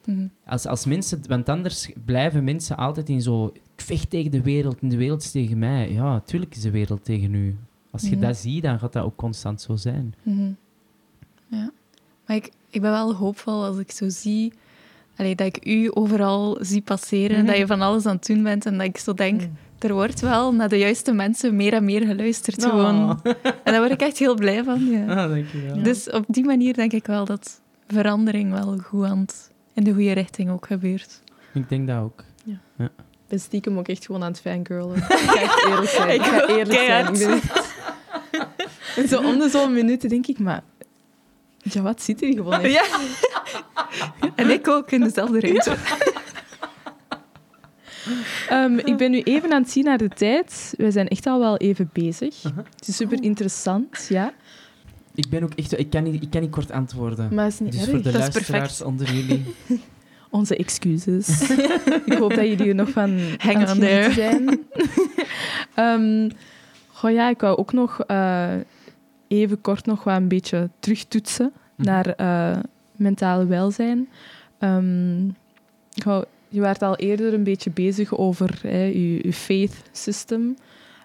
[0.06, 0.28] Mhm.
[0.46, 3.46] Als, als mensen, want anders blijven mensen altijd in zo.
[3.76, 5.92] Ik vecht tegen de wereld en de wereld is tegen mij.
[5.92, 7.56] Ja, tuurlijk is de wereld tegen u.
[7.92, 10.14] Als je dat ziet, dan gaat dat ook constant zo zijn.
[10.24, 10.52] Mhm.
[11.48, 11.72] Ja.
[12.26, 14.54] Maar ik, ik ben wel hoopvol als ik zo zie...
[15.16, 17.46] Allee, dat ik u overal zie passeren, Mhm.
[17.46, 19.42] dat je van alles aan het doen bent en dat ik zo denk...
[19.82, 22.64] Er wordt wel naar de juiste mensen meer en meer geluisterd.
[22.64, 23.10] Gewoon.
[23.10, 23.34] Oh.
[23.44, 24.86] En daar word ik echt heel blij van.
[24.90, 25.06] Ja.
[25.06, 25.84] Ah, dankjewel.
[25.84, 29.94] Dus op die manier denk ik wel dat verandering wel goed aan het, in de
[29.94, 31.22] goede richting ook gebeurt.
[31.54, 32.24] Ik denk dat ook.
[32.78, 34.98] Ik ben stiekem ook echt gewoon aan het fangirlen.
[34.98, 36.10] Ik ga echt eerlijk zijn.
[36.20, 37.42] Ik ga eerlijk zijn.
[38.96, 40.64] En zo om de zo'n minuten denk ik, maar...
[41.58, 42.74] Ja, wat zit hier gewoon echt?
[42.74, 42.86] Ja.
[44.36, 45.76] en ik ook in dezelfde ruimte.
[48.50, 50.74] Ehm, ik ben nu even aan het zien naar de tijd.
[50.78, 52.44] We zijn echt al wel even bezig.
[52.76, 54.34] Het is super interessant, ja.
[55.16, 55.80] Ik ben ook echt...
[55.80, 57.34] Ik kan niet, ik kan niet kort antwoorden.
[57.34, 57.90] Maar het is niet dus erg.
[57.90, 58.82] voor de Dat is luisteraars perfect.
[58.82, 59.44] onder jullie...
[60.30, 61.50] Onze excuses.
[62.06, 64.12] ik hoop dat jullie er nog van Hang aan het on there.
[64.12, 64.60] genieten zijn.
[65.76, 66.30] Ehm,
[66.92, 68.50] goh, ja, ik wou ook nog eh,
[69.28, 71.88] even kort nog wat een beetje terugtoetsen Mhm.
[71.88, 72.58] naar eh
[72.96, 74.10] mentaal welzijn.
[74.60, 75.30] Ehm,
[76.04, 76.22] goh,
[76.52, 80.56] je werd al eerder een beetje bezig over hè, je, je faith system.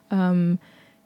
[0.08, 0.54] Ehm,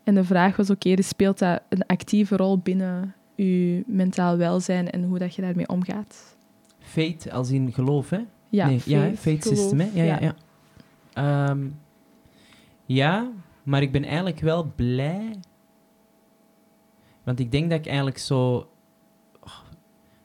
[0.04, 4.90] en de vraag was ook eerder, speelt dat een actieve rol binnen je mentaal welzijn
[4.90, 6.36] en hoe dat je daarmee omgaat?
[6.78, 8.20] Fate als in geloof, hè?
[8.48, 9.16] Ja, nee, ja, hè?
[9.16, 9.90] faith, geloof, system, hè?
[9.94, 10.18] Ja, ja.
[10.20, 10.34] Ja,
[11.12, 11.68] Ehm,
[12.86, 13.30] ja,
[13.62, 15.36] maar ik ben eigenlijk wel blij.
[17.24, 18.68] Want ik denk dat ik eigenlijk zo...
[19.40, 19.58] oh,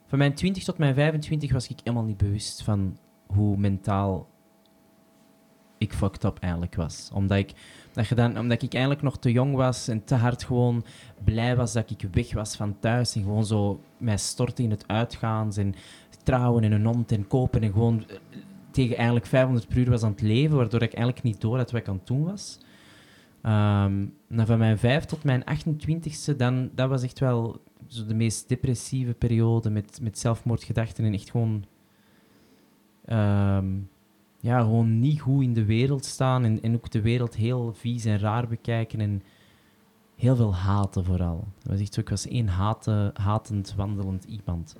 [0.06, 2.96] van mijn 20 tot mijn 25 was ik helemaal niet bewust van
[3.26, 4.28] hoe mentaal
[5.78, 7.10] ik fucked up eigenlijk was.
[7.14, 7.52] Omdat ik,
[7.92, 10.84] dat je dan, omdat ik eigenlijk nog te jong was en te hard gewoon
[11.24, 13.14] blij was dat ik weg was van thuis.
[13.14, 15.74] En gewoon zo mij stortte in het uitgaan en
[16.22, 17.62] trouwen en een hond en kopen.
[17.62, 18.16] En gewoon eh,
[18.70, 21.70] tegen eigenlijk 500 per uur was aan het leven, waardoor ik eigenlijk niet door had
[21.70, 22.58] wat ik aan het doen was.
[23.42, 28.14] Ehm, nou, van mijn 5 tot mijn 28ste, dan, dat was echt wel zo de
[28.14, 31.64] meest depressieve periode met, met zelfmoordgedachten en echt gewoon,
[33.06, 33.66] ehm,
[34.40, 38.04] ja, gewoon niet goed in de wereld staan en, en ook de wereld heel vies
[38.04, 39.22] en raar bekijken en
[40.16, 41.48] heel veel haten vooral.
[41.58, 44.76] Dat was echt zo, ik was één haten, hatend, wandelend iemand.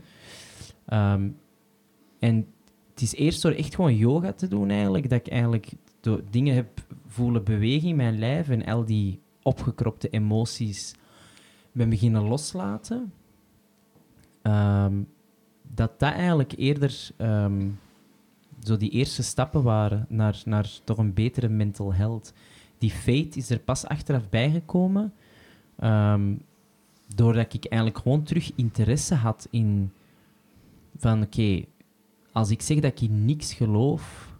[0.86, 1.28] Ehm,
[2.18, 2.46] en
[2.90, 6.54] het is eerst door echt gewoon yoga te doen eigenlijk, dat ik eigenlijk do- dingen
[6.54, 6.68] heb
[7.06, 10.94] voelen bewegen in mijn lijf en al die opgekropte emoties
[11.72, 13.12] ben beginnen loslaten.
[14.42, 15.02] Ehm,
[15.62, 17.10] dat dat eigenlijk eerder
[18.66, 22.32] zo die eerste stappen waren naar, naar toch een betere mental health.
[22.78, 25.12] Die fate is er pas achteraf bijgekomen,
[25.76, 26.34] ehm,
[27.14, 29.92] doordat ik eigenlijk gewoon terug interesse had in
[30.96, 31.64] van oké,
[32.32, 34.34] als ik zeg dat ik in niks geloof,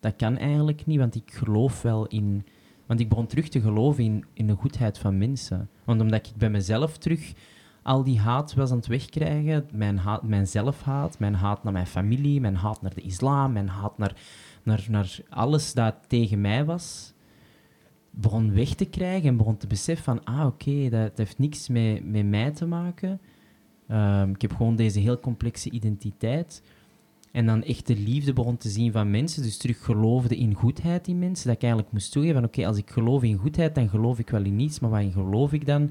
[0.00, 2.46] dat kan eigenlijk niet, want ik geloof wel in...
[2.86, 5.68] Want ik begon terug te geloven in, in de goedheid van mensen.
[5.84, 7.32] Want omdat ik bij mezelf terug
[7.82, 11.86] al die haat was aan het wegkrijgen, mijn, haat, mijn zelfhaat, mijn haat naar mijn
[11.86, 14.16] familie, mijn haat naar de islam, mijn haat naar,
[14.62, 17.12] naar, naar alles dat tegen mij was,
[18.10, 22.10] begon weg te krijgen en begon te beseffen van, ah oké, dat, heeft niks met,
[22.10, 23.20] met mij te maken.
[23.88, 26.62] Ehm, ik heb gewoon deze heel complexe identiteit.
[27.32, 29.42] En dan echt de liefde begon te zien van mensen.
[29.42, 31.46] Dus terug geloofde in goedheid in mensen.
[31.46, 34.30] Dat ik eigenlijk moest toegeven van oké, als ik geloof in goedheid, dan geloof ik
[34.30, 34.80] wel in niets.
[34.80, 35.90] Maar waarin geloof ik dan?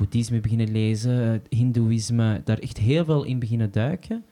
[0.00, 4.24] Boeddhisme beginnen lezen, eh, hindoeïsme, daar echt heel veel in beginnen duiken.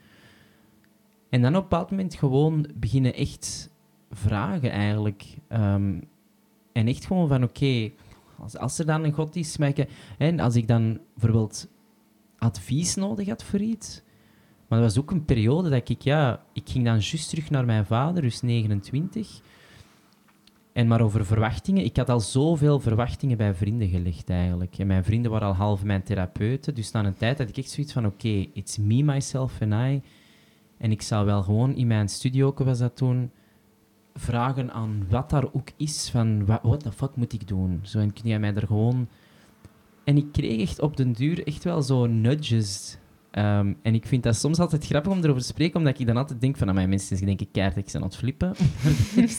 [1.31, 3.71] En dan op een bepaald moment gewoon beginnen echt
[4.11, 5.25] vragen eigenlijk.
[5.49, 6.01] Ehm,
[6.73, 7.91] en echt gewoon van oké,
[8.59, 9.89] als, er dan een God is, ik,
[10.19, 11.69] en als ik dan bijvoorbeeld
[12.39, 14.03] advies nodig had voor iets.
[14.69, 17.65] Maar dat was ook een periode dat ik, ja, ik ging dan juist terug naar
[17.65, 19.41] mijn vader, dus 29.
[20.79, 24.79] En maar over verwachtingen, ik had al zoveel verwachtingen bij vrienden gelegd eigenlijk.
[24.79, 27.71] En mijn vrienden waren al half mijn therapeuten, dus na een tijd had ik echt
[27.71, 30.03] zoiets van, oké, it's me, myself and I.
[30.77, 33.31] En ik zou wel gewoon in mijn studio, was dat toen,
[34.15, 37.81] vragen aan wat daar ook is, van what the fuck moet ik doen?
[37.83, 39.09] Zo, en kun jij mij er gewoon...
[40.05, 42.99] En ik kreeg echt op den duur echt wel zo nudges.
[43.31, 46.17] Ehm, en ik vind dat soms altijd grappig om erover te spreken, omdat ik dan
[46.17, 48.55] altijd denk van, aan mijn mensen denk ik keihard, ik ben aan het flippen.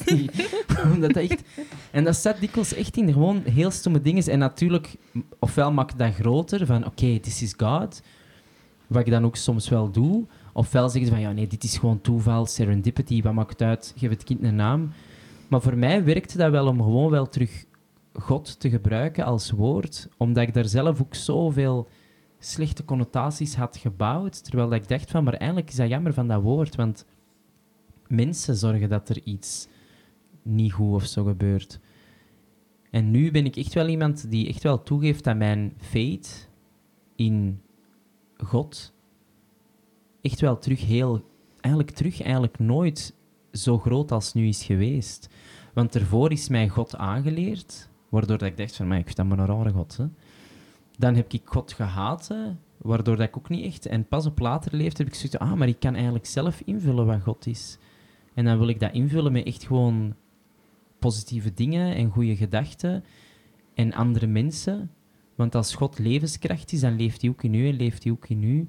[0.93, 1.43] Omdat dat echt...
[1.91, 4.23] En dat staat dikwijls echt in gewoon heel stomme dingen.
[4.23, 4.95] En natuurlijk,
[5.39, 8.01] ofwel maak ik dat groter, van oké, this is God.
[8.87, 10.25] Wat ik dan ook soms wel doe.
[10.53, 13.93] Ofwel zeggen ze van, ja nee, dit is gewoon toeval, serendipity, wat maakt het uit,
[13.97, 14.91] geef het kind een naam.
[15.47, 17.65] Maar voor mij werkte dat wel om gewoon wel terug
[18.13, 21.87] God te gebruiken als woord, omdat ik daar zelf ook zoveel
[22.39, 26.41] slechte connotaties had gebouwd, terwijl ik dacht van, maar eigenlijk is dat jammer van dat
[26.41, 27.05] woord, want
[28.07, 29.67] mensen zorgen dat er iets
[30.41, 31.79] niet goed of zo gebeurt.
[32.91, 36.29] En nu ben ik echt wel iemand die echt wel toegeeft dat mijn fate
[37.15, 37.61] in
[38.37, 38.93] God
[40.21, 41.23] echt wel terug heel,
[41.59, 43.15] eigenlijk terug eigenlijk nooit
[43.51, 45.29] zo groot als nu is geweest.
[45.73, 49.45] Want ervoor is mij God aangeleerd, waardoor dat ik dacht van, ik dat maar een
[49.45, 49.97] rare God.
[49.97, 50.05] Hè.
[50.99, 52.35] Dan heb ik God gehaat,
[52.77, 53.85] waardoor dat ik ook niet echt...
[53.85, 57.05] En pas op later leeftijd heb ik zoiets ah, maar ik kan eigenlijk zelf invullen
[57.05, 57.77] wat God is.
[58.33, 60.15] En dan wil ik dat invullen met echt gewoon
[60.99, 63.03] positieve dingen en goede gedachten
[63.73, 64.91] en andere mensen.
[65.35, 68.29] Want als God levenskracht is, dan leeft hij ook in u en leeft hij ook
[68.29, 68.67] in u.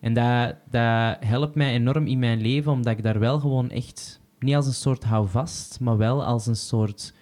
[0.00, 4.20] En dat, dat helpt mij enorm in mijn leven, omdat ik daar wel gewoon echt,
[4.38, 7.14] niet als een soort houvast, maar wel als een soort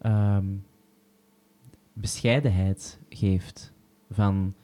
[0.00, 0.46] ehm,
[1.92, 3.72] bescheidenheid geeft.
[4.10, 4.54] Van,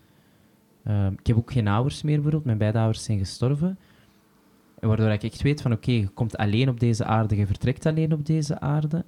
[0.86, 2.44] Ehm, ik heb ook geen ouders meer, bijvoorbeeld.
[2.44, 3.78] Mijn beide ouders zijn gestorven.
[4.78, 7.86] En waardoor ik echt weet van, oké, je komt alleen op deze aarde, je vertrekt
[7.86, 9.05] alleen op deze aarde.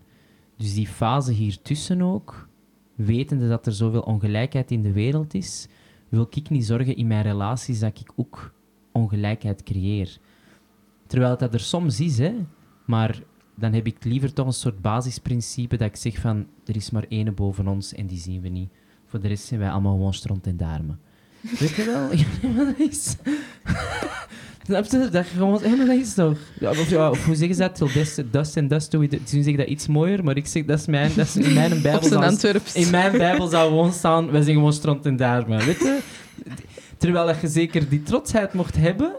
[0.57, 2.49] Dus die fase hiertussen ook,
[2.95, 5.69] wetende dat er zoveel ongelijkheid in de wereld is,
[6.09, 8.53] wil ik niet zorgen in mijn relaties dat ik ook
[8.93, 10.19] ongelijkheid creëer.
[11.07, 12.35] Terwijl dat er soms is, hè,
[12.87, 13.23] maar
[13.55, 17.05] dan heb ik liever toch een soort basisprincipe dat ik zeg van, er is maar
[17.09, 18.71] ene boven ons en die zien we niet.
[19.09, 20.99] Voor de rest zijn wij allemaal gewoon stront en darmen.
[21.59, 22.09] Weet je wel?
[22.43, 23.17] Ja, maar dat is...
[24.67, 25.09] Snap je?
[25.11, 25.61] Dat je gewoon...
[25.63, 26.39] Ja, maar dat is toch...
[26.61, 27.75] Ja, of, ja, of hoe zeggen ze dat?
[27.75, 29.09] Till dust, dust and dust do we...
[29.11, 31.11] Ze zeggen dat iets mooier, maar ik zeg, dat is mijn...
[31.17, 32.09] Dat is in mijn bijbel...
[32.09, 32.75] zou- Antwerps.
[32.75, 35.65] in mijn bijbel zou gewoon staan, wij zijn gewoon stront en darmen.
[35.65, 35.99] Weet je?
[36.97, 39.13] Terwijl dat je zeker die trotsheid mocht hebben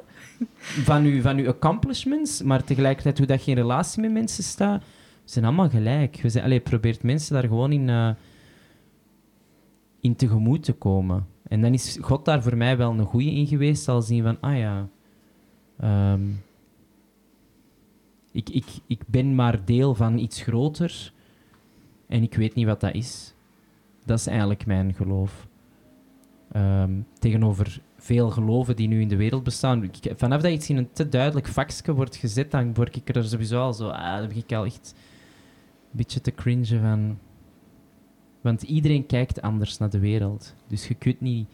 [0.83, 4.81] van je, van uw accomplishments, maar tegelijkertijd hoe dat je in relatie met mensen staat,
[5.23, 6.19] we zijn allemaal gelijk.
[6.21, 8.09] We zijn, probeert mensen daar gewoon in, eh,
[10.01, 11.27] in tegemoet te komen.
[11.43, 14.37] En dan is God daar voor mij wel een goeie in geweest, al zien van,
[14.41, 14.89] ah ja,
[15.79, 16.21] ehm,
[18.31, 21.13] ik, ik, ik ben maar deel van iets groter
[22.07, 23.33] en ik weet niet wat dat is.
[24.05, 25.47] Dat is eigenlijk mijn geloof.
[26.51, 29.89] Ehm, tegenover veel geloven die nu in de wereld bestaan.
[30.15, 33.61] Vanaf dat iets in een te duidelijk vakje wordt gezet, dan word ik er sowieso
[33.61, 33.87] al zo...
[33.87, 34.93] Ah, dan begin ik al echt
[35.91, 37.17] een beetje te cringen van...
[38.41, 40.55] Want iedereen kijkt anders naar de wereld.
[40.67, 41.47] Dus je kunt niet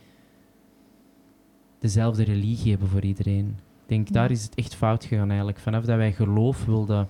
[1.79, 3.47] dezelfde religie hebben voor iedereen.
[3.81, 5.59] Ik denk, daar is het echt fout gegaan eigenlijk.
[5.59, 7.09] Vanaf dat wij geloof wilden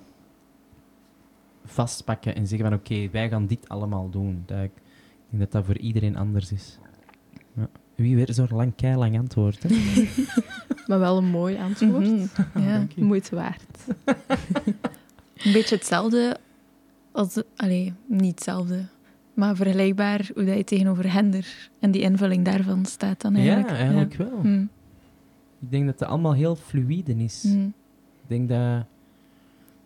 [1.64, 4.42] vastpakken en zeggen van oké, wij gaan dit allemaal doen.
[4.46, 6.78] Dat ik, ik denk dat dat voor iedereen anders is.
[7.54, 7.68] Ja.
[7.94, 9.62] Wie weer zo'n lang, lang antwoord.
[9.62, 9.68] Hè?
[10.86, 12.06] Maar wel een mooi antwoord.
[12.06, 12.26] Mhm.
[12.62, 12.86] Ja.
[12.96, 13.86] Moeite waard.
[15.44, 16.36] Een beetje hetzelfde
[17.12, 17.32] als...
[17.34, 18.84] de- Allee, niet hetzelfde.
[19.36, 23.68] Maar vergelijkbaar hoe dat je tegenover gender en die invulling daarvan staat dan eigenlijk.
[23.68, 24.40] Ja, eigenlijk wel.
[24.40, 24.62] Hm.
[25.60, 27.42] Ik denk dat het allemaal heel fluïde is.
[27.42, 27.64] Hm.
[27.64, 28.84] Ik denk dat...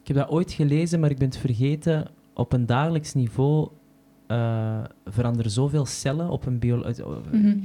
[0.02, 2.06] Ik heb dat ooit gelezen, maar ik ben het vergeten.
[2.34, 3.68] Op een dagelijks niveau
[4.26, 6.82] eh, veranderen zoveel cellen op een bio...
[6.82, 7.58] eh, Mhm.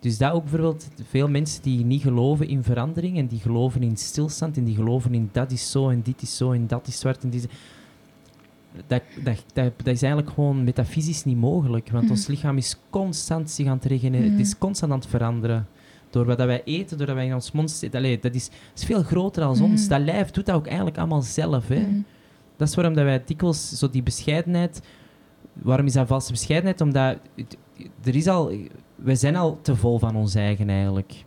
[0.00, 3.96] Dus dat ook bijvoorbeeld veel mensen die niet geloven in verandering en die geloven in
[3.96, 6.98] stilstand en die geloven in dat is zo en dit is zo en dat is
[6.98, 7.50] zwart en dit is...
[8.86, 12.12] Dat, dat, dat, dat is eigenlijk gewoon metafysisch niet mogelijk, want Mhm.
[12.12, 14.30] ons lichaam is constant zich aan het regenereren.
[14.32, 14.58] Het is Mhm.
[14.58, 15.66] constant aan het veranderen.
[16.10, 18.00] Door wat dat wij eten, door wat wij in ons mond zitten.
[18.00, 19.62] Allee, dat, is, veel groter dan Mhm.
[19.64, 19.88] ons.
[19.88, 21.68] Dat lijf doet dat ook eigenlijk allemaal zelf.
[21.68, 21.80] Hè?
[21.80, 22.00] Mhm.
[22.56, 24.82] Dat is waarom dat wij dikwijls zo die bescheidenheid...
[25.52, 26.80] Waarom is dat valse bescheidenheid?
[26.80, 27.18] Omdat
[28.04, 28.52] er is al...
[28.94, 31.24] Wij zijn al te vol van ons eigen eigenlijk.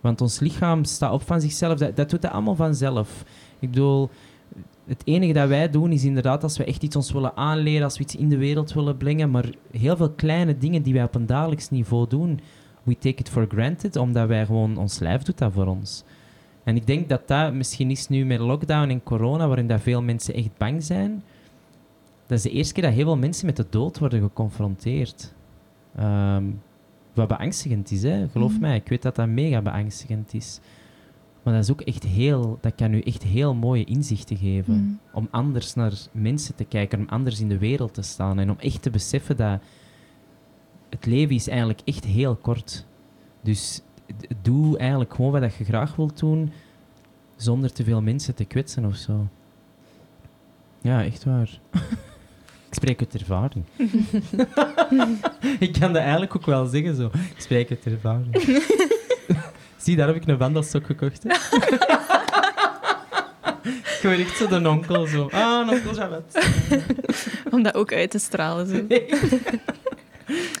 [0.00, 1.78] Want ons lichaam staat op van zichzelf.
[1.78, 3.24] Dat, dat doet dat allemaal vanzelf.
[3.58, 4.10] Ik bedoel,
[4.88, 7.96] het enige dat wij doen is inderdaad als we echt iets ons willen aanleren, als
[7.96, 9.30] we iets in de wereld willen brengen.
[9.30, 12.40] Maar heel veel kleine dingen die wij op een dagelijks niveau doen,
[12.82, 16.04] we take it for granted, omdat wij gewoon, ons lijf doet dat voor ons.
[16.64, 20.02] En ik denk dat dat misschien is nu met lockdown en corona, waarin dat veel
[20.02, 21.22] mensen echt bang zijn.
[22.26, 25.34] Dat is de eerste keer dat heel veel mensen met de dood worden geconfronteerd.
[25.96, 26.44] Ehm,
[27.14, 28.28] wat beangstigend is, hè?
[28.28, 28.60] geloof Mhm.
[28.60, 28.76] mij.
[28.76, 30.60] Ik weet dat dat mega beangstigend is.
[31.48, 34.74] Maar dat is ook echt heel, dat kan u echt heel mooie inzichten geven.
[34.74, 35.16] Mhm.
[35.16, 38.38] Om anders naar mensen te kijken, om anders in de wereld te staan.
[38.38, 39.60] En om echt te beseffen dat
[40.88, 42.86] het leven is eigenlijk echt heel kort.
[43.40, 43.80] Dus
[44.42, 46.52] doe eigenlijk gewoon wat je graag wilt doen,
[47.36, 49.26] zonder te veel mensen te kwetsen of zo.
[50.80, 51.60] Ja, echt waar.
[52.68, 53.64] Ik spreek uit ervaring.
[55.66, 57.06] ik kan dat eigenlijk ook wel zeggen zo.
[57.06, 58.36] Ik spreek uit ervaring.
[59.78, 61.22] Zie, daar heb ik een wandelstok gekocht.
[61.26, 61.34] Hè?
[63.96, 65.28] ik word echt zo de onkel zo.
[65.32, 66.48] Ah, een onkel Jawet.
[67.50, 68.66] Om dat ook uit te stralen.
[68.66, 68.82] Zo.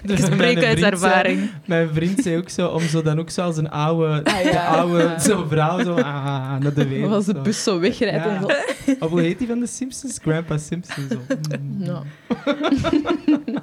[0.02, 1.50] Dus Ik spreek uit zei- ervaring.
[1.64, 4.64] Mijn vriend zei ook zo, om zo dan ook zo als een oude, Ah, ja.
[4.66, 5.18] oude Ja.
[5.18, 7.12] zo vrouw zo ah, naar de wereld.
[7.12, 7.40] Als de zo.
[7.42, 8.24] bus zo wegrijdt.
[8.24, 8.96] Ja.
[9.00, 10.18] Of hoe heet die van de Simpsons?
[10.22, 11.08] Grandpa Simpson.
[11.10, 11.18] Zo.
[11.60, 11.84] Mm.
[11.84, 12.02] Ja.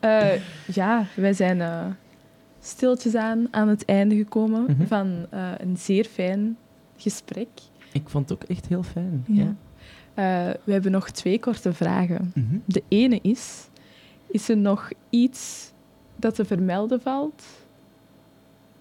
[0.00, 0.40] Eh,
[0.74, 1.78] ja, wij zijn eh,
[2.66, 4.86] stiltjes aan aan het einde gekomen Mhm.
[4.86, 6.56] van eh, een zeer fijn
[6.96, 7.48] gesprek.
[7.92, 9.24] Ik vond het ook echt heel fijn.
[9.26, 9.42] Ja.
[9.42, 9.54] Ja.
[10.14, 12.32] Eh, we hebben nog twee korte vragen.
[12.34, 12.56] Mhm.
[12.64, 13.68] De ene is,
[14.26, 15.72] is er nog iets
[16.16, 17.42] dat te vermelden valt?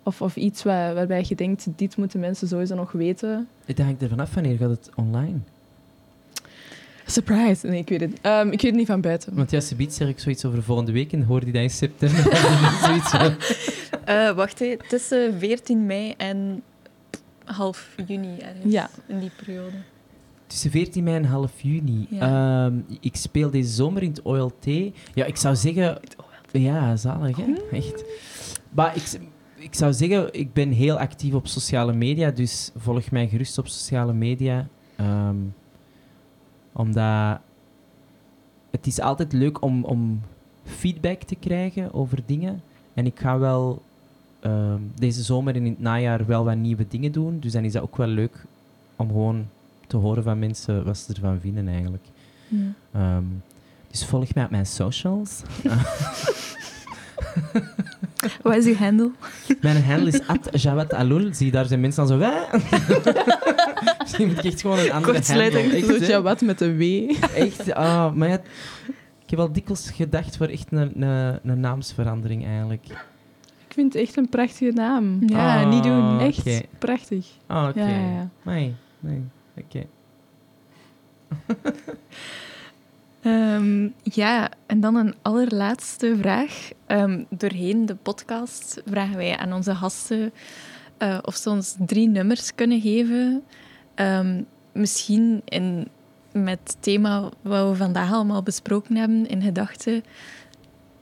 [0.03, 3.47] Of, of iets waar, waarbij je denkt, dit moeten mensen sowieso nog weten?
[3.65, 5.37] Het hangt er vanaf wanneer gaat het online.
[7.13, 7.67] Surprise!
[7.67, 8.19] Nee, ik weet het niet.
[8.21, 9.35] Ehm, ik weet het niet van buiten.
[9.35, 12.21] Want ja, Subiet zeg ik zoiets over volgende week en hoorde die dat in september.
[14.03, 14.75] Eh, wacht, hè.
[14.87, 16.63] tussen 14 mei en
[17.45, 18.73] half juni ergens.
[18.73, 18.89] Ja.
[19.07, 19.75] In die periode.
[20.47, 22.07] Tussen 14 mei en half juni.
[22.09, 22.65] Ja.
[22.65, 24.65] Ehm, ik speel deze zomer in het OLT.
[25.13, 25.99] Ja, ik zou zeggen...
[26.51, 27.77] Ja, zalig, hè?
[27.77, 28.03] Echt.
[28.69, 29.03] Maar ik,
[29.55, 33.67] ik zou zeggen, ik ben heel actief op sociale media, dus volg mij gerust op
[33.67, 34.67] sociale media.
[34.95, 35.35] Ehm,
[36.73, 37.39] omdat
[38.71, 40.21] het is altijd leuk om, om
[40.63, 42.61] feedback te krijgen over dingen.
[42.93, 43.81] En ik ga wel
[44.39, 47.39] ehm, deze zomer en in het najaar wel wat nieuwe dingen doen.
[47.39, 48.45] Dus dan is dat ook wel leuk
[48.95, 49.47] om gewoon
[49.87, 52.03] te horen van mensen wat ze ervan vinden eigenlijk.
[52.47, 52.57] Ja.
[52.91, 53.23] Ehm,
[53.87, 55.41] dus volg mij op mijn socials.
[58.41, 59.11] Wat is uw handle?
[59.61, 60.21] Mijn handle
[60.51, 61.33] is Jawad Alul.
[61.33, 62.27] Zie, daar zijn mensen dan zo...
[64.17, 66.07] Misschien moet ik echt gewoon een andere Kortsluiting.
[66.07, 66.81] jou wat met een W?
[67.35, 68.41] Echt, ah, maar ja,
[69.23, 72.85] ik heb al dikwijls gedacht voor echt een, een, een naamsverandering eigenlijk.
[73.67, 75.17] Ik vind het echt een prachtige naam.
[75.25, 76.19] Ja, Ah, niet doen.
[76.19, 77.27] Echt prachtig.
[77.47, 77.79] Ah, oké.
[77.79, 78.29] Ja, ja, ja.
[78.43, 79.23] Nee, nee,
[79.57, 79.85] oké.
[83.21, 86.69] Ehm, ja, en dan een allerlaatste vraag.
[86.85, 90.33] Ehm, doorheen de podcast vragen wij aan onze gasten
[90.97, 93.43] eh, of ze ons drie nummers kunnen geven.
[93.95, 94.41] Ehm,
[94.71, 95.87] misschien in,
[96.31, 100.03] met het thema wat we vandaag allemaal besproken hebben in gedachten,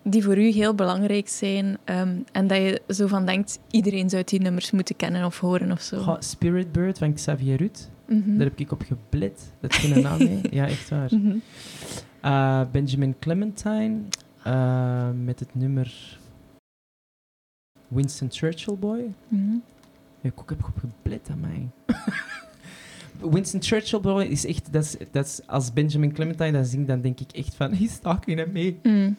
[0.03, 1.77] die voor u heel belangrijk zijn.
[1.83, 5.71] ehm, en dat je zo van denkt, iedereen zou die nummers moeten kennen of horen
[5.71, 5.97] of zo.
[5.99, 7.89] Goh, Spirit Bird van Xavier Ruud.
[8.07, 8.37] Mhm.
[8.37, 9.51] Daar heb ik op geblit.
[9.59, 10.41] Dat is een naam mee.
[10.59, 11.09] Ja, echt waar.
[11.15, 11.35] Mhm.
[12.21, 13.97] Eh, Benjamin Clementine
[14.43, 16.17] eh, met het nummer
[17.87, 19.13] Winston Churchill Boy.
[19.27, 19.55] Mhm.
[20.21, 21.69] Ik ook heb op geblit aan mij.
[23.29, 27.01] Winston Churchill Boy is echt, dat is, dat is, als Benjamin Clementine dat zingt, dan
[27.01, 28.75] denk ik echt van, he's talking at me.
[28.83, 29.17] Mm.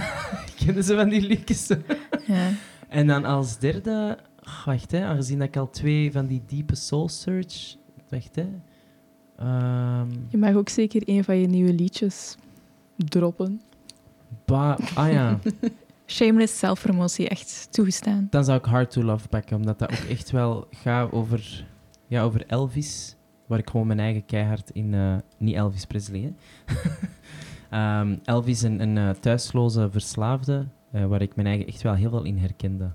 [0.64, 1.66] Kennen ze van die liedjes?
[2.26, 2.50] Ja.
[2.88, 6.74] En dan als derde, oh, wacht hè, aangezien dat ik al twee van die diepe
[6.74, 7.76] soul search,
[8.08, 8.46] wacht hè.
[9.38, 12.36] Ehm, Je mag ook zeker een van je nieuwe liedjes
[12.96, 13.60] droppen.
[14.44, 15.38] ba- ah ja,
[16.06, 18.26] Shameless zelfpromotie, echt toegestaan.
[18.30, 21.66] dan zou ik Hard to Love pakken, omdat dat ook echt wel gaat over,
[22.06, 23.16] ja, over Elvis,
[23.52, 26.30] waar ik gewoon mijn eigen keihard in, eh, niet Elvis Presley, hè.
[27.70, 32.10] Ehm, Elvis, een, een eh, thuisloze verslaafde, eh, waar ik mijn eigen echt wel heel
[32.10, 32.90] veel in herkende.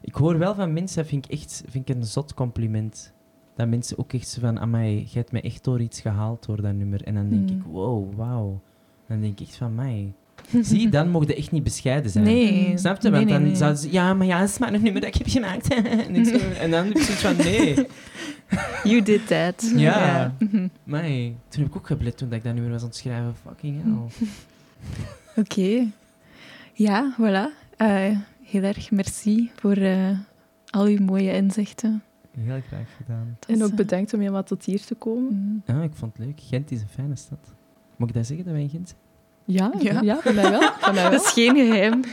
[0.00, 3.12] Ik hoor wel van mensen, vind ik echt vind ik een zot compliment.
[3.54, 6.62] Dat mensen ook echt zo van, amai, jij hebt me echt door iets gehaald door
[6.62, 7.04] dat nummer.
[7.04, 8.60] En dan denk ik, wow, wauw.
[9.06, 10.14] Dan denk ik echt van, mij.
[10.62, 12.24] Zie, dan mocht je echt niet bescheiden zijn.
[12.24, 12.78] Nee.
[12.78, 13.08] Snap je?
[13.08, 13.56] Nee, Want nee, dan nee.
[13.56, 15.74] zouden ze, ja, maar ja, dat is maar een nummer dat ik heb gemaakt.
[15.74, 17.86] en, ik zo- en dan heb ik zoiets van, nee,
[18.90, 19.72] You did that.
[19.76, 20.34] Ja.
[20.84, 21.36] Mij.
[21.48, 23.34] Toen heb ik ook geblit toen dat ik dat nummer was aan het schrijven.
[23.46, 24.26] Fucking hell.
[25.36, 25.86] Oké.
[26.72, 27.64] Ja, voilà.
[27.76, 30.10] Eh, heel erg merci voor eh,
[30.70, 32.02] al uw mooie inzichten.
[32.40, 33.36] Heel graag gedaan.
[33.40, 35.34] Het En ook eh, bedankt om helemaal tot hier te komen.
[35.34, 35.62] mm.
[35.76, 36.40] Ja, ik vond het leuk.
[36.42, 37.38] Gent is een fijne stad.
[37.96, 39.00] Moet ik dat zeggen, dat wij in Gent zijn?
[39.46, 40.00] Ja, ja.
[40.02, 41.12] ja mij wel, Van mij wel.
[41.12, 42.00] Dat is geen geheim.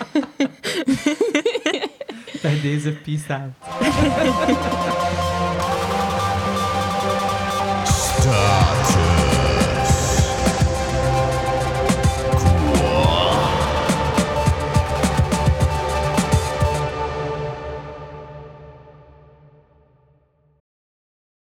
[2.42, 3.42] bij deze peace.
[7.86, 8.63] Stop.